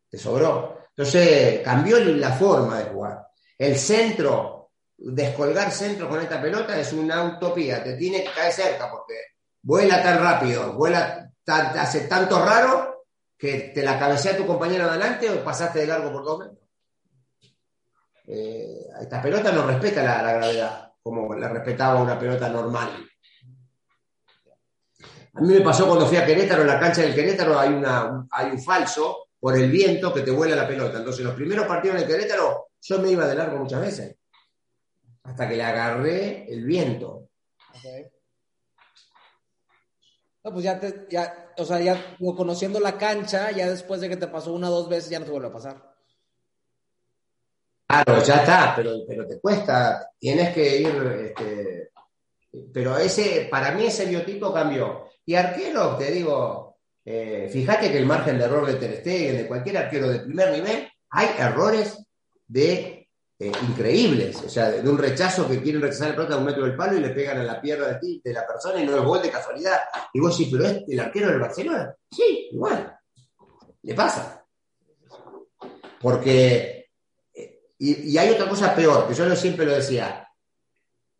[0.08, 0.78] Te sobró.
[0.88, 3.26] Entonces cambió la forma de jugar.
[3.58, 7.84] El centro, descolgar centro con esta pelota es una utopía.
[7.84, 9.14] Te tiene que caer cerca porque
[9.60, 13.04] vuela tan rápido, vuela, hace tanto raro
[13.36, 16.65] que te la cabecea tu compañero adelante o pasaste de largo por dos metros
[18.26, 22.88] eh, esta pelota no respeta la, gravedad como la respetaba una pelota normal.
[25.34, 28.26] A mí me pasó cuando fui a Querétaro, en la cancha del Querétaro hay, una,
[28.30, 30.98] hay un falso por el viento que te vuela la pelota.
[30.98, 34.16] Entonces, los primeros partidos en el Querétaro, yo me iba de largo muchas veces.
[35.22, 37.28] Hasta que le agarré el viento.
[40.42, 40.80] No, pues ya,
[41.10, 44.72] ya, o sea, ya conociendo la cancha, ya después de que te pasó una o
[44.72, 45.95] dos veces, ya no te vuelve a pasar.
[47.88, 51.90] Claro, ya está, pero, pero te cuesta, tienes que ir, este,
[52.72, 55.08] pero ese, para mí ese biotipo cambió.
[55.24, 59.46] Y arquero, te digo, eh, fíjate que el margen de error de Ter Stegen, de
[59.46, 62.04] cualquier arquero de primer nivel, hay errores
[62.48, 63.08] de
[63.38, 66.64] eh, increíbles, o sea, de, un rechazo que quieren rechazar el pelota a un metro
[66.64, 68.96] del palo y le pegan a la pierna de, ti, de la persona y no
[68.96, 69.78] es gol de casualidad.
[70.12, 71.94] Y vos sí, pero es el arquero del Barcelona.
[72.10, 72.98] Sí, igual.
[73.82, 74.44] Le pasa.
[76.00, 76.75] Porque
[77.78, 80.22] y, hay otra cosa peor, que yo siempre lo decía.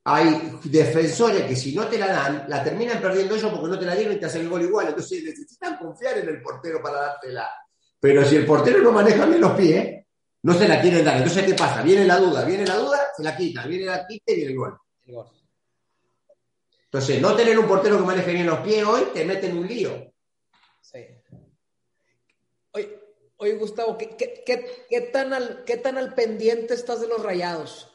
[0.04, 3.84] Hay defensores que si no te la dan, la terminan perdiendo ellos porque no te
[3.84, 4.88] la dieron y te hacen el gol igual.
[4.88, 7.50] Entonces necesitan confiar en el portero para dártela.
[7.98, 10.04] Pero si el portero no maneja bien los pies,
[10.42, 11.16] no se la quieren dar.
[11.16, 11.82] Entonces, ¿qué pasa?
[11.82, 14.56] Viene la duda, viene la duda, se la quita, viene la quita y viene el
[14.56, 14.78] gol.
[16.84, 19.66] Entonces, no tener un portero que maneje bien los pies hoy te mete en un
[19.66, 20.12] lío.
[20.80, 21.04] Sí.
[23.38, 27.92] Oye, Gustavo, ¿qué, tan al, ¿qué tan al pendiente estás de los rayados?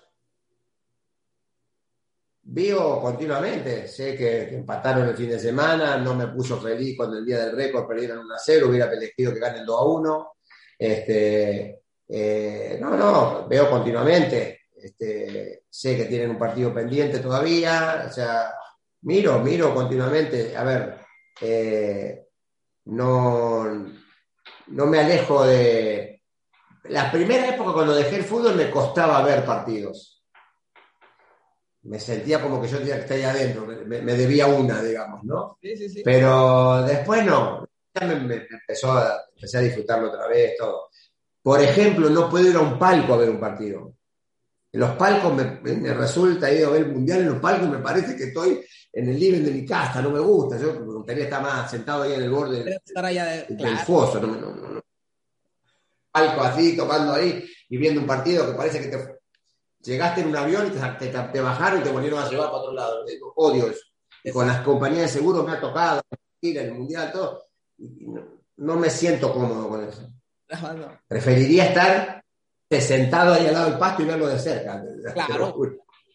[2.43, 7.26] Vivo continuamente, sé que, empataron el fin de semana, no me puso feliz cuando el
[7.26, 10.34] día del récord perdieron 1 a 0, hubiera elegido que ganen 2 a 1.
[10.77, 18.11] Este, eh, no, no, veo continuamente, este, sé que tienen un partido pendiente todavía, o
[18.11, 18.53] sea,
[19.03, 20.97] miro, miro continuamente, a ver,
[21.39, 22.27] eh,
[22.85, 24.01] no,
[24.72, 26.22] no me alejo de...
[26.85, 30.23] La primera época cuando dejé el fútbol me costaba ver partidos.
[31.84, 35.57] Me sentía como que yo tenía que estar ahí adentro, me, debía una, digamos, ¿no?
[35.61, 36.02] Sí, sí, sí.
[36.03, 40.89] Pero después no, ya me, empezó a, empecé a disfrutarlo otra vez, todo.
[41.41, 43.93] Por ejemplo, no puedo ir a un palco a ver un partido.
[44.72, 48.15] En los palcos me, resulta ir a ver el mundial en los palcos, me parece
[48.15, 50.57] que estoy en el living de mi casa, no me gusta.
[50.57, 54.19] Yo me gustaría estar más sentado ahí en el borde del, foso.
[54.19, 54.81] No,
[56.11, 59.19] Palco así, tocando ahí y viendo un partido que parece que te
[59.81, 63.05] llegaste en un avión y te, bajaron y te volvieron a llevar para otro lado.
[63.35, 63.81] Odio eso.
[64.34, 66.01] con las compañías de seguro me ha tocado,
[66.41, 67.47] en el mundial, todo.
[68.57, 70.09] no, me siento cómodo con eso.
[71.07, 72.22] Preferiría estar
[72.69, 74.84] sentado ahí al lado del pasto y verlo de cerca.
[75.13, 75.55] Claro.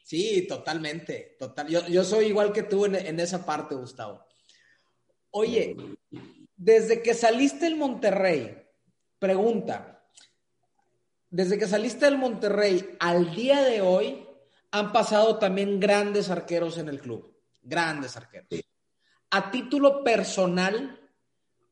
[0.07, 1.35] Sí, totalmente.
[1.37, 1.67] Total.
[1.67, 4.25] Yo, soy igual que tú en, esa parte, Gustavo.
[5.33, 5.77] Oye,
[6.55, 8.57] desde que saliste del Monterrey,
[9.19, 10.07] pregunta,
[11.29, 14.25] desde que saliste del Monterrey al día de hoy,
[14.71, 17.37] han pasado también grandes arqueros en el club.
[17.61, 18.47] grandes arqueros.
[19.31, 21.01] A título personal,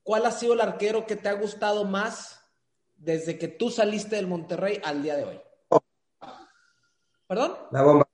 [0.02, 2.40] ¿cuál ha sido el arquero que te ha gustado más
[2.96, 5.40] desde que tú saliste del Monterrey al día de hoy?
[7.28, 7.56] ¿Perdón?
[7.70, 8.08] La bomba,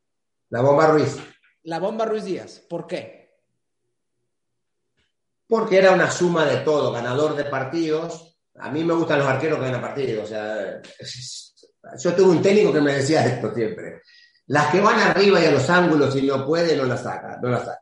[0.51, 1.17] la bomba Ruiz.
[1.65, 2.61] La bomba Ruiz Díaz.
[2.69, 3.39] ¿Por qué?
[5.47, 8.39] Porque era una suma de todo, ganador de partidos.
[8.59, 10.25] A mí me gustan los arqueros que ganan partidos.
[10.25, 10.81] O sea,
[11.99, 14.03] yo tuve un técnico que me decía esto siempre.
[14.47, 17.49] Las que van arriba y a los ángulos y no puede, no las saca, no
[17.49, 17.81] las saca.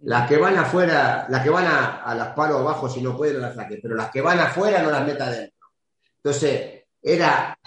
[0.00, 3.34] Las que van afuera, las que van a, a las palos abajo, si no puede,
[3.34, 3.78] no las saque.
[3.82, 5.68] Pero las que van afuera, no las meta adentro.
[6.16, 7.58] Entonces, era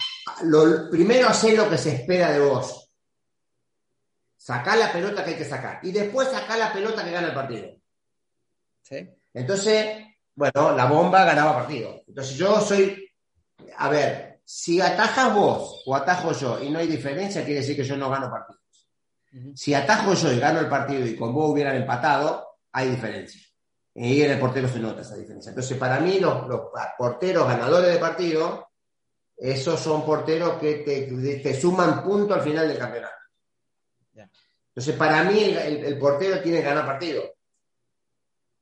[0.44, 2.87] lo primero hacer lo que se espera de vos.
[4.48, 5.78] Sacar la pelota que hay que sacar.
[5.82, 7.68] Y después sacar la pelota que gana el partido.
[8.80, 9.06] ¿Sí?
[9.34, 12.02] Entonces, bueno, la bomba ganaba partido.
[12.06, 13.12] Entonces yo soy,
[13.76, 17.84] a ver, si atajas vos o atajo yo y no hay diferencia, quiere decir que
[17.84, 18.88] yo no gano partidos.
[19.54, 23.42] Si atajo yo y gano el partido y con vos hubieran empatado, hay diferencia.
[23.94, 25.50] Y en el portero se nota esa diferencia.
[25.50, 28.70] Entonces, para mí, los, los porteros ganadores de partido,
[29.36, 33.17] esos son porteros que te, te suman punto al final del campeonato.
[34.78, 37.34] Entonces, para mí, el, el, portero tiene que ganar partido.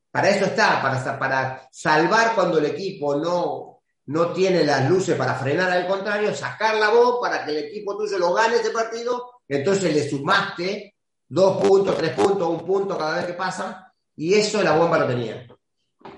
[0.09, 5.35] Para eso está, para, para salvar cuando el equipo no, no tiene las luces para
[5.35, 9.41] frenar al contrario, sacar la voz para que el equipo tuyo lo gane ese partido,
[9.47, 10.95] entonces le sumaste
[11.27, 15.05] dos puntos, tres puntos, un punto cada vez que pasa, y eso la bomba lo
[15.05, 15.45] tenía.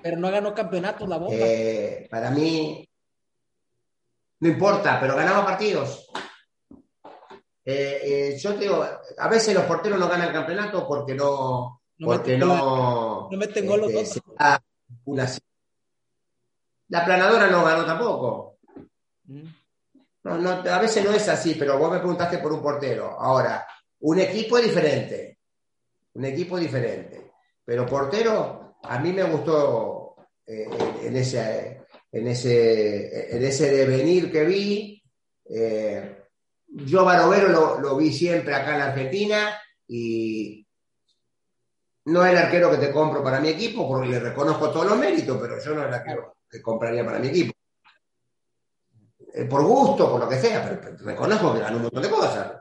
[0.01, 1.35] Pero no ganó campeonato la bomba.
[1.35, 2.89] Eh, para mí,
[4.39, 6.09] no importa, pero ganaba partidos.
[7.65, 8.85] Eh, eh, yo te digo,
[9.17, 11.81] a veces los porteros no ganan el campeonato porque no.
[11.97, 13.27] No porque meten no.
[13.29, 15.39] No meten gol los este, dos.
[16.89, 18.57] La planadora no ganó tampoco.
[19.25, 19.43] Mm.
[20.23, 23.19] No, no, a veces no es así, pero vos me preguntaste por un portero.
[23.19, 23.65] Ahora,
[24.01, 25.39] un equipo es diferente.
[26.13, 27.31] Un equipo es diferente.
[27.63, 30.15] Pero portero, a mí me gustó
[30.45, 30.67] eh,
[31.03, 35.03] en, ese, en, ese, en ese devenir que vi.
[35.45, 36.23] Eh,
[36.71, 40.65] yo Barovero lo, lo vi siempre acá en la Argentina y
[42.05, 44.97] no es el arquero que te compro para mi equipo porque le reconozco todos los
[44.97, 47.53] méritos, pero yo no es el arquero que compraría para mi equipo.
[49.33, 52.53] Eh, por gusto, por lo que sea, pero, reconozco que ganó un montón de cosas.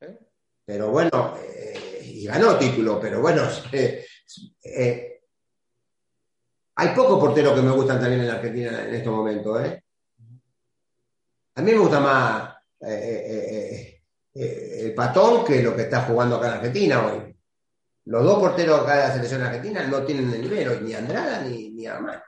[0.00, 0.18] ¿Eh?
[0.64, 3.42] Pero bueno, eh, y ganó título, pero bueno,
[3.72, 4.06] eh,
[4.62, 5.22] eh,
[6.76, 9.64] hay pocos porteros que me gustan también en la Argentina en estos momentos.
[9.64, 9.84] ¿eh?
[11.56, 12.53] A mí me gusta más
[12.86, 14.02] eh, eh,
[14.34, 17.36] eh, el patón que lo que está jugando acá en Argentina hoy.
[18.06, 21.40] Los dos porteros acá de la selección argentina no tienen el nivel hoy, ni Andrada
[21.42, 22.20] ni, ni Armani.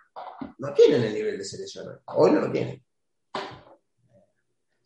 [0.58, 2.30] No tienen el nivel de selección hoy.
[2.30, 2.82] No lo tienen.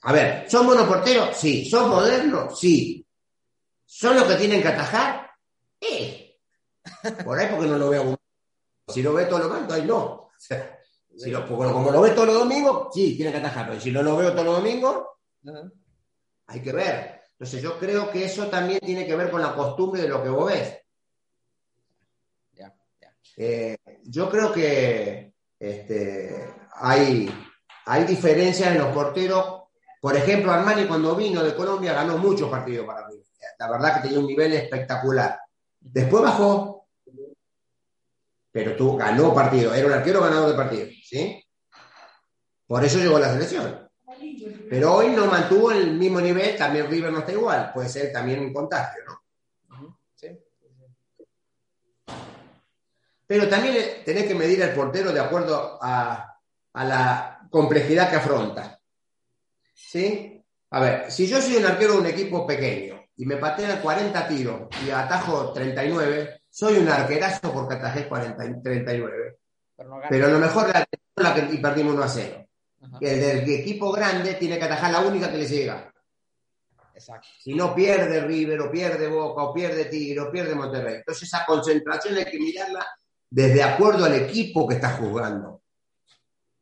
[0.03, 1.37] A ver, ¿son buenos porteros?
[1.37, 1.69] Sí.
[1.69, 2.59] ¿Son modernos?
[2.59, 3.07] Sí.
[3.85, 5.31] ¿Son los que tienen que atajar?
[7.25, 8.19] Por ahí porque no lo veo.
[8.89, 10.31] Si lo ve todos los mandos, ahí no.
[11.17, 13.69] Si lo, como lo ve todos los domingos, sí, tiene que atajar.
[13.69, 15.05] Pero si no lo veo todos los domingos,
[15.47, 15.71] Ajá.
[16.47, 17.21] hay que ver.
[17.33, 20.29] Entonces yo creo que eso también tiene que ver con la costumbre de lo que
[20.29, 20.77] vos ves.
[23.37, 27.31] Eh, yo creo que este, hay,
[27.87, 29.63] hay diferencias en los porteros.
[29.99, 33.15] Por ejemplo, Armani cuando vino de Colombia ganó muchos partidos para mí.
[33.59, 35.39] La verdad que tenía un nivel espectacular.
[35.79, 36.89] Después bajó,
[38.53, 39.73] pero tú ganó partido.
[39.75, 41.43] Era un arquero ganador de partidos, ¿sí?
[42.67, 43.90] Por eso llegó a la selección.
[44.69, 47.71] Pero hoy no mantuvo el mismo nivel, también River no está igual.
[47.73, 49.21] Puede ser también un contagio, ¿no?
[53.27, 56.37] Pero también tenés que medir al portero de acuerdo a,
[56.73, 58.81] a la complejidad que afronta.
[59.73, 60.45] ¿Sí?
[60.71, 64.27] A ver, si yo soy un arquero de un equipo pequeño y me patean 40
[64.27, 69.39] tiros y atajo 39, soy un arquerazo porque atajé 40, y 39.
[69.77, 70.09] Pero no gana.
[70.11, 70.85] Pero a lo mejor la,
[71.17, 72.47] la que, y perdimos 1 a 0.
[72.81, 72.99] Ajá.
[73.01, 75.93] El del equipo grande tiene que atajar la única que le llega.
[76.95, 77.29] Exacto.
[77.39, 80.97] Si no pierde River, o pierde Boca, o pierde Tigre, o pierde Monterrey.
[80.97, 82.87] Entonces esa concentración hay que mirarla
[83.31, 85.63] desde acuerdo al equipo que está jugando.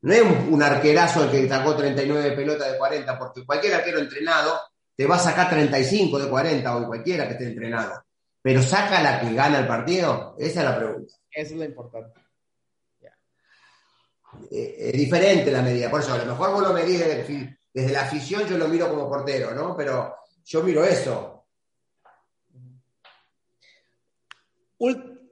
[0.00, 4.60] No es un, arquerazo el que sacó 39 pelotas de 40, porque cualquier arquero entrenado
[4.94, 8.04] te va a sacar 35 de 40, o cualquiera que esté entrenado.
[8.40, 11.14] Pero saca la que gana el partido, esa es la pregunta.
[11.32, 12.20] Eso es lo importante.
[14.50, 15.90] Eh, es diferente la medida.
[15.90, 18.88] Por eso, a lo mejor vos lo medís desde, desde la afición, yo lo miro
[18.88, 19.76] como portero, ¿no?
[19.76, 21.46] Pero yo miro eso.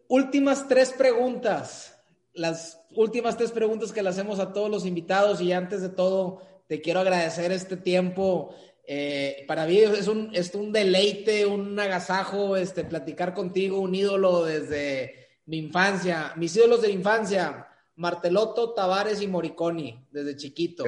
[0.08, 1.98] Últimas tres preguntas.
[2.32, 6.42] Las últimas tres preguntas que le hacemos a todos los invitados y antes de todo
[6.68, 8.54] te quiero agradecer este tiempo
[8.88, 14.44] Eh, para mí es un, es un deleite, un agasajo, este, platicar contigo, un ídolo
[14.44, 17.66] desde mi infancia, mis ídolos de infancia,
[17.96, 20.84] Martelotto, Tavares y Moriconi, desde chiquito.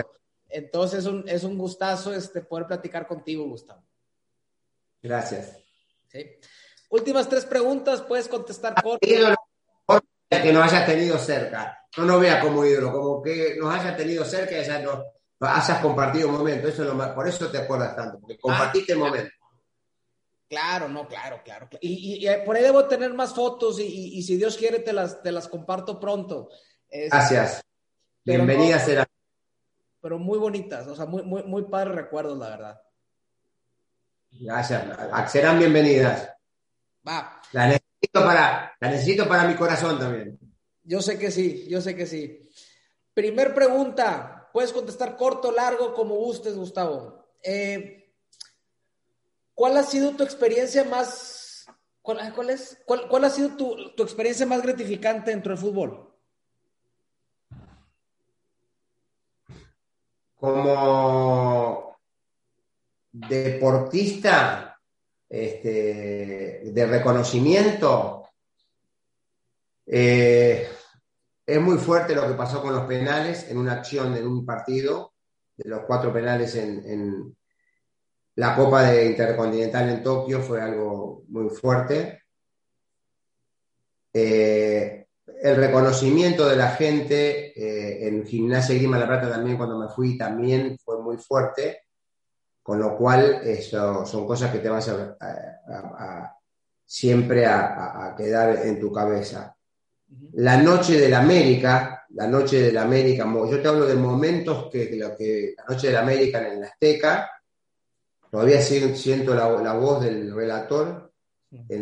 [0.49, 3.83] Entonces es un, es un gustazo este, poder platicar contigo, Gustavo.
[5.03, 5.57] Gracias.
[6.91, 9.07] Últimas tres preguntas, puedes contestar corto.
[10.31, 11.87] Que nos haya tenido cerca.
[11.97, 15.03] No nos vea como ídolo, como que nos haya tenido cerca y ya no,
[15.41, 16.69] hayas compartido un momento.
[16.69, 19.31] Eso es lo más, por eso te acuerdas tanto, porque compartiste el momento.
[20.49, 21.69] Claro, no, claro, claro.
[21.81, 25.23] Y, y, por ahí debo tener más fotos y, y, si Dios quiere te las,
[25.23, 26.49] te las comparto pronto.
[26.91, 27.61] Gracias.
[28.25, 29.05] Bienvenidas no,
[30.01, 32.83] Pero muy bonitas, o sea, muy, muy, muy padres recuerdos, la verdad.
[34.31, 35.33] Gracias.
[35.33, 36.31] Serán bienvenidas.
[37.07, 37.41] Va.
[37.53, 40.39] La necesito para, la necesito para mi corazón también.
[40.83, 42.51] Yo sé que sí, yo sé que sí.
[43.15, 47.27] Primer pregunta, puedes contestar corto, largo, como gustes, Gustavo.
[47.43, 48.15] Eh,
[49.55, 51.67] ¿Cuál ha sido tu experiencia más,
[52.01, 56.08] cuál, es, cuál, cuál ha sido tu, tu, experiencia más gratificante dentro del fútbol?
[60.39, 61.97] Como
[63.11, 64.79] deportista
[65.29, 68.29] este, de reconocimiento,
[69.85, 70.69] eh,
[71.45, 75.15] es muy fuerte lo que pasó con los penales en una acción en un partido,
[75.57, 77.35] de los cuatro penales en,
[78.37, 82.23] la Copa de Intercontinental en Tokio, fue algo muy fuerte.
[84.13, 85.08] Eh,
[85.43, 90.19] el reconocimiento de la gente eh, en Gimnasia Grima La Plata también cuando me fui
[90.19, 91.83] también fue muy fuerte
[92.69, 96.37] con lo cual, eso son cosas que te vas a,
[96.85, 99.57] siempre a, quedar en tu cabeza.
[100.35, 104.69] La noche de la América, la noche de la América, yo te hablo de momentos
[104.71, 107.31] que, lo que la noche de la América en la Azteca,
[108.31, 111.11] todavía siento la, voz del relator,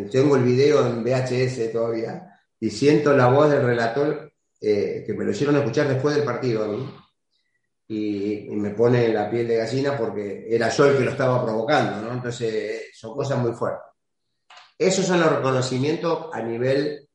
[0.09, 5.25] tengo el video en VHS todavía, y siento la voz del relator eh, que me
[5.25, 6.89] lo hicieron escuchar después del partido a mí
[7.89, 12.01] y, me pone la piel de gallina porque era yo el que lo estaba provocando,
[12.01, 12.15] ¿no?
[12.15, 13.93] Entonces, son cosas muy fuertes.
[14.79, 17.09] Esos son los reconocimientos a nivel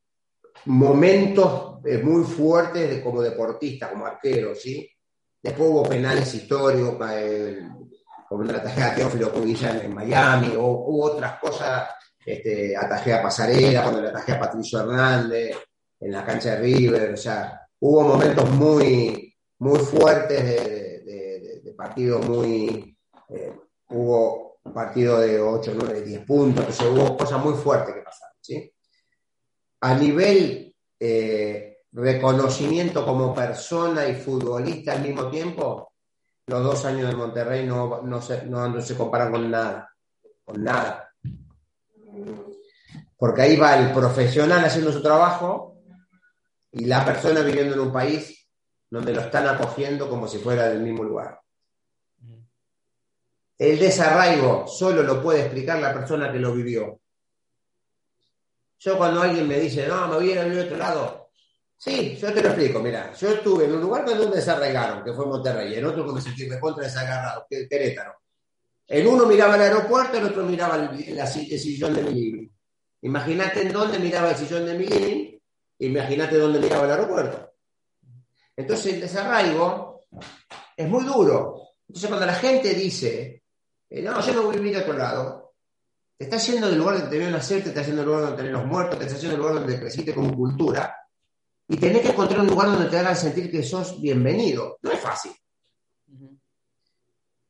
[0.65, 4.89] momentos eh, muy fuertes de, como deportista, como arquero, ¿sí?
[5.41, 7.67] Después hubo penales históricos, eh,
[8.29, 11.89] como la tajea Teófilo Cudilla en Miami, o hubo otras cosas,
[12.25, 15.57] este, atajé a Pasarela, cuando le atajé a Patricio Hernández,
[15.99, 20.81] en la cancha de River, o sea, hubo momentos muy, muy fuertes de,
[21.77, 22.95] partidos muy...
[23.29, 23.53] Eh,
[23.89, 28.35] hubo un partido de 8, 9, 10 puntos, entonces hubo cosas muy fuertes que pasaron.
[28.39, 28.71] ¿sí?
[29.79, 35.93] A nivel eh, reconocimiento como persona y futbolista al mismo tiempo,
[36.45, 39.91] los dos años de Monterrey no, no, se, no se comparan con nada,
[40.45, 41.10] con nada.
[43.21, 45.77] Porque ahí va el profesional haciendo su trabajo
[46.71, 48.49] y la persona viviendo en un país
[48.89, 51.39] donde lo están acogiendo como si fuera del mismo lugar.
[53.59, 56.99] El desarraigo solo lo puede explicar la persona que lo vivió.
[58.79, 61.29] Yo cuando alguien me dice, no, me voy a ir al otro lado,
[61.77, 65.13] sí, yo te lo explico, mira, yo estuve en un lugar donde me desarraigaron, que
[65.13, 68.15] fue Monterrey, en otro que me sentí contra desagarrado, que Querétaro.
[68.87, 72.49] En uno miraba el aeropuerto, en otro miraba el, el sillón de mi living.
[73.01, 75.39] Imagínate en dónde miraba el sillón de mi living,
[75.79, 77.53] imagínate dónde miraba el aeropuerto.
[78.55, 80.05] Entonces el desarraigo
[80.77, 81.61] es muy duro.
[81.87, 83.43] Entonces cuando la gente dice,
[83.89, 85.53] eh, no, yo no voy a vivir a otro lado,
[86.17, 88.37] te está yendo del lugar donde te veo nacer, te está yendo del lugar donde
[88.37, 90.95] tenés los muertos, te está yendo del lugar donde creciste como cultura,
[91.67, 94.77] y tenés que encontrar un lugar donde te hagan sentir que sos bienvenido.
[94.81, 95.31] No es fácil.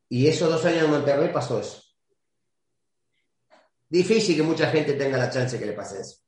[0.07, 1.81] Y esos dos años en Monterrey pasó eso.
[3.91, 6.21] Difícil que mucha gente tenga la chance que le pase eso.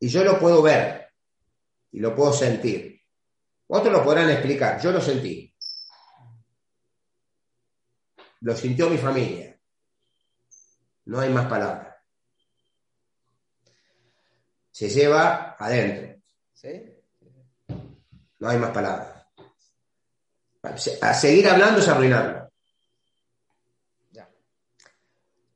[0.00, 1.08] Y yo lo puedo ver
[1.92, 3.00] y lo puedo sentir.
[3.68, 5.54] Otros lo podrán explicar, yo lo sentí.
[8.40, 9.56] Lo sintió mi familia.
[11.04, 11.94] No hay más palabras.
[14.72, 16.20] Se lleva adentro.
[18.40, 19.28] No hay más palabras.
[21.00, 22.41] A seguir hablando es arruinarlo.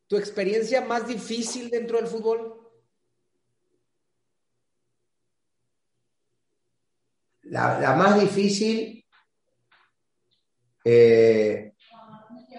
[0.09, 2.61] ¿Tu experiencia más difícil dentro del fútbol?
[7.43, 9.05] La, más difícil,
[10.85, 11.73] eh,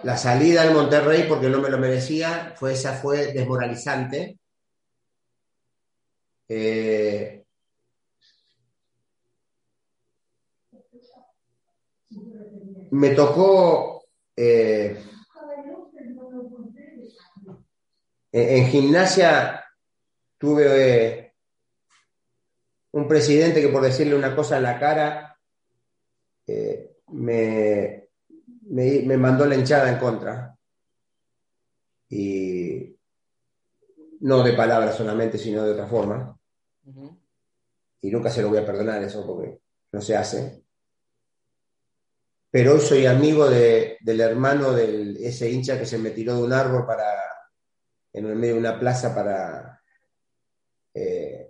[0.04, 4.40] la salida del Monterrey porque no me lo merecía, fue, esa fue desmoralizante.
[6.50, 7.44] Eh,
[12.92, 14.04] me tocó
[14.36, 14.98] eh,
[18.32, 19.64] en, gimnasia
[20.38, 21.34] tuve
[22.92, 25.38] un presidente que por decirle una cosa en la cara
[27.08, 28.10] me,
[28.70, 30.58] me, mandó la hinchada en contra.
[32.10, 32.96] Y
[34.22, 36.38] no de palabras solamente, sino de otra forma.
[38.02, 39.60] Y nunca se lo voy a perdonar eso porque
[39.92, 40.64] no se hace.
[42.50, 46.54] Pero hoy soy amigo del hermano de ese hincha que se me tiró de un
[46.54, 47.06] árbol para,
[48.18, 49.80] en el medio de una plaza para,
[50.94, 51.50] eh,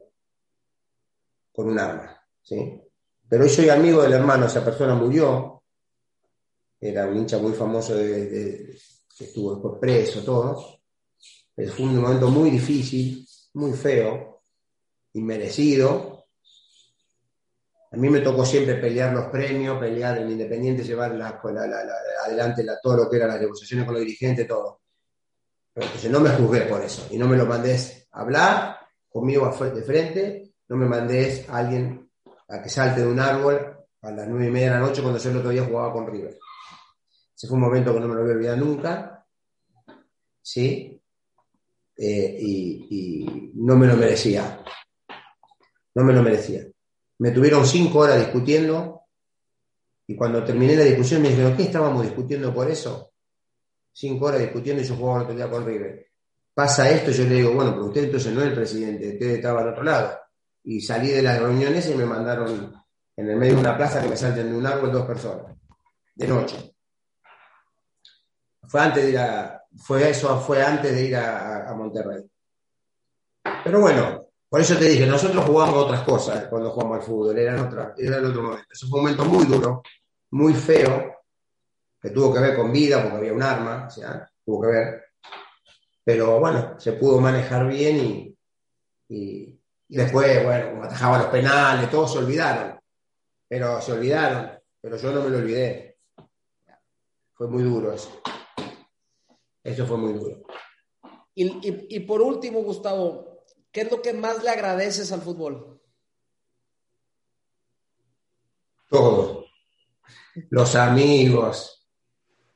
[1.53, 2.21] con un arma.
[2.41, 2.81] ¿sí?
[3.29, 5.63] Pero hoy soy amigo del hermano, esa persona murió,
[6.79, 8.77] era un hincha muy famoso que
[9.19, 10.81] estuvo después preso, todo.
[11.55, 14.43] fue un momento muy difícil, muy feo,
[15.13, 16.25] inmerecido.
[17.91, 23.09] A mí me tocó siempre pelear los premios, pelear en Independiente, llevar adelante todo lo
[23.09, 24.81] que eran las negociaciones con los dirigentes, todo.
[26.09, 30.53] No me juzgué por eso y no me lo mandés a hablar conmigo de frente,
[30.67, 32.09] no me mandés a alguien
[32.47, 35.19] a que salte de un árbol a las nueve y media de la noche cuando
[35.19, 36.37] yo el otro día jugaba con River.
[37.35, 39.25] Ese fue un momento que no me lo voy a olvidar nunca.
[40.41, 40.99] ¿Sí?
[41.95, 44.63] Eh, y, no me lo merecía.
[45.93, 46.65] No me lo merecía.
[47.19, 49.01] Me tuvieron cinco horas discutiendo
[50.07, 53.11] y cuando terminé la discusión me dijeron, ¿qué estábamos discutiendo por eso?
[53.99, 56.07] Cinco horas discutiendo y yo jugaba el otro día con River.
[56.53, 59.61] Pasa esto, yo le digo, bueno, pero usted entonces no es el presidente, usted estaba
[59.61, 60.19] al otro lado.
[60.65, 62.75] Y salí de las reuniones y me mandaron
[63.15, 65.57] en el medio de una plaza que me salten de un árbol dos personas,
[66.13, 66.75] de noche.
[68.67, 72.23] Fue antes de ir a, fue eso, fue antes de ir a, Monterrey.
[73.63, 77.63] Pero bueno, por eso te dije, nosotros jugamos otras cosas cuando jugamos al fútbol, era,
[77.63, 78.67] otra, era el otro momento.
[78.71, 79.81] Eso fue un momento muy duro,
[80.29, 81.16] muy feo,
[82.01, 85.03] que tuvo que ver con vida, porque había un arma, o sea, tuvo que ver.
[86.03, 88.37] Pero bueno, se pudo manejar bien y,
[89.09, 92.79] y, después, bueno, como atajaba los penales, todos se olvidaron.
[93.47, 94.51] Pero se olvidaron,
[94.81, 95.97] pero yo no me lo olvidé.
[97.33, 98.21] Fue muy duro eso.
[99.63, 100.43] Eso fue muy duro.
[101.35, 105.79] Y, por último, Gustavo, ¿qué es lo que más le agradeces al fútbol?
[108.89, 109.45] Todo.
[110.49, 111.76] Los amigos,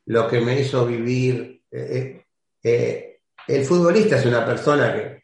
[0.05, 1.63] lo que me hizo vivir.
[1.71, 2.25] Eh, eh,
[2.63, 5.23] eh, el futbolista es una persona que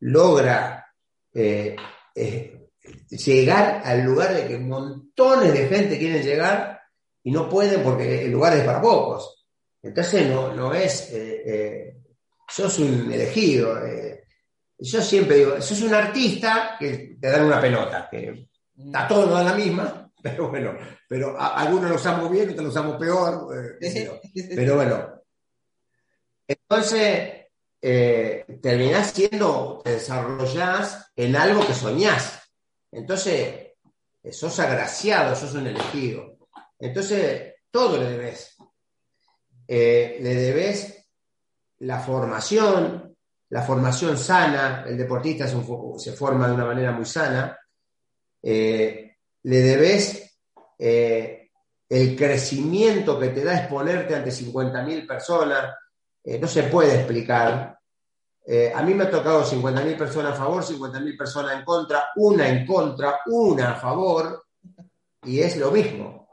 [0.00, 0.82] logra
[3.10, 6.80] llegar al lugar de que montones de gente quieren llegar
[7.22, 9.46] y no pueden porque el lugar es para pocos.
[9.82, 11.96] Entonces no, no es, eh, eh,
[12.48, 13.78] sos un elegido.
[14.78, 19.44] Yo siempre digo, sos un artista que te dan una pelota, que está todo en
[19.44, 20.76] la misma, pero bueno,
[21.08, 23.48] pero algunos lo usamos bien, otros lo usamos peor.
[24.54, 25.22] pero, bueno.
[26.48, 27.46] Entonces,
[27.80, 32.42] terminás siendo, te desarrollás en algo que soñás.
[32.92, 33.72] Entonces,
[34.30, 36.38] sos agraciado, sos un elegido.
[36.78, 38.56] Entonces, todo le debes.
[39.68, 41.06] Eh, le debes
[41.78, 43.16] la formación,
[43.50, 47.58] la formación sana, el deportista se forma de una manera muy sana,
[48.42, 49.05] eh,
[49.46, 50.38] le debes
[50.78, 51.50] eh,
[51.88, 55.74] el crecimiento que te da exponerte ante 50.000 personas,
[56.40, 57.78] no se puede explicar.
[58.74, 62.66] a mí me ha tocado 50.000 personas a favor, 50.000 personas en contra, una en
[62.66, 64.46] contra, una a favor,
[65.22, 66.26] y es lo mismo.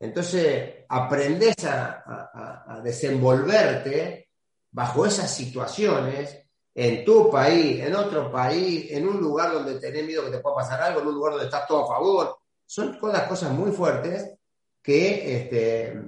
[0.00, 4.30] Entonces, aprendes a, desenvolverte
[4.70, 10.24] bajo esas situaciones en tu país, en otro país, en un lugar donde tenés miedo
[10.24, 12.38] que te pueda pasar algo, en un lugar donde estás todo a favor.
[12.66, 14.32] Son todas cosas muy fuertes
[14.82, 16.00] que, este,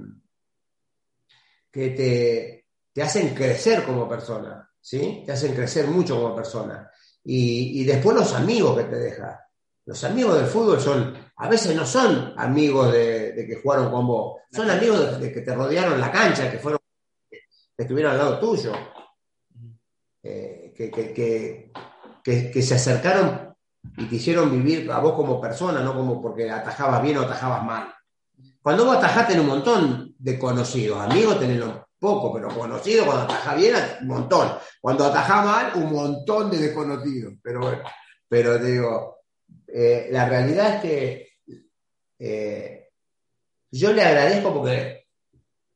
[1.71, 2.65] que
[2.95, 5.23] te, hacen crecer como persona, ¿sí?
[5.27, 6.91] Te hacen crecer mucho como persona.
[7.25, 9.43] Y, y después los amigos que te deja.
[9.85, 14.43] Los amigos del fútbol son, a veces no son amigos de, que jugaron con vos,
[14.53, 16.79] son amigos de, que te rodearon la cancha, que fueron,
[17.29, 18.73] que estuvieron al lado tuyo,
[20.23, 20.73] eh,
[22.23, 23.55] que, se acercaron
[23.97, 27.65] y te hicieron vivir a vos como persona, no como porque atajabas bien o atajabas
[27.65, 27.95] mal.
[28.63, 31.63] Cuando vos atajás tenés un montón de conocidos, amigos tenés
[31.99, 34.53] poco, pero conocidos, cuando atajás bien, un montón.
[34.81, 37.35] Cuando atajás mal, un montón de desconocidos.
[37.43, 37.83] Pero bueno,
[38.29, 39.23] pero digo,
[39.69, 41.33] eh, la realidad es que
[42.19, 42.89] eh,
[43.71, 45.07] yo le agradezco porque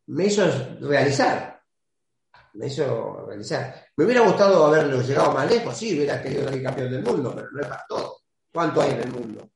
[0.07, 0.45] me hizo
[0.81, 1.56] realizar.
[2.57, 3.87] Me hizo realizar.
[3.97, 7.49] Me hubiera gustado haberlo llegado más lejos, sí, hubiera querido ser campeón del mundo, pero
[7.51, 8.19] no es para todo.
[8.53, 9.49] ¿Cuánto hay en el mundo?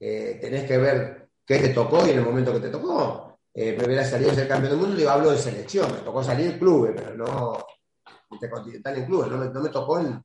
[0.00, 3.38] Eh, tenés que ver qué te tocó y en el momento que te tocó.
[3.54, 6.24] eh, me hubiera salido a ser campeón del mundo, digo, hablo de selección, me tocó
[6.24, 7.64] salir clubes, pero no
[8.30, 10.20] intercontinental en clubes, no me, no me tocó en,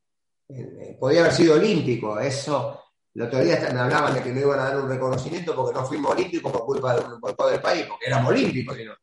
[0.99, 2.81] podía haber sido olímpico, eso,
[3.13, 5.85] el otro día me hablaban de que no iban a dar un reconocimiento porque no
[5.85, 8.93] fuimos olímpicos por culpa de, por todo el país, porque éramos olímpicos, sino,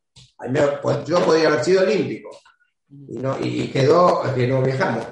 [0.81, 2.29] pues, yo podía haber sido olímpico,
[2.89, 5.05] y, no, y quedó que no viajamos.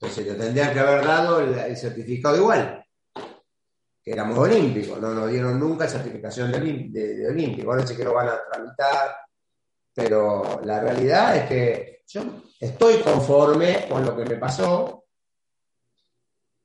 [0.00, 2.76] Entonces, le tendrían que haber dado el, certificado igual
[4.02, 8.14] que éramos olímpicos, no nos dieron nunca certificación de, de, olímpico, ahora sí que lo
[8.14, 9.14] van a tramitar,
[9.94, 12.22] pero la realidad es que yo
[12.58, 15.04] estoy conforme con lo que me pasó,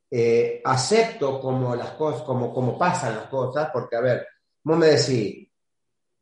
[0.10, 4.28] eh, acepto como las cosas, como, como pasan las cosas, porque a ver,
[4.64, 5.50] vos me decís,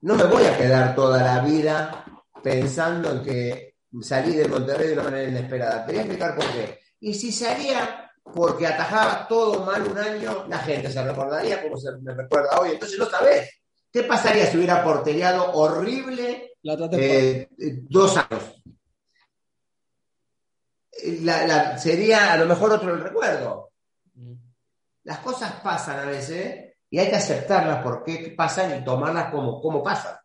[0.01, 2.05] no me voy a quedar toda la vida
[2.43, 5.85] pensando en que salí de Monterrey de una manera inesperada.
[5.85, 6.79] Te voy a explicar por qué.
[6.99, 11.91] Y si salía porque atajaba todo mal un año, la gente se recordaría como se
[12.01, 12.71] me recuerda hoy.
[12.71, 13.49] Entonces, otra vez,
[13.91, 17.47] ¿qué pasaría si hubiera porteriado horrible eh,
[17.89, 18.55] dos años?
[21.81, 23.71] sería a lo mejor otro el recuerdo.
[25.03, 29.59] Las cosas pasan a veces y hay que aceptarlas por qué pasan y tomarlas como,
[29.61, 30.15] como pasan.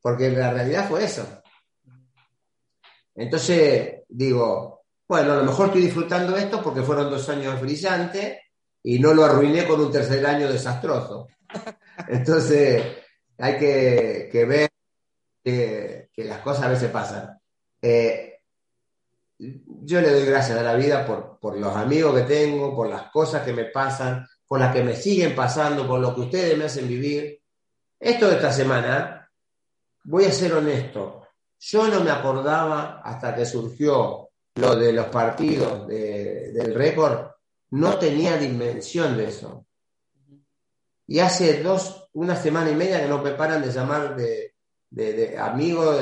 [0.00, 1.26] Porque la realidad fue eso.
[3.14, 8.38] Entonces, digo, bueno, a lo mejor estoy disfrutando esto porque fueron dos años brillantes
[8.82, 11.28] y no lo arruiné con un tercer año desastroso.
[12.08, 12.84] Entonces,
[13.38, 14.70] hay que, ver
[15.42, 17.38] que, las cosas a veces pasan.
[17.80, 18.40] Eh,
[19.38, 23.10] yo le doy gracias a la vida por, por los amigos que tengo, por las
[23.10, 26.64] cosas que me pasan, por las que me siguen pasando, por lo que ustedes me
[26.64, 27.40] hacen vivir.
[27.98, 29.25] Esto de esta semana,
[30.06, 31.26] voy a ser honesto,
[31.58, 37.30] yo no me acordaba hasta que surgió lo de los partidos del récord,
[37.70, 39.66] no tenía dimensión de eso.
[41.08, 44.54] Y hace dos, una semana y media que no preparan de llamar de,
[44.90, 45.98] de, amigos,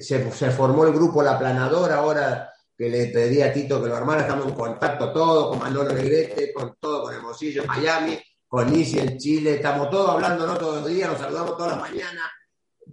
[0.00, 4.22] se, formó el grupo La Planadora, ahora que le pedí a Tito que lo armara,
[4.22, 9.16] estamos en contacto todos, con Manolo Negrete, con todo, con Hermosillo Miami, con Isi en
[9.16, 10.56] Chile, estamos todos hablando ¿no?
[10.58, 12.24] todos los días, nos saludamos todas las mañanas,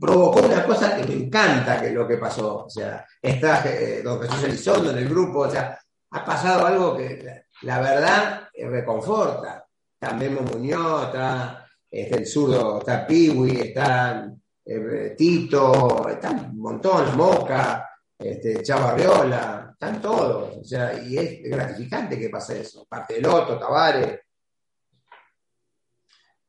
[0.04, 2.66] provocó una cosa que me encanta que lo que pasó.
[2.66, 5.80] O sea, está eh, don Jesús Elizondo en el grupo, o sea,
[6.12, 9.66] ha pasado algo que la, verdad eh, reconforta.
[9.94, 14.30] Está Memo Muñoz, está este, el zurdo, está Piwi, está
[14.66, 17.90] eh, Tito, está un montón, Moca,
[18.20, 20.58] este, Chavo Arriola, están todos.
[20.58, 22.86] O sea, y es gratificante que pase eso.
[22.90, 24.20] Parte del Otto, Tavares.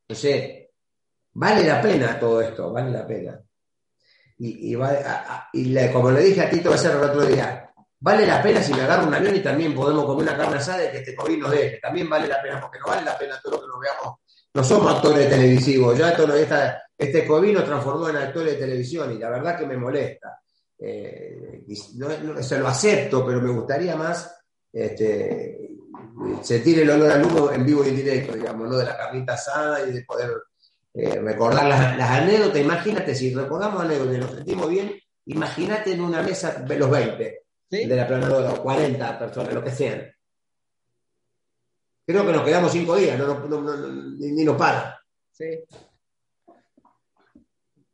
[0.08, 0.64] No sé,
[1.36, 3.43] Vale la pena todo esto, vale la pena.
[4.44, 8.62] Y, y, como le dije a Tito va a el otro día, vale la pena
[8.62, 11.14] si me agarro un avión y también podemos comer una carne asada y que este
[11.14, 11.78] COVID nos deje.
[11.80, 14.18] También vale la pena, porque no vale la pena todo lo que nos veamos.
[14.52, 16.28] No somos actores televisivos, ya esto,
[16.98, 20.38] este COVID nos transformó en actores de televisión y la verdad que me molesta.
[20.78, 21.64] Eh,
[22.40, 24.30] se lo acepto, pero me gustaría más
[24.70, 25.70] este,
[26.42, 28.76] sentir el olor al humo en vivo y en directo, digamos, ¿no?
[28.76, 30.30] de la carnita asada y de poder
[30.94, 36.22] eh, recordar las, anécdotas, imagínate, si recordamos anécdotas y nos sentimos bien, imagínate en una
[36.22, 40.14] mesa de los 20 de la planadora, o 40 personas, lo que sean.
[42.06, 45.00] Creo que nos quedamos cinco días, ni, nos para.
[45.32, 45.64] Sí.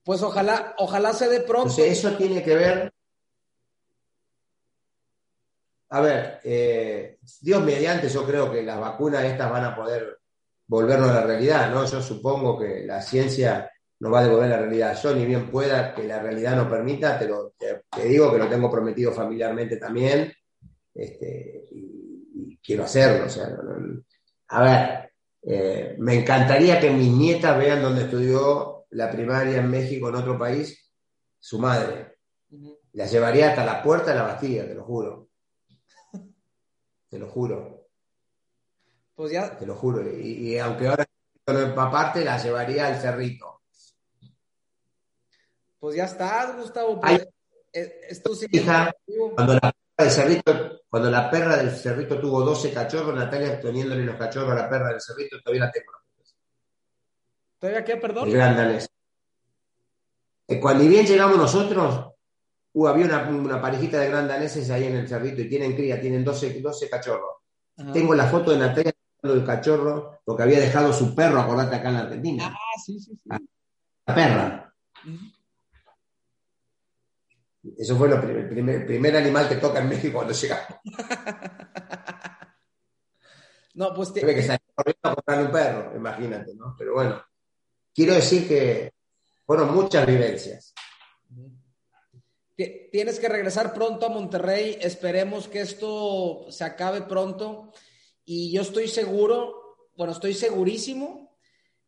[0.04, 1.72] Pues ojalá, ojalá se dé pronto.
[1.82, 2.92] eso tiene que ver.
[5.88, 10.19] A ver, eh, Dios mediante, yo creo que las vacunas estas van a poder
[10.70, 11.84] volvernos a la realidad, ¿no?
[11.84, 13.68] Yo supongo que la ciencia
[13.98, 14.96] nos va a devolver la realidad.
[15.02, 18.48] Yo ni bien pueda que la realidad no permita, te, lo, te, digo que lo
[18.48, 20.32] tengo prometido familiarmente también,
[20.94, 23.26] este, y, quiero hacerlo.
[23.26, 23.48] O sea,
[24.48, 30.08] a ver, eh, me encantaría que mis nietas vean dónde estudió la primaria en México,
[30.08, 30.88] en otro país,
[31.40, 32.18] su madre.
[32.92, 35.30] La llevaría hasta la puerta de la Bastilla, te lo juro.
[37.08, 37.79] Te lo juro.
[39.20, 39.54] Pues ya.
[39.54, 40.02] Te lo juro.
[40.18, 41.06] Y, aunque ahora
[41.46, 43.60] no parte la llevaría al cerrito.
[45.78, 46.98] Pues ya está, Gustavo.
[46.98, 47.28] Pues,
[48.50, 48.90] hija,
[49.34, 54.06] cuando la, perra del cerrito, cuando la perra del cerrito tuvo 12 cachorros, Natalia teniéndole
[54.06, 55.92] los cachorros a la perra del cerrito, todavía la tengo.
[57.58, 58.26] ¿Todavía qué, perdón?
[58.26, 58.88] El gran danés.
[60.48, 62.14] Eh, cuando bien llegamos nosotros,
[62.72, 66.24] uh, había una, parejita de gran daneses ahí en el cerrito y tienen cría, tienen
[66.24, 67.36] 12, 12 cachorros.
[67.92, 68.92] Tengo la foto de Natalia
[69.28, 72.52] del cachorro, porque había dejado su perro, acordate acá en la Argentina.
[72.52, 73.30] Ah, sí, sí, sí.
[74.06, 74.74] La perra.
[77.76, 80.78] Eso fue el primer, primer, animal que toca en México cuando llegamos.
[83.74, 84.20] no, pues te...
[84.20, 86.74] que salir a comprar un perro, imagínate, ¿no?
[86.78, 87.22] Pero bueno,
[87.94, 88.94] quiero decir que
[89.44, 90.74] fueron muchas vivencias.
[92.56, 97.72] Tienes que regresar pronto a Monterrey, esperemos que esto se acabe pronto
[98.32, 101.36] y yo estoy seguro, bueno, estoy segurísimo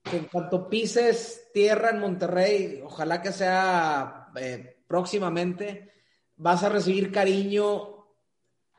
[0.03, 5.93] que en cuanto pises tierra en Monterrey, ojalá que sea eh, próximamente,
[6.35, 8.09] vas a recibir cariño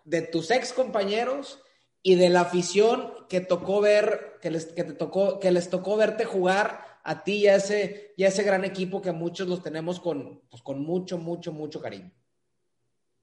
[0.03, 1.61] de tus ex compañeros
[2.01, 5.95] y de la afición que tocó ver, que les, que te tocó, que les tocó
[5.95, 10.01] verte jugar a ti y a ese, y ese gran equipo que muchos los tenemos
[10.01, 12.11] con, pues, con mucho, mucho, mucho cariño.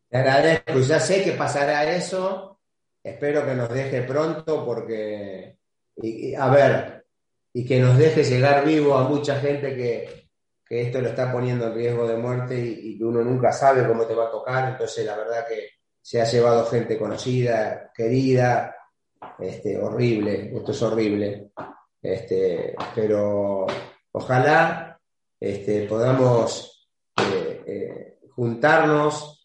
[0.08, 2.59] Te agradezco, ya sé que pasará eso,
[3.02, 5.58] espero que nos deje pronto porque,
[6.38, 7.04] a ver,
[7.52, 10.28] y que nos deje llegar vivo a mucha gente que,
[10.64, 14.04] que esto lo está poniendo en riesgo de muerte y, y, uno nunca sabe cómo
[14.04, 15.70] te va a tocar, entonces la verdad que
[16.02, 18.74] se ha llevado gente conocida, querida,
[19.38, 21.50] este, horrible, esto es horrible.
[22.02, 23.66] Este, pero
[24.12, 24.98] ojalá
[25.38, 29.39] este, podamos eh, eh, juntarnos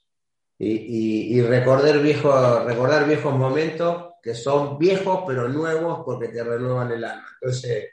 [0.57, 7.03] y, recordar, viejo, recordar viejos momentos que son viejos pero nuevos porque te renuevan el
[7.03, 7.27] alma.
[7.41, 7.89] Entonces,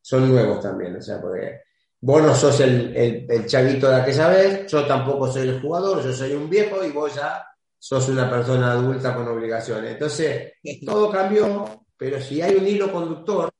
[0.00, 1.62] son nuevos también, o sea, porque
[2.00, 6.02] vos no sos el, el, el chavito de aquella vez, yo tampoco soy el jugador,
[6.02, 7.44] yo soy un viejo y vos ya
[7.78, 9.92] sos una persona adulta con obligaciones.
[9.92, 13.50] Entonces, todo cambió, pero si hay un hilo conductor,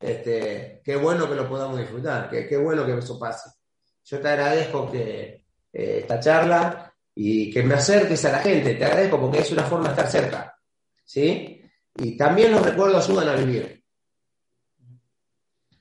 [0.00, 3.50] este, qué bueno que lo podamos disfrutar, qué, qué bueno que eso pase.
[4.04, 6.87] Yo te agradezco que eh, esta charla
[7.20, 10.08] y que me acerques a la gente, te agradezco porque es una forma de estar
[10.08, 10.56] cerca,
[11.04, 11.60] ¿sí?
[11.96, 13.84] Y también los recuerdos ayudan a vivir.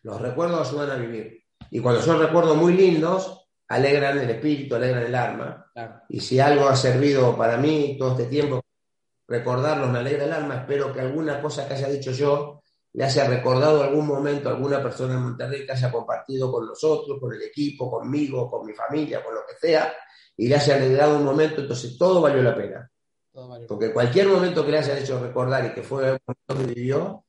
[0.02, 1.44] Los recuerdos ayudan a vivir.
[1.70, 5.72] Y cuando son recuerdos muy lindos, alegran el espíritu, alegran el alma.
[6.10, 8.60] Y si algo ha servido para mí todo este tiempo,
[9.28, 10.56] recordarlos me alegra el alma.
[10.56, 14.82] Espero que alguna cosa que haya dicho yo le haya recordado algún momento a alguna
[14.82, 19.24] persona en Monterrey que haya compartido con nosotros, con el equipo, conmigo, con mi familia,
[19.24, 19.94] con lo que sea,
[20.38, 22.90] y le haya alegrado un momento, entonces todo valió la pena.
[23.68, 27.26] Porque cualquier momento que le haya hecho recordar y que fue el momento que vivió,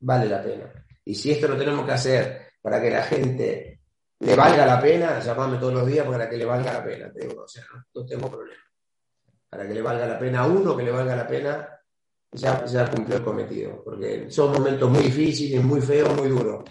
[0.00, 0.72] vale la pena.
[1.04, 3.80] Y si esto lo tenemos que hacer para que la gente
[4.20, 7.26] le valga la pena, llamarme todos los días para que le valga la pena, te
[7.26, 7.64] digo, o sea,
[7.94, 8.62] no, tengo problema.
[9.48, 11.80] Para que le valga la pena a uno, que le valga la pena,
[12.32, 16.64] ya, ya cumplió el cometido, porque son momentos muy difíciles, muy feos, muy duros.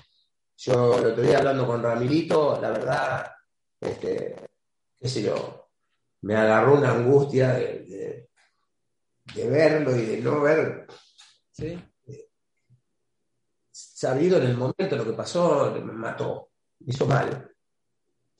[0.58, 3.32] Yo lo estoy hablando con Ramilito, la verdad,
[3.80, 4.36] este,
[5.00, 5.67] qué sé yo,
[6.22, 8.28] me agarró una angustia de,
[9.36, 10.88] de, verlo y de no ver.
[11.52, 11.80] ¿Sí?
[13.72, 16.48] Sabido en el momento lo que pasó, me mató
[16.86, 17.52] hizo mal.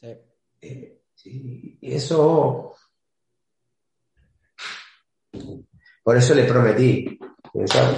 [0.02, 2.76] Eh, y eso,
[6.04, 7.20] por eso le prometí,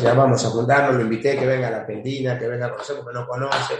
[0.02, 2.98] ya, vamos a juntarnos, lo invité que venga a la Argentina, que venga a conocer
[2.98, 3.76] porque no conoce,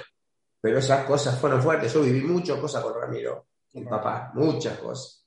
[0.62, 1.94] pero esas cosas fueron fuertes.
[1.94, 5.19] Yo viví muchas cosas con Ramiro, mi papá, muchas cosas.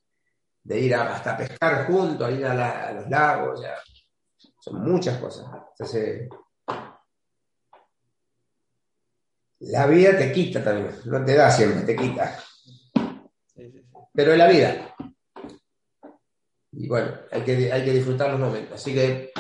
[0.65, 3.75] De ir hasta pescar juntos, a ir a, los lagos, ya.
[4.61, 5.47] son muchas cosas.
[5.71, 6.29] Entonces,
[9.59, 12.39] la vida te quita también, no te da siempre, te quita.
[14.13, 14.95] Pero es la vida.
[16.73, 18.75] Y bueno, hay que, hay que disfrutar los momentos.
[18.75, 19.33] Así que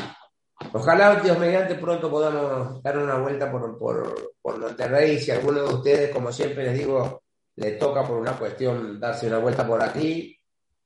[0.72, 5.18] ojalá, Dios mediante, pronto podamos dar una vuelta por, por, por Monterrey.
[5.18, 7.22] Si alguno de ustedes, como siempre les digo,
[7.56, 10.38] le toca por una cuestión darse una vuelta por aquí,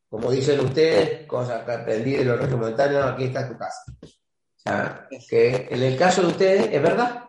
[0.08, 3.82] como dicen ustedes, cosas que aprendí de los regiomontanos, aquí está tu casa.
[4.02, 7.24] O sea, que en el caso de ustedes, es verdad,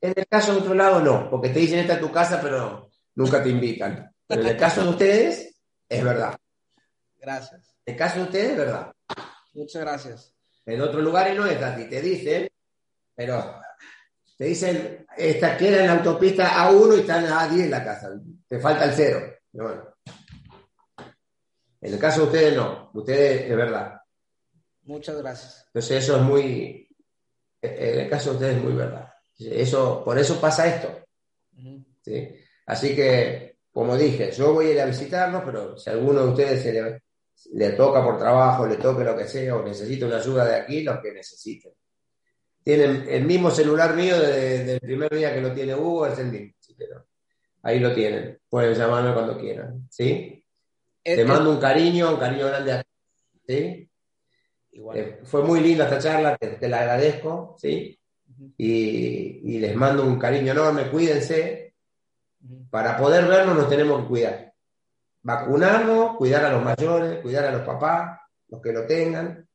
[0.00, 2.90] en el caso de otro lado, no, porque te dicen esta es tu casa, pero
[3.14, 4.12] nunca te invitan.
[4.26, 5.56] Pero en el caso de ustedes,
[5.88, 6.36] es verdad.
[7.20, 7.76] Gracias.
[7.84, 8.92] En el caso de ustedes, es verdad.
[9.54, 10.34] Muchas gracias.
[10.64, 12.48] En otros lugares no es así, te dicen,
[13.14, 13.60] pero
[14.36, 18.10] te dicen, esta queda en la autopista A1 y están a A10 en la casa,
[18.46, 19.20] te falta el cero.
[19.52, 19.95] bueno.
[21.80, 24.00] En el caso de ustedes no, ustedes es verdad.
[24.82, 25.64] Muchas gracias.
[25.66, 26.88] Entonces eso es muy,
[27.60, 29.12] en el caso de ustedes es muy verdad.
[29.38, 31.06] Eso, por eso pasa esto.
[32.66, 36.28] Así que, como dije, yo voy a ir a visitarlos, pero si a alguno de
[36.30, 37.00] ustedes se
[37.52, 40.82] le, toca por trabajo, le toque lo que sea, o necesita una ayuda de aquí,
[40.82, 41.72] lo que necesiten.
[42.62, 46.26] Tienen el mismo celular mío desde, el primer día que lo tiene Hugo, es el
[46.26, 46.54] mismo.
[47.62, 48.40] ahí lo tienen.
[48.48, 49.86] Pueden llamarme cuando quieran.
[49.90, 50.44] ¿sí?
[51.14, 52.84] Te mando un cariño, un cariño grande a
[53.46, 53.88] ¿sí?
[54.94, 57.98] Eh, fue muy linda esta charla, te, te la agradezco, ¿sí?
[58.56, 61.74] y, les mando un cariño enorme, cuídense.
[62.70, 64.52] Para poder vernos nos tenemos que cuidar.
[65.22, 69.48] Vacunarnos, cuidar a los mayores, cuidar a los papás, los que lo tengan,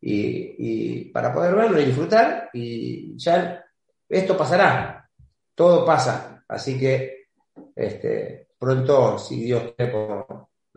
[0.00, 3.64] y, para poder vernos y disfrutar, y ya
[4.08, 5.08] esto pasará,
[5.54, 6.44] todo pasa.
[6.48, 7.28] Así que
[7.74, 9.92] este, pronto, si Dios quiere,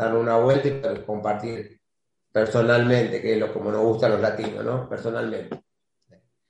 [0.06, 1.82] dar una vuelta y compartir
[2.32, 4.88] personalmente, que es lo como nos gusta a los latinos, ¿no?
[4.88, 5.64] Personalmente.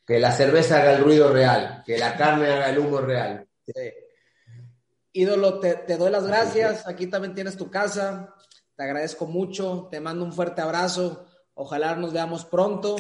[0.06, 3.48] Que la cerveza haga el ruido real, que la carne haga el humo real.
[5.14, 6.88] Ídolo, te, te, doy las gracias.
[6.88, 8.34] Aquí también tienes tu casa.
[8.76, 9.88] Te agradezco mucho.
[9.92, 11.26] Te mando un fuerte abrazo.
[11.54, 12.96] Ojalá nos veamos pronto.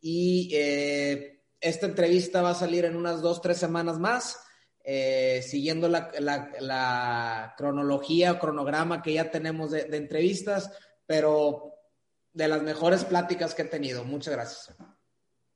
[0.00, 4.38] Y eh, esta entrevista va a salir en unas dos, tres semanas más.
[4.92, 10.76] Eh, siguiendo la, la, la, cronología o cronograma que ya tenemos de, de entrevistas,
[11.06, 11.74] pero
[12.32, 14.02] de las mejores pláticas que he tenido.
[14.02, 14.76] Muchas gracias.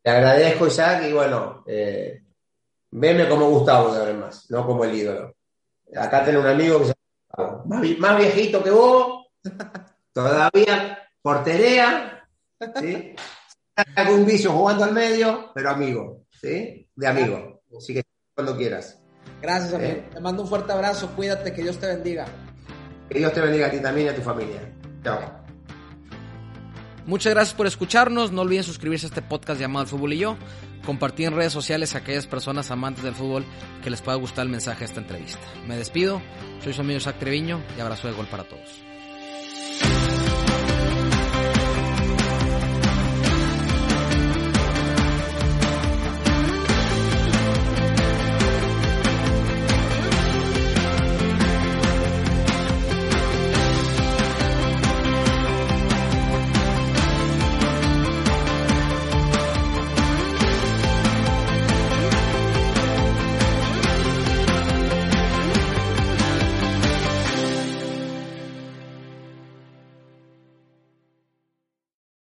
[0.02, 2.22] Te agradezco, Isaac, y bueno, eh,
[2.92, 5.34] veme como Gustavo de más, no como el ídolo.
[5.96, 6.94] Acá tengo un amigo que se
[7.64, 9.26] más, más viejito que vos,
[10.12, 12.28] todavía porterea,
[12.76, 13.16] ¿sí?
[13.96, 16.88] algún vicio jugando al medio, pero amigo, ¿sí?
[16.94, 17.64] De amigo.
[17.76, 19.00] Así que cuando quieras.
[19.44, 19.92] Gracias, amigo.
[19.92, 20.08] ¿Eh?
[20.10, 22.24] Te mando un fuerte abrazo, cuídate, que Dios te bendiga.
[23.10, 24.72] Que Dios te bendiga a ti también y a tu familia.
[25.02, 25.20] Chao.
[27.04, 28.32] Muchas gracias por escucharnos.
[28.32, 30.38] No olviden suscribirse a este podcast llamado El Fútbol y yo.
[30.86, 33.44] Compartir en redes sociales a aquellas personas amantes del fútbol
[33.82, 35.46] que les pueda gustar el mensaje de esta entrevista.
[35.66, 36.22] Me despido.
[36.62, 38.82] Soy su amigo Isaac Treviño y abrazo de gol para todos.